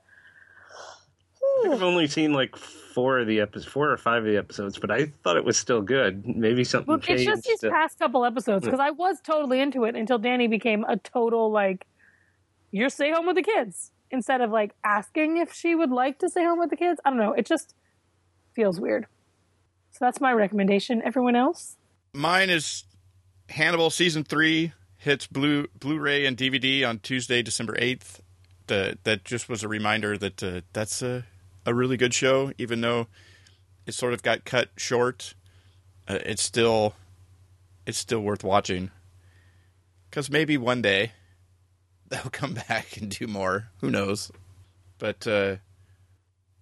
I've 1.67 1.83
only 1.83 2.07
seen 2.07 2.33
like 2.33 2.57
four 2.95 3.19
of 3.19 3.27
the 3.27 3.41
episodes, 3.41 3.67
four 3.71 3.91
or 3.91 3.97
five 3.97 4.25
of 4.25 4.29
the 4.29 4.37
episodes, 4.37 4.79
but 4.79 4.91
I 4.91 5.07
thought 5.23 5.37
it 5.37 5.45
was 5.45 5.57
still 5.57 5.83
good. 5.83 6.27
Maybe 6.27 6.65
something 6.65 6.93
Look, 6.93 7.09
it's 7.09 7.25
just 7.25 7.45
these 7.45 7.61
past 7.61 7.99
couple 7.99 8.25
episodes 8.25 8.65
because 8.65 8.81
I 8.81 8.91
was 8.91 9.21
totally 9.21 9.61
into 9.61 9.85
it 9.85 9.97
until 9.97 10.19
Danny 10.19 10.47
became 10.47 10.85
a 10.85 10.97
total 10.97 11.51
like, 11.51 11.87
"You're 12.71 12.89
stay 12.91 13.11
home 13.13 13.27
with 13.27 13.37
the 13.37 13.43
kids," 13.43 13.93
instead 14.11 14.41
of 14.41 14.51
like 14.51 14.75
asking 14.85 15.39
if 15.39 15.53
she 15.53 15.75
would 15.75 15.91
like 15.91 16.19
to 16.19 16.29
stay 16.29 16.45
home 16.45 16.59
with 16.59 16.71
the 16.71 16.77
kids. 16.77 17.01
I 17.05 17.11
don't 17.11 17.19
know. 17.19 17.33
It 17.33 17.47
just 17.47 17.75
feels 18.53 18.81
weird. 18.81 19.07
So 19.93 19.99
that's 20.01 20.21
my 20.21 20.33
recommendation. 20.33 21.03
Everyone 21.05 21.37
else? 21.37 21.77
Mine 22.13 22.51
is 22.51 22.85
Hannibal 23.49 23.91
season 23.91 24.25
three 24.25 24.73
hits 24.97 25.27
Blu 25.27 25.67
Blu-ray 25.79 26.27
and 26.27 26.37
DVD 26.37 26.87
on 26.87 26.99
Tuesday, 26.99 27.43
December 27.43 27.77
eighth. 27.79 28.21
That 28.67 29.03
that 29.05 29.25
just 29.25 29.49
was 29.49 29.63
a 29.65 29.69
reminder 29.69 30.17
that 30.19 30.43
uh, 30.43 30.61
that's 30.73 31.03
a 31.03 31.25
a 31.71 31.75
really 31.75 31.97
good 31.97 32.13
show, 32.13 32.53
even 32.59 32.81
though 32.81 33.07
it 33.87 33.93
sort 33.93 34.13
of 34.13 34.23
got 34.23 34.45
cut 34.45 34.69
short. 34.77 35.35
Uh, 36.07 36.19
it's 36.27 36.43
still 36.43 36.95
it's 37.87 37.99
still 37.99 38.21
worth 38.21 38.45
watching 38.45 38.91
because 40.09 40.31
maybe 40.31 40.59
one 40.59 40.83
day 40.83 41.13
they'll 42.09 42.23
come 42.31 42.55
back 42.55 42.97
and 42.97 43.11
do 43.11 43.27
more. 43.27 43.71
Who 43.81 43.91
knows? 43.91 44.31
But 44.99 45.27
uh, 45.27 45.57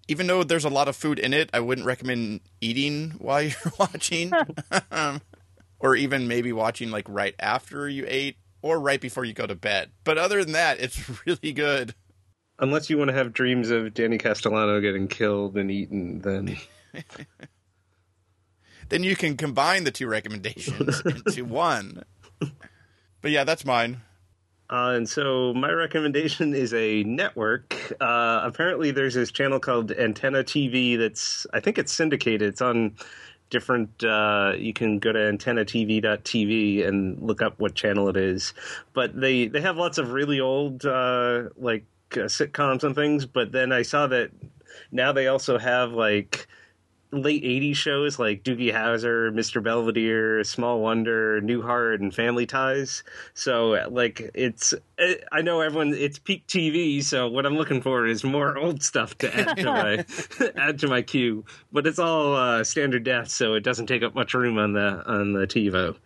even 0.06 0.26
though 0.26 0.44
there's 0.44 0.64
a 0.64 0.70
lot 0.70 0.88
of 0.88 0.96
food 0.96 1.18
in 1.18 1.34
it, 1.34 1.50
I 1.52 1.60
wouldn't 1.60 1.86
recommend 1.86 2.40
eating 2.60 3.10
while 3.18 3.42
you're 3.42 3.72
watching, 3.78 4.32
or 5.80 5.96
even 5.96 6.28
maybe 6.28 6.52
watching 6.52 6.90
like 6.90 7.06
right 7.08 7.34
after 7.38 7.88
you 7.88 8.04
ate 8.06 8.36
or 8.60 8.78
right 8.80 9.00
before 9.00 9.24
you 9.24 9.32
go 9.32 9.46
to 9.46 9.54
bed. 9.54 9.90
But 10.04 10.18
other 10.18 10.44
than 10.44 10.52
that, 10.52 10.80
it's 10.80 11.26
really 11.26 11.52
good. 11.52 11.94
Unless 12.58 12.90
you 12.90 12.98
want 12.98 13.08
to 13.08 13.14
have 13.14 13.32
dreams 13.32 13.70
of 13.70 13.94
Danny 13.94 14.18
Castellano 14.18 14.80
getting 14.80 15.06
killed 15.08 15.56
and 15.56 15.70
eaten, 15.70 16.20
then 16.20 16.56
Then 18.88 19.02
you 19.02 19.16
can 19.16 19.36
combine 19.36 19.84
the 19.84 19.90
two 19.90 20.06
recommendations 20.06 21.00
into 21.04 21.44
one. 21.44 22.04
But 23.20 23.30
yeah, 23.30 23.44
that's 23.44 23.64
mine. 23.64 24.00
Uh, 24.70 24.92
and 24.96 25.08
so 25.08 25.54
my 25.54 25.70
recommendation 25.70 26.54
is 26.54 26.74
a 26.74 27.02
network. 27.04 27.74
Uh, 28.00 28.40
apparently, 28.44 28.90
there's 28.90 29.14
this 29.14 29.32
channel 29.32 29.60
called 29.60 29.92
Antenna 29.92 30.44
TV 30.44 30.98
that's 30.98 31.46
I 31.52 31.60
think 31.60 31.78
it's 31.78 31.92
syndicated. 31.92 32.42
It's 32.42 32.60
on 32.60 32.96
different. 33.50 34.04
Uh, 34.04 34.52
you 34.58 34.74
can 34.74 34.98
go 34.98 35.10
to 35.12 35.18
antennatv.tv 35.18 36.86
and 36.86 37.22
look 37.22 37.40
up 37.40 37.58
what 37.58 37.74
channel 37.74 38.08
it 38.08 38.16
is. 38.16 38.52
But 38.92 39.18
they 39.18 39.48
they 39.48 39.62
have 39.62 39.78
lots 39.78 39.96
of 39.96 40.12
really 40.12 40.40
old 40.40 40.84
uh, 40.84 41.44
like 41.56 41.86
uh, 42.12 42.26
sitcoms 42.26 42.84
and 42.84 42.94
things. 42.94 43.26
But 43.26 43.52
then 43.52 43.72
I 43.72 43.82
saw 43.82 44.06
that 44.08 44.30
now 44.92 45.12
they 45.12 45.26
also 45.26 45.58
have 45.58 45.92
like 45.92 46.46
late 47.10 47.42
80s 47.42 47.76
shows 47.76 48.18
like 48.18 48.44
Doogie 48.44 48.72
Howser, 48.72 49.32
Mr. 49.32 49.62
Belvedere, 49.62 50.44
Small 50.44 50.80
Wonder, 50.80 51.40
Newhart, 51.40 52.00
and 52.00 52.14
Family 52.14 52.46
Ties. 52.46 53.02
So, 53.34 53.82
like, 53.90 54.30
it's, 54.34 54.74
it, 54.98 55.24
I 55.32 55.40
know 55.40 55.60
everyone, 55.60 55.94
it's 55.94 56.18
peak 56.18 56.46
TV, 56.46 57.02
so 57.02 57.28
what 57.28 57.46
I'm 57.46 57.56
looking 57.56 57.80
for 57.80 58.06
is 58.06 58.24
more 58.24 58.58
old 58.58 58.82
stuff 58.82 59.16
to 59.18 59.34
add 59.34 59.56
to 59.56 59.64
my, 59.64 60.04
add 60.56 60.78
to 60.80 60.88
my 60.88 61.02
queue. 61.02 61.44
But 61.72 61.86
it's 61.86 61.98
all 61.98 62.36
uh, 62.36 62.64
standard 62.64 63.04
depth, 63.04 63.30
so 63.30 63.54
it 63.54 63.60
doesn't 63.60 63.86
take 63.86 64.02
up 64.02 64.14
much 64.14 64.34
room 64.34 64.58
on 64.58 64.74
the, 64.74 65.02
on 65.06 65.32
the 65.32 65.46
TiVo. 65.46 65.96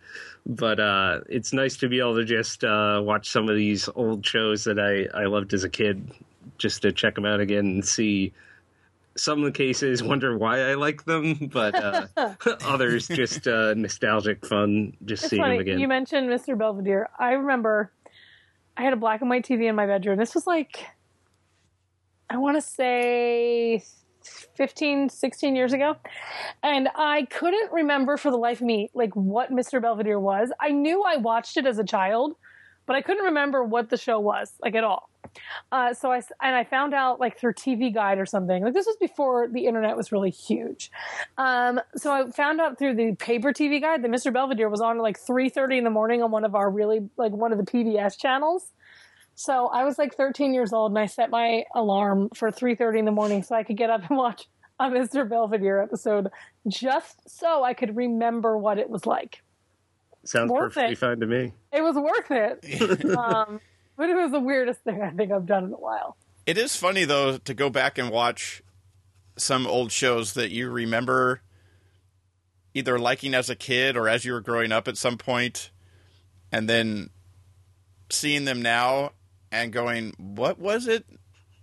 But 0.45 0.79
uh, 0.79 1.21
it's 1.29 1.53
nice 1.53 1.77
to 1.77 1.87
be 1.87 1.99
able 1.99 2.15
to 2.15 2.25
just 2.25 2.63
uh, 2.63 3.01
watch 3.03 3.29
some 3.29 3.47
of 3.49 3.55
these 3.55 3.87
old 3.95 4.25
shows 4.25 4.65
that 4.65 4.77
I, 4.77 5.07
I 5.17 5.25
loved 5.25 5.53
as 5.53 5.63
a 5.63 5.69
kid, 5.69 6.11
just 6.57 6.81
to 6.81 6.91
check 6.91 7.15
them 7.15 7.25
out 7.25 7.39
again 7.39 7.65
and 7.65 7.85
see 7.85 8.33
some 9.15 9.39
of 9.39 9.45
the 9.45 9.51
cases 9.51 10.03
wonder 10.03 10.37
why 10.37 10.59
I 10.69 10.73
like 10.73 11.05
them, 11.05 11.49
but 11.53 11.75
uh, 11.75 12.07
others 12.65 13.07
just 13.07 13.47
uh, 13.47 13.73
nostalgic 13.75 14.45
fun 14.45 14.97
just 15.05 15.23
It's 15.23 15.29
seeing 15.29 15.41
funny. 15.41 15.57
them 15.57 15.61
again. 15.61 15.79
You 15.79 15.87
mentioned 15.87 16.29
Mr. 16.29 16.57
Belvedere. 16.57 17.09
I 17.17 17.31
remember 17.33 17.91
I 18.75 18.81
had 18.83 18.91
a 18.91 18.97
black 18.97 19.21
and 19.21 19.29
white 19.29 19.45
TV 19.45 19.69
in 19.69 19.75
my 19.75 19.85
bedroom. 19.85 20.17
This 20.17 20.33
was 20.35 20.45
like, 20.47 20.85
I 22.29 22.37
want 22.37 22.57
to 22.57 22.61
say 22.61 23.83
15, 24.55 25.09
16 25.09 25.55
years 25.55 25.73
ago. 25.73 25.95
And 26.61 26.89
I 26.95 27.25
couldn't 27.29 27.71
remember 27.71 28.17
for 28.17 28.31
the 28.31 28.37
life 28.37 28.61
of 28.61 28.67
me, 28.67 28.89
like 28.93 29.15
what 29.15 29.51
Mr. 29.51 29.81
Belvedere 29.81 30.19
was. 30.19 30.51
I 30.59 30.69
knew 30.69 31.03
I 31.03 31.17
watched 31.17 31.57
it 31.57 31.65
as 31.65 31.79
a 31.79 31.83
child, 31.83 32.35
but 32.85 32.95
I 32.95 33.01
couldn't 33.01 33.23
remember 33.23 33.63
what 33.63 33.89
the 33.89 33.97
show 33.97 34.19
was, 34.19 34.53
like 34.61 34.75
at 34.75 34.83
all. 34.83 35.09
Uh, 35.71 35.93
so 35.93 36.11
I 36.11 36.17
and 36.41 36.55
I 36.55 36.63
found 36.63 36.93
out 36.93 37.19
like 37.19 37.39
through 37.39 37.53
TV 37.53 37.93
Guide 37.93 38.19
or 38.19 38.25
something. 38.25 38.63
Like 38.63 38.73
this 38.73 38.85
was 38.85 38.97
before 38.97 39.47
the 39.47 39.65
internet 39.65 39.97
was 39.97 40.11
really 40.11 40.29
huge. 40.29 40.91
Um, 41.37 41.79
so 41.95 42.11
I 42.11 42.29
found 42.31 42.61
out 42.61 42.77
through 42.77 42.95
the 42.95 43.15
paper 43.15 43.51
TV 43.51 43.81
Guide 43.81 44.03
that 44.03 44.11
Mr. 44.11 44.31
Belvedere 44.31 44.69
was 44.69 44.81
on 44.81 44.97
like 44.99 45.19
three 45.19 45.49
thirty 45.49 45.77
in 45.77 45.83
the 45.83 45.89
morning 45.89 46.21
on 46.21 46.31
one 46.31 46.45
of 46.45 46.55
our 46.55 46.69
really 46.69 47.09
like 47.17 47.31
one 47.31 47.51
of 47.51 47.57
the 47.57 47.65
PBS 47.65 48.17
channels. 48.17 48.71
So 49.35 49.67
I 49.67 49.83
was 49.83 49.97
like 49.97 50.15
13 50.15 50.53
years 50.53 50.73
old 50.73 50.91
and 50.91 50.99
I 50.99 51.07
set 51.07 51.29
my 51.29 51.63
alarm 51.73 52.29
for 52.35 52.51
3:30 52.51 52.99
in 52.99 53.05
the 53.05 53.11
morning 53.11 53.43
so 53.43 53.55
I 53.55 53.63
could 53.63 53.77
get 53.77 53.89
up 53.89 54.09
and 54.09 54.17
watch 54.17 54.47
a 54.79 54.89
Mr. 54.89 55.27
Belvedere 55.27 55.81
episode 55.81 56.29
just 56.67 57.29
so 57.29 57.63
I 57.63 57.73
could 57.73 57.95
remember 57.95 58.57
what 58.57 58.77
it 58.77 58.89
was 58.89 59.05
like. 59.05 59.41
Sounds 60.25 60.51
worth 60.51 60.73
perfectly 60.73 60.93
it. 60.93 60.97
fine 60.97 61.19
to 61.19 61.25
me. 61.25 61.53
It 61.71 61.81
was 61.81 61.95
worth 61.95 62.31
it. 62.31 63.05
um, 63.17 63.59
but 63.97 64.09
it 64.09 64.15
was 64.15 64.31
the 64.31 64.39
weirdest 64.39 64.81
thing 64.81 65.01
I 65.01 65.11
think 65.11 65.31
I've 65.31 65.45
done 65.45 65.65
in 65.65 65.73
a 65.73 65.77
while. 65.77 66.17
It 66.45 66.57
is 66.57 66.75
funny 66.75 67.05
though 67.05 67.37
to 67.37 67.53
go 67.53 67.69
back 67.69 67.97
and 67.97 68.09
watch 68.09 68.61
some 69.35 69.65
old 69.65 69.91
shows 69.91 70.33
that 70.33 70.51
you 70.51 70.69
remember 70.69 71.41
either 72.73 72.99
liking 72.99 73.33
as 73.33 73.49
a 73.49 73.55
kid 73.55 73.95
or 73.95 74.07
as 74.07 74.25
you 74.25 74.33
were 74.33 74.41
growing 74.41 74.71
up 74.71 74.87
at 74.87 74.97
some 74.97 75.17
point 75.17 75.71
and 76.51 76.69
then 76.69 77.09
seeing 78.09 78.45
them 78.45 78.61
now 78.61 79.11
and 79.53 79.71
going, 79.71 80.13
"What 80.17 80.59
was 80.59 80.87
it 80.87 81.05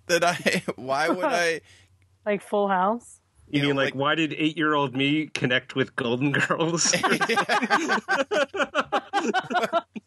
that 0.06 0.24
I 0.24 0.62
why 0.76 1.08
would 1.08 1.24
I 1.24 1.60
Like 2.26 2.42
Full 2.42 2.68
House. 2.68 3.20
You, 3.48 3.60
You 3.62 3.66
mean 3.68 3.76
know, 3.76 3.82
like, 3.82 3.94
like- 3.94 4.00
why 4.00 4.14
did 4.14 4.32
eight 4.34 4.56
year 4.56 4.74
old 4.74 4.94
me 4.94 5.26
connect 5.26 5.74
with 5.74 5.96
Golden 5.96 6.32
Girls? 6.32 6.94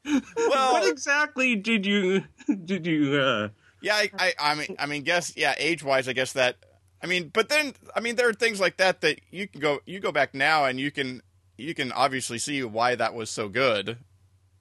Well, 0.06 0.74
what 0.74 0.88
exactly 0.90 1.56
did 1.56 1.86
you 1.86 2.24
did 2.66 2.86
you? 2.86 3.20
uh 3.20 3.50
Yeah, 3.82 3.96
I, 3.96 4.10
I, 4.20 4.34
I 4.40 4.56
mean, 4.56 4.76
I 4.80 4.86
mean, 4.86 5.04
guess, 5.04 5.36
yeah, 5.38 5.56
age 5.58 5.84
wise, 5.84 6.08
I 6.08 6.14
guess 6.14 6.34
that 6.34 6.58
I 7.02 7.06
mean, 7.08 7.30
but 7.34 7.50
then 7.50 7.74
I 7.96 8.00
mean 8.00 8.16
there 8.16 8.28
are 8.30 8.34
things 8.34 8.60
like 8.60 8.78
that 8.78 9.02
that 9.02 9.20
you 9.32 9.48
can 9.48 9.62
go 9.62 9.80
you 9.86 10.00
go 10.00 10.12
back 10.12 10.34
now 10.34 10.66
and 10.66 10.80
you 10.80 10.92
can 10.92 11.22
you 11.58 11.74
can 11.74 11.92
obviously 11.92 12.38
see 12.38 12.64
why 12.64 12.96
that 12.96 13.14
was 13.14 13.30
so 13.30 13.48
good. 13.50 13.98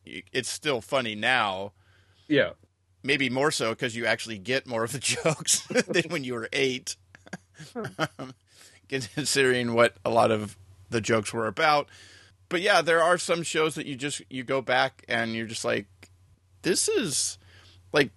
It's 0.04 0.48
still 0.48 0.80
funny 0.80 1.14
now. 1.14 1.72
Yeah. 2.28 2.50
Maybe 3.02 3.28
more 3.28 3.50
so 3.50 3.70
because 3.70 3.96
you 3.96 4.06
actually 4.06 4.38
get 4.38 4.66
more 4.66 4.84
of 4.84 4.92
the 4.92 4.98
jokes 5.00 5.60
than 5.66 6.04
when 6.08 6.24
you 6.24 6.34
were 6.34 6.48
eight. 6.52 6.96
Considering 8.88 9.74
what 9.74 9.96
a 10.04 10.10
lot 10.10 10.30
of 10.30 10.56
the 10.90 11.00
jokes 11.00 11.32
were 11.32 11.46
about. 11.46 11.88
But 12.48 12.60
yeah, 12.60 12.82
there 12.82 13.02
are 13.02 13.16
some 13.16 13.42
shows 13.42 13.74
that 13.76 13.86
you 13.86 13.96
just 13.96 14.20
you 14.28 14.44
go 14.44 14.60
back 14.60 15.04
and 15.08 15.32
you're 15.32 15.46
just 15.46 15.64
like, 15.64 15.86
this 16.62 16.88
is 16.88 17.38
like 17.92 18.10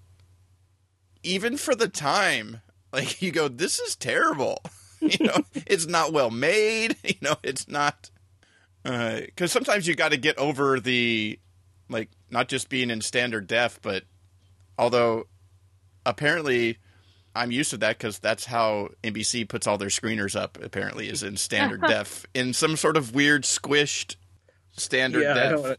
even 1.23 1.55
for 1.55 1.73
the 1.73 1.87
time, 1.87 2.61
like 2.91 3.21
you 3.21 3.31
go, 3.31 3.47
this 3.47 3.79
is 3.79 3.95
terrible. 3.95 4.61
you 4.99 5.25
know, 5.25 5.43
it's 5.65 5.87
not 5.87 6.11
well 6.11 6.31
made. 6.31 6.97
You 7.03 7.15
know, 7.21 7.35
it's 7.43 7.67
not 7.67 8.09
because 8.83 9.41
uh, 9.41 9.47
sometimes 9.47 9.87
you 9.87 9.95
got 9.95 10.11
to 10.11 10.17
get 10.17 10.37
over 10.37 10.79
the 10.79 11.39
like 11.89 12.09
not 12.29 12.47
just 12.47 12.69
being 12.69 12.89
in 12.89 13.01
standard 13.01 13.47
def, 13.47 13.79
but 13.81 14.03
although 14.77 15.27
apparently 16.05 16.77
I'm 17.35 17.51
used 17.51 17.71
to 17.71 17.77
that 17.77 17.97
because 17.97 18.19
that's 18.19 18.45
how 18.45 18.89
NBC 19.03 19.47
puts 19.47 19.67
all 19.67 19.77
their 19.77 19.89
screeners 19.89 20.39
up. 20.39 20.57
Apparently, 20.61 21.09
is 21.09 21.21
in 21.21 21.37
standard 21.37 21.81
def 21.87 22.25
in 22.33 22.53
some 22.53 22.77
sort 22.77 22.97
of 22.97 23.13
weird 23.13 23.43
squished 23.43 24.15
standard 24.71 25.23
yeah, 25.23 25.33
def. 25.33 25.77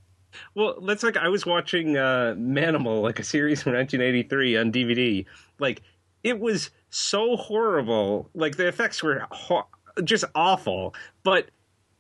Well, 0.55 0.81
that's 0.83 1.03
like 1.03 1.17
I 1.17 1.29
was 1.29 1.47
watching 1.47 1.97
uh, 1.97 2.35
Manimal, 2.37 3.03
like 3.03 3.19
a 3.19 3.25
series 3.25 3.63
from 3.63 3.73
1983 3.73 4.59
on 4.59 4.73
DVD. 4.73 5.25
Like 5.59 5.83
it 6.23 6.39
was 6.39 6.71
so 6.91 7.37
horrible. 7.37 8.29
Like 8.35 8.57
the 8.57 8.69
effects 8.69 9.03
were 9.03 9.27
ho- 9.31 9.69
just 10.05 10.25
awful, 10.35 10.95
but 11.23 11.51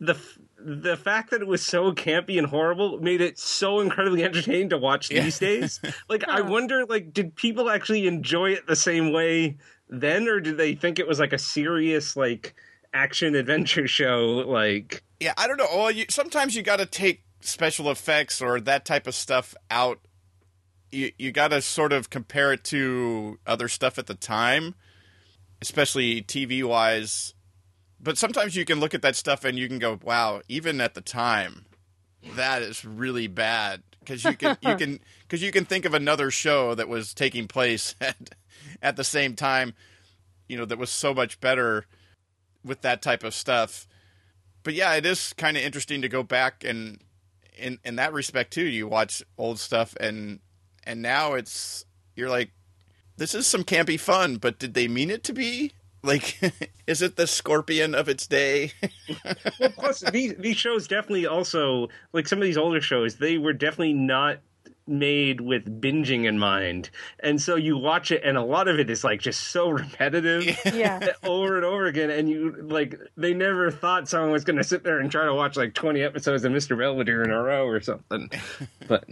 the 0.01 0.19
the 0.69 0.97
fact 0.97 1.31
that 1.31 1.41
it 1.41 1.47
was 1.47 1.65
so 1.65 1.93
campy 1.93 2.39
and 2.39 2.49
horrible 2.49 2.99
made 3.01 3.21
it 3.21 3.39
so 3.39 3.79
incredibly 3.79 4.25
entertaining 4.25 4.69
to 4.71 4.79
watch 4.79 5.09
these 5.09 5.39
days. 5.39 5.81
Like 6.09 6.29
I 6.29 6.41
wonder 6.41 6.85
like 6.85 7.13
did 7.13 7.37
people 7.37 7.71
actually 7.71 8.07
enjoy 8.07 8.51
it 8.53 8.67
the 8.67 8.77
same 8.77 9.13
way 9.13 9.57
then 9.89 10.29
or 10.29 10.41
did 10.41 10.57
they 10.57 10.75
think 10.75 10.99
it 10.99 11.07
was 11.07 11.21
like 11.21 11.33
a 11.33 11.39
serious 11.39 12.17
like 12.17 12.55
action 12.93 13.35
adventure 13.35 13.87
show 13.99 14.45
like 14.47 15.03
Yeah, 15.21 15.35
I 15.37 15.47
don't 15.47 15.57
know. 15.57 15.69
Well, 15.73 15.91
you, 15.91 16.07
sometimes 16.09 16.57
you 16.57 16.63
got 16.63 16.79
to 16.79 16.87
take 16.87 17.23
special 17.41 17.91
effects 17.91 18.43
or 18.43 18.61
that 18.61 18.85
type 18.85 19.07
of 19.07 19.15
stuff 19.15 19.55
out. 19.71 20.01
You 20.91 21.13
you 21.19 21.31
got 21.31 21.49
to 21.49 21.63
sort 21.63 21.93
of 21.93 22.11
compare 22.11 22.53
it 22.53 22.65
to 22.65 23.39
other 23.47 23.69
stuff 23.69 23.99
at 23.99 24.07
the 24.07 24.15
time, 24.15 24.75
especially 25.61 26.23
TV 26.23 26.65
wise 26.65 27.35
but 28.01 28.19
sometimes 28.19 28.57
you 28.57 28.65
can 28.65 28.81
look 28.81 28.95
at 28.95 29.03
that 29.03 29.17
stuff 29.17 29.45
and 29.45 29.59
you 29.59 29.69
can 29.69 29.79
go, 29.79 29.99
"Wow!" 30.03 30.43
Even 30.49 30.81
at 30.81 30.95
the 30.95 31.01
time, 31.01 31.67
that 32.35 32.63
is 32.63 32.85
really 32.85 33.27
bad 33.27 33.83
because 34.01 34.25
you 34.25 34.35
can 34.35 34.57
you 34.63 34.77
can 34.77 35.01
because 35.23 35.43
you 35.43 35.53
can 35.53 35.65
think 35.65 35.85
of 35.85 35.95
another 35.95 36.31
show 36.31 36.75
that 36.75 36.89
was 36.89 37.15
taking 37.15 37.49
place 37.49 37.95
at 38.01 38.17
at 38.83 38.97
the 38.97 39.05
same 39.05 39.35
time, 39.35 39.75
you 40.49 40.57
know, 40.57 40.65
that 40.65 40.79
was 40.79 40.91
so 40.91 41.15
much 41.15 41.41
better 41.41 41.87
with 42.65 42.83
that 42.83 43.03
type 43.03 43.25
of 43.25 43.35
stuff. 43.35 43.87
But 44.63 44.75
yeah, 44.75 44.95
it 44.95 45.07
is 45.07 45.33
kind 45.35 45.57
of 45.57 45.63
interesting 45.63 46.03
to 46.03 46.09
go 46.09 46.23
back 46.23 46.65
and 46.65 47.01
in 47.57 47.79
in 47.85 47.97
that 47.97 48.13
respect 48.13 48.53
too. 48.53 48.67
You 48.67 48.89
watch 48.89 49.23
old 49.39 49.59
stuff 49.59 49.97
and 50.01 50.41
and 50.85 51.03
now 51.03 51.35
it's 51.35 51.85
you're 52.15 52.31
like, 52.31 52.53
this 53.17 53.35
is 53.35 53.47
some 53.47 53.65
campy 53.65 53.99
fun, 53.99 54.37
but 54.37 54.59
did 54.59 54.75
they 54.75 54.89
mean 54.89 55.11
it 55.11 55.25
to 55.25 55.33
be? 55.33 55.73
Like, 56.03 56.39
is 56.87 57.03
it 57.03 57.17
the 57.17 57.27
Scorpion 57.27 57.95
of 57.95 58.09
its 58.09 58.27
day? 58.27 58.73
well, 59.61 59.71
plus 59.77 60.01
these 60.11 60.35
these 60.39 60.57
shows 60.57 60.87
definitely 60.87 61.27
also 61.27 61.89
like 62.13 62.29
some 62.29 62.39
of 62.39 62.45
these 62.45 62.59
older 62.59 62.81
shows. 62.81 63.17
They 63.17 63.39
were 63.39 63.53
definitely 63.53 63.95
not 63.95 64.39
made 64.87 65.41
with 65.41 65.81
binging 65.81 66.27
in 66.27 66.39
mind. 66.39 66.91
And 67.21 67.41
so 67.43 67.57
you 67.57 67.77
watch 67.77 68.11
it 68.13 68.23
and 68.25 68.37
a 68.37 68.43
lot 68.43 68.69
of 68.69 68.79
it 68.79 68.89
is 68.89 69.03
like 69.03 69.21
just 69.21 69.49
so 69.49 69.69
repetitive 69.69 70.45
yeah. 70.73 71.09
over 71.25 71.57
and 71.57 71.65
over 71.65 71.87
again 71.87 72.11
and 72.11 72.29
you 72.29 72.53
like 72.63 72.99
they 73.17 73.35
never 73.35 73.71
thought 73.71 74.09
someone 74.09 74.31
was 74.31 74.45
going 74.45 74.57
to 74.57 74.65
sit 74.65 74.85
there 74.85 75.01
and 75.01 75.11
try 75.11 75.25
to 75.25 75.35
watch 75.35 75.57
like 75.57 75.75
20 75.75 76.03
episodes 76.03 76.45
of 76.45 76.53
Mr. 76.53 76.79
Belvedere 76.79 77.25
in 77.25 77.31
a 77.31 77.43
row 77.43 77.67
or 77.67 77.81
something. 77.81 78.31
But 78.87 79.09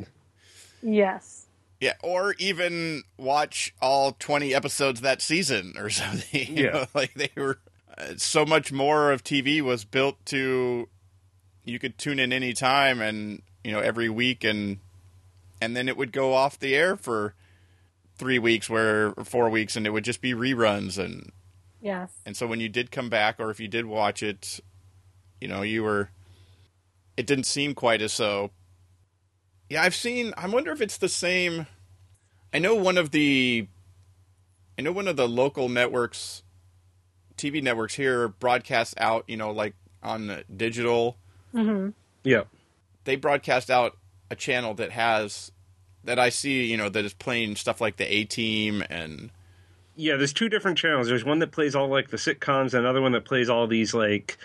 yes. 0.82 1.43
Yeah, 1.80 1.94
or 2.02 2.34
even 2.38 3.02
watch 3.18 3.74
all 3.82 4.12
20 4.12 4.54
episodes 4.54 5.00
that 5.02 5.20
season 5.20 5.74
or 5.76 5.90
something. 5.90 6.56
You 6.56 6.64
yeah. 6.64 6.70
Know, 6.70 6.86
like 6.94 7.14
they 7.14 7.30
were 7.36 7.58
uh, 7.96 8.14
so 8.16 8.44
much 8.44 8.72
more 8.72 9.12
of 9.12 9.22
TV 9.22 9.60
was 9.60 9.84
built 9.84 10.24
to 10.26 10.88
you 11.64 11.78
could 11.78 11.96
tune 11.96 12.18
in 12.18 12.32
any 12.32 12.52
time 12.52 13.00
and, 13.00 13.42
you 13.62 13.72
know, 13.72 13.80
every 13.80 14.08
week 14.08 14.44
and 14.44 14.78
and 15.60 15.76
then 15.76 15.88
it 15.88 15.96
would 15.96 16.12
go 16.12 16.34
off 16.34 16.58
the 16.58 16.74
air 16.74 16.96
for 16.96 17.34
3 18.18 18.38
weeks 18.38 18.68
where 18.68 19.14
or 19.16 19.24
4 19.24 19.48
weeks 19.48 19.76
and 19.76 19.86
it 19.86 19.90
would 19.90 20.04
just 20.04 20.20
be 20.20 20.34
reruns 20.34 20.98
and 20.98 21.32
Yes. 21.84 22.10
And 22.24 22.34
so 22.34 22.46
when 22.46 22.60
you 22.60 22.70
did 22.70 22.90
come 22.90 23.10
back 23.10 23.38
or 23.38 23.50
if 23.50 23.60
you 23.60 23.68
did 23.68 23.84
watch 23.84 24.22
it, 24.22 24.58
you 25.38 25.48
know, 25.48 25.60
you 25.60 25.82
were 25.82 26.08
it 27.16 27.26
didn't 27.26 27.44
seem 27.44 27.74
quite 27.74 28.00
as 28.00 28.12
so. 28.12 28.50
Yeah, 29.74 29.82
I've 29.82 29.96
seen 29.96 30.32
I 30.36 30.46
wonder 30.46 30.70
if 30.70 30.80
it's 30.80 30.98
the 30.98 31.08
same 31.08 31.66
I 32.52 32.60
know 32.60 32.76
one 32.76 32.96
of 32.96 33.10
the 33.10 33.66
I 34.78 34.82
know 34.82 34.92
one 34.92 35.08
of 35.08 35.16
the 35.16 35.26
local 35.26 35.68
networks 35.68 36.44
TV 37.36 37.60
networks 37.60 37.94
here 37.94 38.28
broadcasts 38.28 38.94
out, 38.98 39.24
you 39.26 39.36
know, 39.36 39.50
like 39.50 39.74
on 40.00 40.44
digital. 40.56 41.16
Mm-hmm. 41.52 41.90
Yeah. 42.22 42.44
They 43.02 43.16
broadcast 43.16 43.68
out 43.68 43.96
a 44.30 44.36
channel 44.36 44.74
that 44.74 44.92
has 44.92 45.50
that 46.04 46.20
I 46.20 46.28
see, 46.28 46.66
you 46.66 46.76
know, 46.76 46.88
that 46.88 47.04
is 47.04 47.12
playing 47.12 47.56
stuff 47.56 47.80
like 47.80 47.96
the 47.96 48.06
A 48.14 48.22
Team 48.22 48.84
and 48.88 49.32
yeah, 49.96 50.14
there's 50.14 50.32
two 50.32 50.48
different 50.48 50.78
channels. 50.78 51.08
There's 51.08 51.24
one 51.24 51.40
that 51.40 51.50
plays 51.50 51.74
all 51.74 51.88
like 51.88 52.10
the 52.10 52.16
sitcoms, 52.16 52.74
and 52.74 52.84
another 52.84 53.02
one 53.02 53.10
that 53.10 53.24
plays 53.24 53.50
all 53.50 53.66
these 53.66 53.92
like 53.92 54.38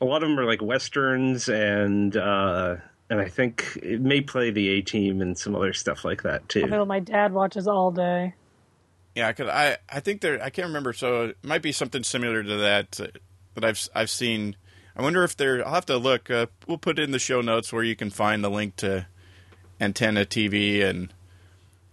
a 0.00 0.04
lot 0.04 0.22
of 0.22 0.28
them 0.28 0.38
are 0.38 0.44
like 0.44 0.62
westerns 0.62 1.48
and 1.48 2.16
uh 2.16 2.76
and 3.10 3.20
I 3.20 3.28
think 3.28 3.78
it 3.82 4.00
may 4.00 4.20
play 4.20 4.50
the 4.50 4.68
A 4.68 4.82
Team 4.82 5.22
and 5.22 5.36
some 5.36 5.54
other 5.54 5.72
stuff 5.72 6.04
like 6.04 6.22
that 6.22 6.48
too. 6.48 6.64
I 6.64 6.68
know 6.68 6.84
my 6.84 7.00
dad 7.00 7.32
watches 7.32 7.66
all 7.66 7.90
day. 7.90 8.34
Yeah, 9.14 9.32
cause 9.32 9.48
I 9.48 9.78
I 9.88 10.00
think 10.00 10.20
there 10.20 10.42
I 10.42 10.50
can't 10.50 10.66
remember, 10.66 10.92
so 10.92 11.26
it 11.26 11.36
might 11.42 11.62
be 11.62 11.72
something 11.72 12.02
similar 12.02 12.42
to 12.42 12.56
that 12.56 13.00
uh, 13.00 13.06
that 13.54 13.64
I've 13.64 13.88
I've 13.94 14.10
seen. 14.10 14.56
I 14.94 15.02
wonder 15.02 15.22
if 15.24 15.36
there. 15.36 15.66
I'll 15.66 15.74
have 15.74 15.86
to 15.86 15.96
look. 15.96 16.30
Uh, 16.30 16.46
we'll 16.66 16.78
put 16.78 16.98
it 16.98 17.02
in 17.02 17.12
the 17.12 17.18
show 17.18 17.40
notes 17.40 17.72
where 17.72 17.84
you 17.84 17.96
can 17.96 18.10
find 18.10 18.44
the 18.44 18.50
link 18.50 18.76
to 18.76 19.06
Antenna 19.80 20.24
TV 20.24 20.84
and 20.84 21.12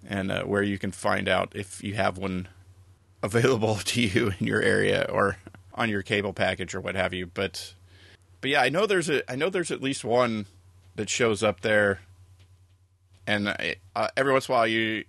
and 0.07 0.31
uh, 0.31 0.43
where 0.43 0.63
you 0.63 0.77
can 0.77 0.91
find 0.91 1.27
out 1.27 1.53
if 1.55 1.83
you 1.83 1.95
have 1.95 2.17
one 2.17 2.47
available 3.23 3.75
to 3.85 4.01
you 4.01 4.31
in 4.39 4.45
your 4.45 4.61
area 4.61 5.07
or 5.09 5.37
on 5.73 5.89
your 5.89 6.01
cable 6.01 6.33
package 6.33 6.75
or 6.75 6.81
what 6.81 6.95
have 6.95 7.13
you. 7.13 7.25
But 7.25 7.73
but 8.41 8.49
yeah, 8.49 8.61
I 8.61 8.69
know 8.69 8.85
there's 8.85 9.09
a 9.09 9.29
I 9.31 9.35
know 9.35 9.49
there's 9.49 9.71
at 9.71 9.81
least 9.81 10.03
one 10.03 10.45
that 10.95 11.09
shows 11.09 11.43
up 11.43 11.61
there, 11.61 11.99
and 13.27 13.55
uh, 13.95 14.07
every 14.15 14.33
once 14.33 14.47
in 14.47 14.53
a 14.53 14.57
while 14.57 14.67
you 14.67 15.05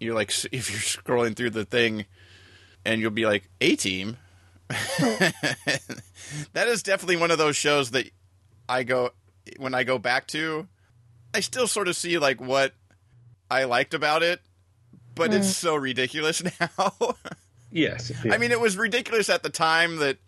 you're 0.00 0.14
like 0.14 0.32
if 0.52 0.70
you're 0.70 0.80
scrolling 0.80 1.36
through 1.36 1.50
the 1.50 1.64
thing, 1.64 2.06
and 2.84 3.00
you'll 3.00 3.10
be 3.10 3.26
like 3.26 3.48
a 3.60 3.76
team. 3.76 4.16
that 4.68 6.68
is 6.68 6.82
definitely 6.82 7.16
one 7.16 7.30
of 7.30 7.38
those 7.38 7.56
shows 7.56 7.90
that 7.90 8.10
I 8.68 8.84
go 8.84 9.10
when 9.58 9.74
I 9.74 9.84
go 9.84 9.98
back 9.98 10.26
to. 10.28 10.66
I 11.34 11.40
still 11.40 11.66
sort 11.66 11.88
of 11.88 11.96
see 11.96 12.18
like 12.18 12.40
what 12.40 12.72
I 13.50 13.64
liked 13.64 13.94
about 13.94 14.22
it, 14.22 14.40
but 15.14 15.30
mm. 15.30 15.38
it's 15.38 15.56
so 15.56 15.74
ridiculous 15.74 16.42
now. 16.60 16.92
yes, 17.70 18.12
yeah. 18.24 18.32
I 18.32 18.38
mean 18.38 18.52
it 18.52 18.60
was 18.60 18.76
ridiculous 18.76 19.28
at 19.28 19.42
the 19.42 19.50
time 19.50 19.96
that 19.96 20.18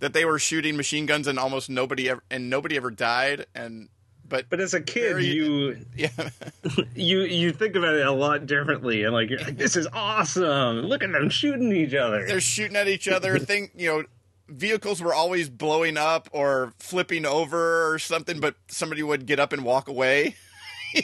that 0.00 0.12
they 0.12 0.26
were 0.26 0.38
shooting 0.38 0.76
machine 0.76 1.06
guns 1.06 1.26
and 1.26 1.38
almost 1.38 1.70
nobody 1.70 2.10
ever 2.10 2.22
and 2.30 2.50
nobody 2.50 2.76
ever 2.76 2.90
died 2.90 3.46
and 3.54 3.88
but 4.28 4.48
but 4.48 4.60
as 4.60 4.74
a 4.74 4.80
kid 4.80 5.10
very, 5.10 5.26
you 5.26 5.84
yeah. 5.96 6.08
you 6.94 7.20
you 7.22 7.52
think 7.52 7.76
about 7.76 7.94
it 7.94 8.06
a 8.06 8.12
lot 8.12 8.46
differently 8.46 9.04
and 9.04 9.12
like 9.12 9.30
you're 9.30 9.40
like 9.40 9.56
this 9.56 9.76
is 9.76 9.86
awesome. 9.92 10.82
Look 10.82 11.02
at 11.02 11.12
them 11.12 11.30
shooting 11.30 11.72
each 11.72 11.94
other. 11.94 12.26
They're 12.26 12.40
shooting 12.40 12.76
at 12.76 12.88
each 12.88 13.08
other. 13.08 13.38
Think 13.44 13.72
you 13.76 13.88
know 13.88 14.04
vehicles 14.48 15.00
were 15.02 15.14
always 15.14 15.48
blowing 15.48 15.96
up 15.96 16.28
or 16.32 16.74
flipping 16.78 17.24
over 17.24 17.90
or 17.90 17.98
something 17.98 18.40
but 18.40 18.54
somebody 18.68 19.02
would 19.02 19.24
get 19.24 19.40
up 19.40 19.54
and 19.54 19.64
walk 19.64 19.88
away 19.88 20.34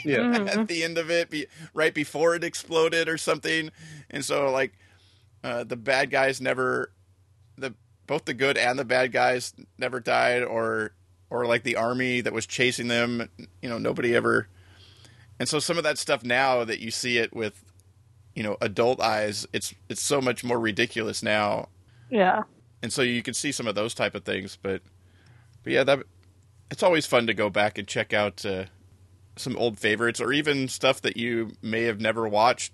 yeah. 0.04 0.18
Mm-hmm. 0.18 0.60
at 0.60 0.68
the 0.68 0.84
end 0.84 0.98
of 0.98 1.10
it 1.10 1.30
be, 1.30 1.46
right 1.74 1.92
before 1.92 2.34
it 2.34 2.44
exploded 2.44 3.08
or 3.08 3.18
something. 3.18 3.70
And 4.10 4.24
so 4.24 4.50
like 4.50 4.72
uh, 5.42 5.64
the 5.64 5.76
bad 5.76 6.10
guys 6.10 6.40
never 6.40 6.92
the 7.56 7.74
both 8.06 8.24
the 8.24 8.34
good 8.34 8.56
and 8.56 8.78
the 8.78 8.84
bad 8.84 9.12
guys 9.12 9.54
never 9.78 10.00
died 10.00 10.42
or 10.42 10.92
or 11.30 11.46
like 11.46 11.62
the 11.62 11.76
army 11.76 12.20
that 12.20 12.32
was 12.32 12.46
chasing 12.46 12.88
them. 12.88 13.28
You 13.62 13.68
know, 13.68 13.78
nobody 13.78 14.14
ever. 14.14 14.48
And 15.38 15.48
so 15.48 15.58
some 15.58 15.78
of 15.78 15.84
that 15.84 15.96
stuff 15.96 16.22
now 16.22 16.64
that 16.64 16.80
you 16.80 16.90
see 16.90 17.16
it 17.16 17.34
with, 17.34 17.64
you 18.34 18.42
know, 18.42 18.56
adult 18.60 19.00
eyes, 19.00 19.46
it's 19.52 19.74
it's 19.88 20.02
so 20.02 20.20
much 20.20 20.44
more 20.44 20.60
ridiculous 20.60 21.22
now. 21.22 21.68
Yeah. 22.10 22.42
and 22.82 22.92
so 22.92 23.02
you 23.02 23.22
can 23.22 23.34
see 23.34 23.52
some 23.52 23.66
of 23.68 23.74
those 23.74 23.94
type 23.94 24.14
of 24.14 24.24
things. 24.24 24.58
But 24.60 24.82
but 25.62 25.72
yeah, 25.72 25.84
that 25.84 26.00
it's 26.70 26.82
always 26.82 27.06
fun 27.06 27.26
to 27.26 27.34
go 27.34 27.50
back 27.50 27.78
and 27.78 27.86
check 27.86 28.12
out 28.12 28.44
uh, 28.44 28.64
some 29.36 29.56
old 29.56 29.78
favorites 29.78 30.20
or 30.20 30.32
even 30.32 30.68
stuff 30.68 31.00
that 31.02 31.16
you 31.16 31.52
may 31.62 31.82
have 31.84 32.00
never 32.00 32.28
watched 32.28 32.72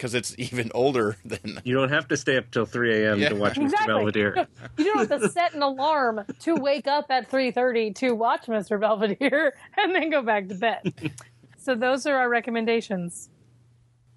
because 0.00 0.14
it's 0.14 0.34
even 0.38 0.70
older 0.74 1.18
than. 1.26 1.60
You 1.62 1.74
don't 1.74 1.90
have 1.90 2.08
to 2.08 2.16
stay 2.16 2.38
up 2.38 2.50
till 2.50 2.64
3 2.64 3.04
a.m. 3.04 3.20
Yeah. 3.20 3.28
to 3.28 3.34
watch 3.34 3.56
Mr. 3.56 3.86
Belvedere. 3.86 4.48
You 4.78 4.84
don't 4.94 5.10
have 5.10 5.20
to 5.20 5.28
set 5.28 5.52
an 5.54 5.62
alarm 5.62 6.24
to 6.40 6.54
wake 6.54 6.86
up 6.86 7.10
at 7.10 7.30
3:30 7.30 7.94
to 7.96 8.12
watch 8.12 8.46
Mr. 8.46 8.80
Belvedere 8.80 9.54
and 9.76 9.94
then 9.94 10.08
go 10.10 10.22
back 10.22 10.48
to 10.48 10.54
bed. 10.54 11.12
So 11.58 11.74
those 11.74 12.06
are 12.06 12.16
our 12.16 12.28
recommendations. 12.30 13.28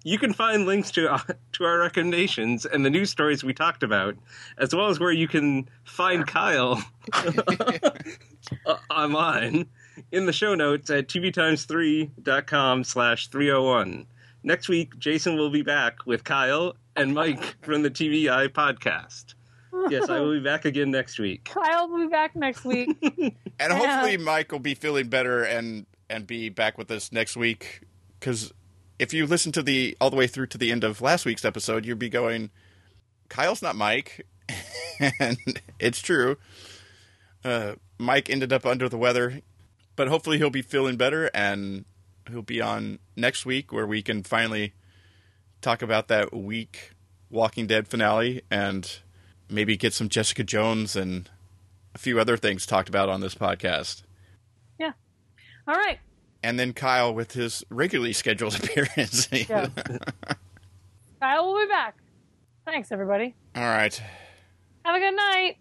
You 0.04 0.18
can 0.18 0.32
find 0.32 0.64
links 0.64 0.90
to 0.92 1.12
uh, 1.12 1.18
to 1.52 1.64
our 1.64 1.78
recommendations 1.78 2.64
and 2.64 2.84
the 2.84 2.90
news 2.90 3.10
stories 3.10 3.44
we 3.44 3.52
talked 3.52 3.82
about, 3.82 4.16
as 4.56 4.74
well 4.74 4.88
as 4.88 4.98
where 4.98 5.12
you 5.12 5.28
can 5.28 5.68
find 5.84 6.26
Kyle 6.26 6.82
uh, 7.12 8.76
online 8.90 9.66
in 10.12 10.26
the 10.26 10.32
show 10.32 10.54
notes 10.54 10.88
at 10.90 11.08
tvtimes3.com 11.08 12.84
slash 12.84 13.28
301. 13.28 14.06
Next 14.46 14.68
week, 14.68 14.98
Jason 14.98 15.36
will 15.36 15.48
be 15.48 15.62
back 15.62 16.04
with 16.04 16.22
Kyle 16.22 16.76
and 16.96 17.14
Mike 17.14 17.56
from 17.62 17.82
the 17.82 17.90
TVI 17.90 18.50
podcast. 18.50 19.32
Yes, 19.88 20.10
I 20.10 20.20
will 20.20 20.34
be 20.34 20.44
back 20.44 20.66
again 20.66 20.90
next 20.90 21.18
week. 21.18 21.44
Kyle 21.44 21.88
will 21.88 22.00
be 22.00 22.08
back 22.08 22.36
next 22.36 22.64
week. 22.64 22.96
And 23.60 23.72
hopefully, 23.72 24.16
Mike 24.16 24.50
will 24.50 24.58
be 24.58 24.74
feeling 24.74 25.06
better 25.08 25.44
and 25.44 25.86
and 26.10 26.26
be 26.26 26.48
back 26.48 26.76
with 26.76 26.90
us 26.90 27.12
next 27.12 27.36
week. 27.36 27.82
Because 28.18 28.52
if 28.98 29.14
you 29.14 29.28
listen 29.28 29.52
to 29.52 29.62
the 29.62 29.96
all 30.00 30.10
the 30.10 30.16
way 30.16 30.26
through 30.26 30.48
to 30.48 30.58
the 30.58 30.72
end 30.72 30.82
of 30.82 31.00
last 31.00 31.24
week's 31.24 31.44
episode, 31.44 31.86
you'd 31.86 32.00
be 32.00 32.08
going, 32.08 32.50
"Kyle's 33.28 33.62
not 33.62 33.76
Mike," 33.76 34.26
and 35.20 35.38
it's 35.78 36.02
true. 36.02 36.36
Uh, 37.44 37.74
Mike 37.96 38.28
ended 38.28 38.52
up 38.52 38.66
under 38.66 38.88
the 38.88 38.98
weather, 38.98 39.40
but 39.94 40.08
hopefully 40.08 40.38
he'll 40.38 40.50
be 40.50 40.62
feeling 40.62 40.96
better 40.96 41.30
and 41.32 41.84
he'll 42.30 42.42
be 42.42 42.60
on 42.60 42.98
next 43.16 43.44
week 43.46 43.72
where 43.72 43.86
we 43.86 44.02
can 44.02 44.22
finally 44.22 44.72
talk 45.60 45.82
about 45.82 46.08
that 46.08 46.34
week 46.34 46.90
Walking 47.30 47.66
Dead 47.66 47.88
finale 47.88 48.42
and 48.50 48.98
maybe 49.50 49.76
get 49.76 49.92
some 49.92 50.08
Jessica 50.08 50.44
Jones 50.44 50.94
and 50.96 51.30
a 51.94 51.98
few 51.98 52.18
other 52.20 52.36
things 52.36 52.66
talked 52.66 52.88
about 52.88 53.08
on 53.08 53.20
this 53.20 53.34
podcast. 53.34 54.02
yeah. 54.78 54.92
All 55.66 55.74
right. 55.74 55.98
And 56.42 56.58
then 56.58 56.72
Kyle 56.74 57.14
with 57.14 57.32
his 57.32 57.64
regularly 57.70 58.12
scheduled 58.12 58.54
appearance. 58.62 59.28
Yeah. 59.32 59.68
Kyle 61.20 61.46
will 61.46 61.60
be 61.62 61.68
back. 61.68 61.96
Thanks, 62.66 62.92
everybody. 62.92 63.34
All 63.56 63.62
right. 63.62 63.94
Have 64.84 64.94
a 64.96 64.98
good 64.98 65.14
night. 65.16 65.56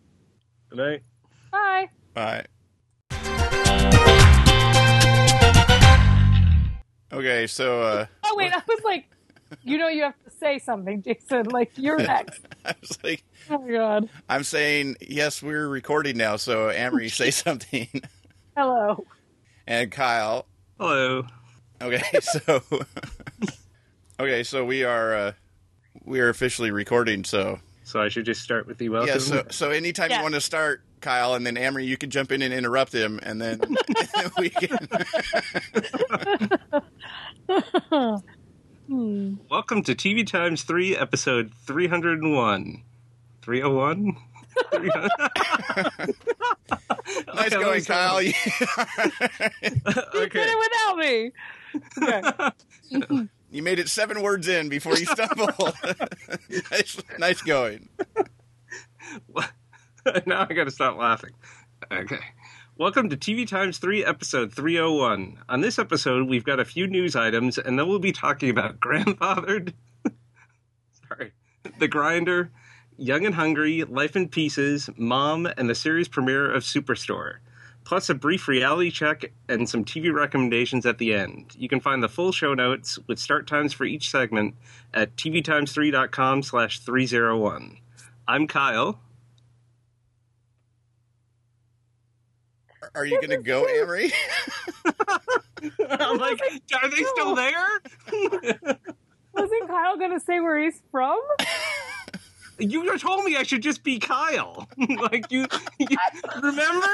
Good 0.70 0.78
night. 0.80 1.03
Bye. 1.51 1.89
Bye. 3.09 3.89
Okay, 7.14 7.47
so 7.47 7.82
uh, 7.84 8.05
Oh 8.26 8.36
wait, 8.38 8.51
I 8.51 8.61
was 8.68 8.80
like, 8.84 9.05
you 9.61 9.78
know, 9.78 9.88
you 9.88 10.03
have 10.03 10.16
to 10.26 10.32
say 10.32 10.57
something, 10.59 11.03
Jason. 11.03 11.45
Like 11.45 11.72
you're 11.78 11.97
next. 12.01 12.41
I 12.66 12.74
was 12.82 12.97
like, 13.03 13.24
Oh 13.49 13.59
my 13.59 13.72
god. 13.72 14.09
I'm 14.28 14.43
saying 14.43 14.95
yes, 14.99 15.41
we're 15.43 15.68
recording 15.68 16.18
now. 16.18 16.38
So 16.38 16.70
Amrie, 16.70 17.11
say 17.11 17.30
something, 17.32 17.88
Hello. 18.57 19.05
and 19.68 19.91
Kyle. 19.91 20.47
Hello. 20.80 21.24
Okay, 21.82 22.01
so 22.22 22.61
okay, 24.20 24.43
so 24.43 24.66
we 24.66 24.84
are 24.84 25.14
uh, 25.16 25.32
we 26.03 26.20
are 26.20 26.30
officially 26.30 26.72
recording. 26.72 27.24
So 27.24 27.59
So 27.84 28.01
I 28.01 28.09
should 28.09 28.25
just 28.25 28.41
start 28.41 28.65
with 28.67 28.77
the 28.77 28.89
welcome. 28.89 29.09
yeah, 29.09 29.17
so 29.19 29.43
so 29.49 29.69
anytime 29.71 30.09
Yeah. 30.09 30.17
you 30.17 30.23
want 30.23 30.36
to 30.36 30.41
start, 30.41 30.81
Kyle, 31.01 31.34
and 31.36 31.45
then 31.45 31.55
Amrie, 31.55 31.86
you 31.86 31.97
can 31.97 32.09
jump 32.09 32.31
in 32.31 32.41
and 32.41 32.53
interrupt 32.53 32.93
him, 32.93 33.19
and 33.23 33.41
then 33.41 33.59
we 34.38 34.49
can. 34.49 34.77
Hmm. 38.88 39.36
Welcome 39.49 39.81
to 39.84 39.95
TV 39.95 40.27
Times 40.27 40.63
3, 40.63 40.97
episode 40.97 41.53
301. 41.65 42.84
301? 43.41 44.17
Nice 47.34 47.51
Okay, 47.53 47.63
going. 47.63 47.84
Kyle. 47.84 48.21
You 48.21 48.34
did 49.61 49.81
okay. 50.15 50.45
it 50.45 50.57
without 50.59 50.97
me. 50.97 51.31
Okay. 52.01 53.27
You 53.54 53.62
made 53.62 53.78
it 53.78 53.88
seven 53.88 54.24
words 54.24 54.47
in 54.47 54.68
before 54.68 54.97
you 54.97 55.06
stumbled. 55.06 55.54
nice, 56.72 56.99
nice 57.20 57.41
going. 57.43 57.88
now 60.26 60.47
I 60.49 60.54
gotta 60.54 60.72
stop 60.72 60.97
laughing. 60.97 61.30
Okay. 61.91 62.18
Welcome 62.80 63.10
to 63.10 63.16
TV 63.16 63.47
Times 63.47 63.78
3, 63.78 64.04
episode 64.04 64.51
301. 64.51 65.38
On 65.49 65.62
this 65.62 65.78
episode, 65.78 66.28
we've 66.28 66.43
got 66.43 66.60
a 66.60 66.66
few 66.66 66.88
news 66.88 67.16
items, 67.16 67.60
and 67.60 67.78
then 67.78 67.88
we'll 67.88 67.99
be 67.99 68.12
talking 68.12 68.49
about 68.49 68.80
Grandfathered, 68.80 69.74
sorry, 71.08 71.34
The 71.78 71.88
Grinder, 71.88 72.49
Young 72.97 73.24
and 73.24 73.36
Hungry, 73.36 73.84
Life 73.84 74.16
in 74.16 74.30
Pieces, 74.30 74.89
Mom, 74.97 75.45
and 75.45 75.70
the 75.70 75.76
series 75.76 76.08
premiere 76.08 76.51
of 76.51 76.64
Superstore. 76.64 77.36
Plus 77.86 78.09
a 78.09 78.13
brief 78.13 78.47
reality 78.47 78.91
check 78.91 79.31
and 79.49 79.69
some 79.69 79.84
TV 79.84 80.13
recommendations 80.13 80.86
at 80.86 80.97
the 80.97 81.13
end. 81.13 81.53
You 81.57 81.67
can 81.67 81.79
find 81.79 82.01
the 82.01 82.09
full 82.09 82.31
show 82.31 82.53
notes 82.53 82.97
with 83.07 83.19
start 83.19 83.45
times 83.47 83.73
for 83.73 83.84
each 83.84 84.09
segment 84.09 84.55
at 84.93 85.15
tvtimes3.com 85.17 86.43
slash 86.43 86.79
301. 86.79 87.77
I'm 88.27 88.47
Kyle. 88.47 88.99
Are 92.95 93.05
you 93.05 93.15
going 93.15 93.29
to 93.29 93.38
go, 93.38 93.65
Amrie? 93.65 94.11
I'm 95.89 96.17
like, 96.17 96.39
are 96.81 96.89
they 96.89 97.03
still 97.03 97.36
there? 97.36 97.81
Wasn't 99.34 99.67
Kyle 99.67 99.97
gonna 99.97 100.19
say 100.19 100.39
where 100.39 100.61
he's 100.61 100.81
from? 100.91 101.19
you 102.59 102.97
told 102.99 103.25
me 103.25 103.36
I 103.36 103.43
should 103.43 103.63
just 103.63 103.84
be 103.84 103.99
Kyle. 103.99 104.67
like 105.01 105.31
you, 105.31 105.47
you 105.79 105.97
remember? 106.41 106.88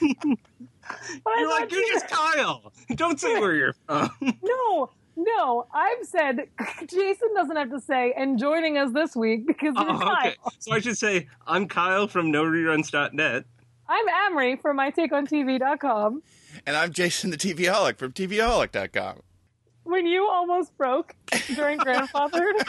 But 0.00 1.30
I 1.32 1.40
You're 1.40 1.48
like 1.50 1.70
you're 1.72 1.80
you- 1.80 1.92
just 1.94 2.08
Kyle. 2.08 2.72
Don't 2.94 3.18
say 3.18 3.38
where 3.40 3.54
you're 3.54 3.74
from. 3.86 4.10
No, 4.42 4.90
no. 5.16 5.66
I've 5.72 6.04
said 6.06 6.48
Jason 6.86 7.28
doesn't 7.34 7.56
have 7.56 7.70
to 7.70 7.80
say 7.80 8.12
and 8.16 8.38
joining 8.38 8.76
us 8.78 8.92
this 8.92 9.14
week 9.16 9.46
because 9.46 9.74
you're 9.76 9.90
Oh, 9.90 9.98
Kyle. 9.98 10.18
okay. 10.26 10.36
So 10.58 10.72
I 10.72 10.80
should 10.80 10.98
say 10.98 11.28
I'm 11.46 11.68
Kyle 11.68 12.06
from 12.08 12.32
NoReruns.net. 12.32 13.44
I'm 13.88 14.06
Amrie 14.08 14.60
from 14.60 14.78
MyTakeOnTV.com. 14.78 16.22
and 16.66 16.76
I'm 16.76 16.92
Jason 16.92 17.30
the 17.30 17.36
TVaholic 17.36 17.98
from 17.98 18.12
TVaholic.com. 18.12 19.20
When 19.84 20.06
you 20.06 20.26
almost 20.28 20.76
broke 20.78 21.14
during 21.54 21.78
Grandfathered, 21.80 22.66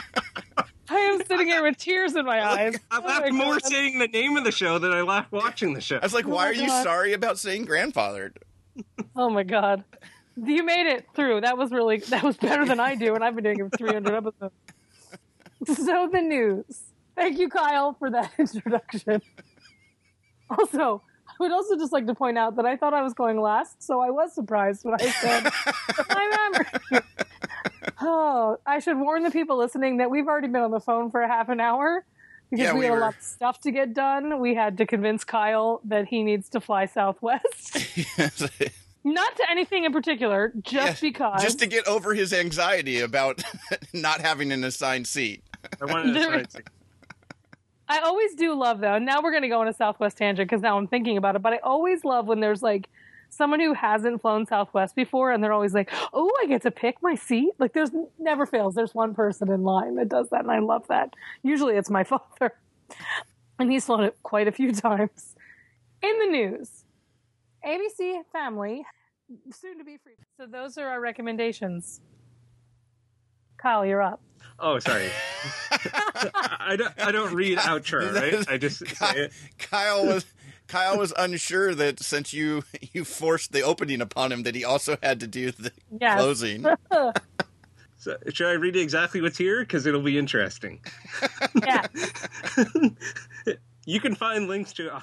I 0.88 0.94
am 0.96 1.18
sitting 1.26 1.46
here 1.48 1.62
with 1.62 1.76
tears 1.78 2.14
in 2.14 2.24
my 2.24 2.44
eyes. 2.44 2.76
I 2.90 2.98
Oh 2.98 3.00
my 3.02 3.08
laughed 3.08 3.32
more 3.32 3.52
God. 3.54 3.64
saying 3.64 3.98
the 3.98 4.08
name 4.08 4.36
of 4.36 4.44
the 4.44 4.52
show 4.52 4.78
than 4.78 4.92
I 4.92 5.02
laughed 5.02 5.32
watching 5.32 5.74
the 5.74 5.80
show. 5.80 5.96
I 5.96 6.00
was 6.04 6.14
like, 6.14 6.26
Oh 6.26 6.30
why 6.30 6.44
my 6.44 6.50
are 6.50 6.54
you 6.54 6.68
sorry 6.68 7.12
about 7.12 7.38
saying 7.38 7.66
grandfathered? 7.66 8.36
Oh 9.16 9.30
my 9.30 9.42
god. 9.42 9.84
You 10.36 10.62
made 10.64 10.86
it 10.86 11.06
through. 11.14 11.40
That 11.40 11.56
was 11.56 11.70
really 11.70 11.98
that 11.98 12.22
was 12.22 12.36
better 12.36 12.64
than 12.66 12.78
I 12.78 12.94
do, 12.94 13.14
and 13.14 13.24
I've 13.24 13.34
been 13.34 13.44
doing 13.44 13.58
it 13.60 13.70
for 13.70 13.76
300 13.78 14.14
episodes. 14.14 14.54
So 15.64 16.08
the 16.12 16.20
news. 16.20 16.82
Thank 17.16 17.38
you, 17.38 17.48
Kyle, 17.48 17.94
for 17.98 18.10
that 18.10 18.30
introduction. 18.38 19.22
Also, 20.50 21.02
I 21.28 21.32
would 21.40 21.50
also 21.52 21.76
just 21.78 21.92
like 21.92 22.06
to 22.06 22.14
point 22.14 22.36
out 22.36 22.56
that 22.56 22.66
I 22.66 22.76
thought 22.76 22.92
I 22.92 23.02
was 23.02 23.14
going 23.14 23.40
last, 23.40 23.82
so 23.82 24.00
I 24.00 24.10
was 24.10 24.34
surprised 24.34 24.84
when 24.84 24.94
I 25.00 25.06
said 25.10 25.50
I'm 26.10 26.32
Amber. 26.54 27.02
Oh, 28.00 28.58
I 28.66 28.78
should 28.80 28.98
warn 28.98 29.22
the 29.22 29.30
people 29.30 29.56
listening 29.56 29.98
that 29.98 30.10
we've 30.10 30.26
already 30.26 30.48
been 30.48 30.62
on 30.62 30.70
the 30.70 30.80
phone 30.80 31.10
for 31.10 31.20
a 31.22 31.28
half 31.28 31.48
an 31.48 31.60
hour 31.60 32.04
because 32.50 32.64
Yeah, 32.64 32.72
we, 32.74 32.80
we 32.80 32.84
had 32.86 32.92
were- 32.92 32.98
a 32.98 33.00
lot 33.00 33.16
of 33.16 33.22
stuff 33.22 33.60
to 33.60 33.70
get 33.70 33.94
done. 33.94 34.38
We 34.40 34.54
had 34.54 34.78
to 34.78 34.86
convince 34.86 35.24
Kyle 35.24 35.80
that 35.84 36.06
he 36.06 36.22
needs 36.22 36.48
to 36.50 36.60
fly 36.60 36.86
Southwest. 36.86 37.76
Not 39.04 39.36
to 39.36 39.50
anything 39.50 39.84
in 39.84 39.92
particular, 39.92 40.52
just 40.62 41.00
Yeah, 41.02 41.08
because. 41.10 41.42
Just 41.42 41.58
to 41.60 41.66
get 41.66 41.86
over 41.86 42.12
his 42.12 42.32
anxiety 42.32 43.00
about 43.00 43.40
not 43.94 44.20
having 44.20 44.50
an 44.50 44.64
assigned 44.64 45.06
seat. 45.06 45.44
I 45.80 45.84
wanted 45.84 46.06
to 46.08 46.12
There- 46.12 46.44
say, 46.48 46.60
I 47.88 48.00
always 48.00 48.34
do 48.34 48.52
love 48.54 48.80
though. 48.80 48.98
Now 48.98 49.22
we're 49.22 49.30
going 49.30 49.44
to 49.44 49.48
go 49.48 49.60
on 49.60 49.68
a 49.68 49.72
Southwest 49.72 50.18
tangent 50.18 50.48
because 50.50 50.60
now 50.60 50.76
I'm 50.76 50.88
thinking 50.88 51.16
about 51.18 51.36
it. 51.36 51.42
But 51.42 51.52
I 51.52 51.58
always 51.58 52.04
love 52.04 52.26
when 52.26 52.40
there's 52.40 52.62
like 52.62 52.88
someone 53.36 53.60
who 53.60 53.74
hasn't 53.74 54.20
flown 54.20 54.46
Southwest 54.46 54.96
before, 54.96 55.30
and 55.30 55.42
they're 55.42 55.52
always 55.52 55.74
like, 55.74 55.90
"Oh, 56.12 56.30
I 56.42 56.46
get 56.46 56.62
to 56.62 56.70
pick 56.70 56.96
my 57.02 57.14
seat." 57.14 57.50
Like 57.58 57.72
there's 57.72 57.90
never 58.18 58.46
fails. 58.46 58.74
There's 58.74 58.94
one 58.94 59.14
person 59.14 59.50
in 59.50 59.62
line 59.62 59.96
that 59.96 60.08
does 60.08 60.30
that, 60.30 60.40
and 60.42 60.50
I 60.50 60.60
love 60.60 60.86
that. 60.88 61.14
Usually 61.42 61.76
it's 61.76 61.90
my 61.90 62.04
father, 62.12 62.54
and 63.58 63.70
he's 63.70 63.84
flown 63.84 64.04
it 64.04 64.16
quite 64.22 64.48
a 64.48 64.52
few 64.52 64.72
times. 64.72 65.34
In 66.02 66.18
the 66.18 66.26
news, 66.26 66.84
ABC 67.64 68.22
Family 68.32 68.84
soon 69.52 69.78
to 69.78 69.84
be 69.84 69.96
free. 69.98 70.14
So 70.36 70.46
those 70.46 70.78
are 70.78 70.86
our 70.88 71.00
recommendations. 71.00 72.00
Kyle, 73.56 73.84
you're 73.84 74.02
up. 74.02 74.20
oh, 74.60 74.78
sorry. 74.78 75.08
I 75.70 76.76
don't. 76.76 76.92
I 76.98 77.10
don't 77.10 77.34
read 77.34 77.58
outro. 77.58 78.12
Right. 78.14 78.48
I 78.48 78.58
just 78.58 78.86
say 78.86 79.18
it. 79.18 79.32
Kyle 79.58 80.06
was 80.06 80.24
Kyle 80.68 80.98
was 80.98 81.12
unsure 81.16 81.74
that 81.74 82.00
since 82.00 82.32
you 82.32 82.64
you 82.92 83.04
forced 83.04 83.52
the 83.52 83.62
opening 83.62 84.00
upon 84.00 84.32
him, 84.32 84.42
that 84.44 84.54
he 84.54 84.64
also 84.64 84.96
had 85.02 85.20
to 85.20 85.26
do 85.26 85.50
the 85.52 85.72
Yes. 86.00 86.20
closing. 86.20 86.66
So, 87.98 88.16
should 88.32 88.46
I 88.46 88.52
read 88.52 88.76
exactly 88.76 89.20
what's 89.20 89.38
here? 89.38 89.60
Because 89.62 89.84
it'll 89.84 90.00
be 90.02 90.16
interesting. 90.16 90.80
Yeah. 91.64 91.86
You 93.88 94.00
can 94.00 94.14
find 94.16 94.48
links 94.48 94.72
to 94.74 95.02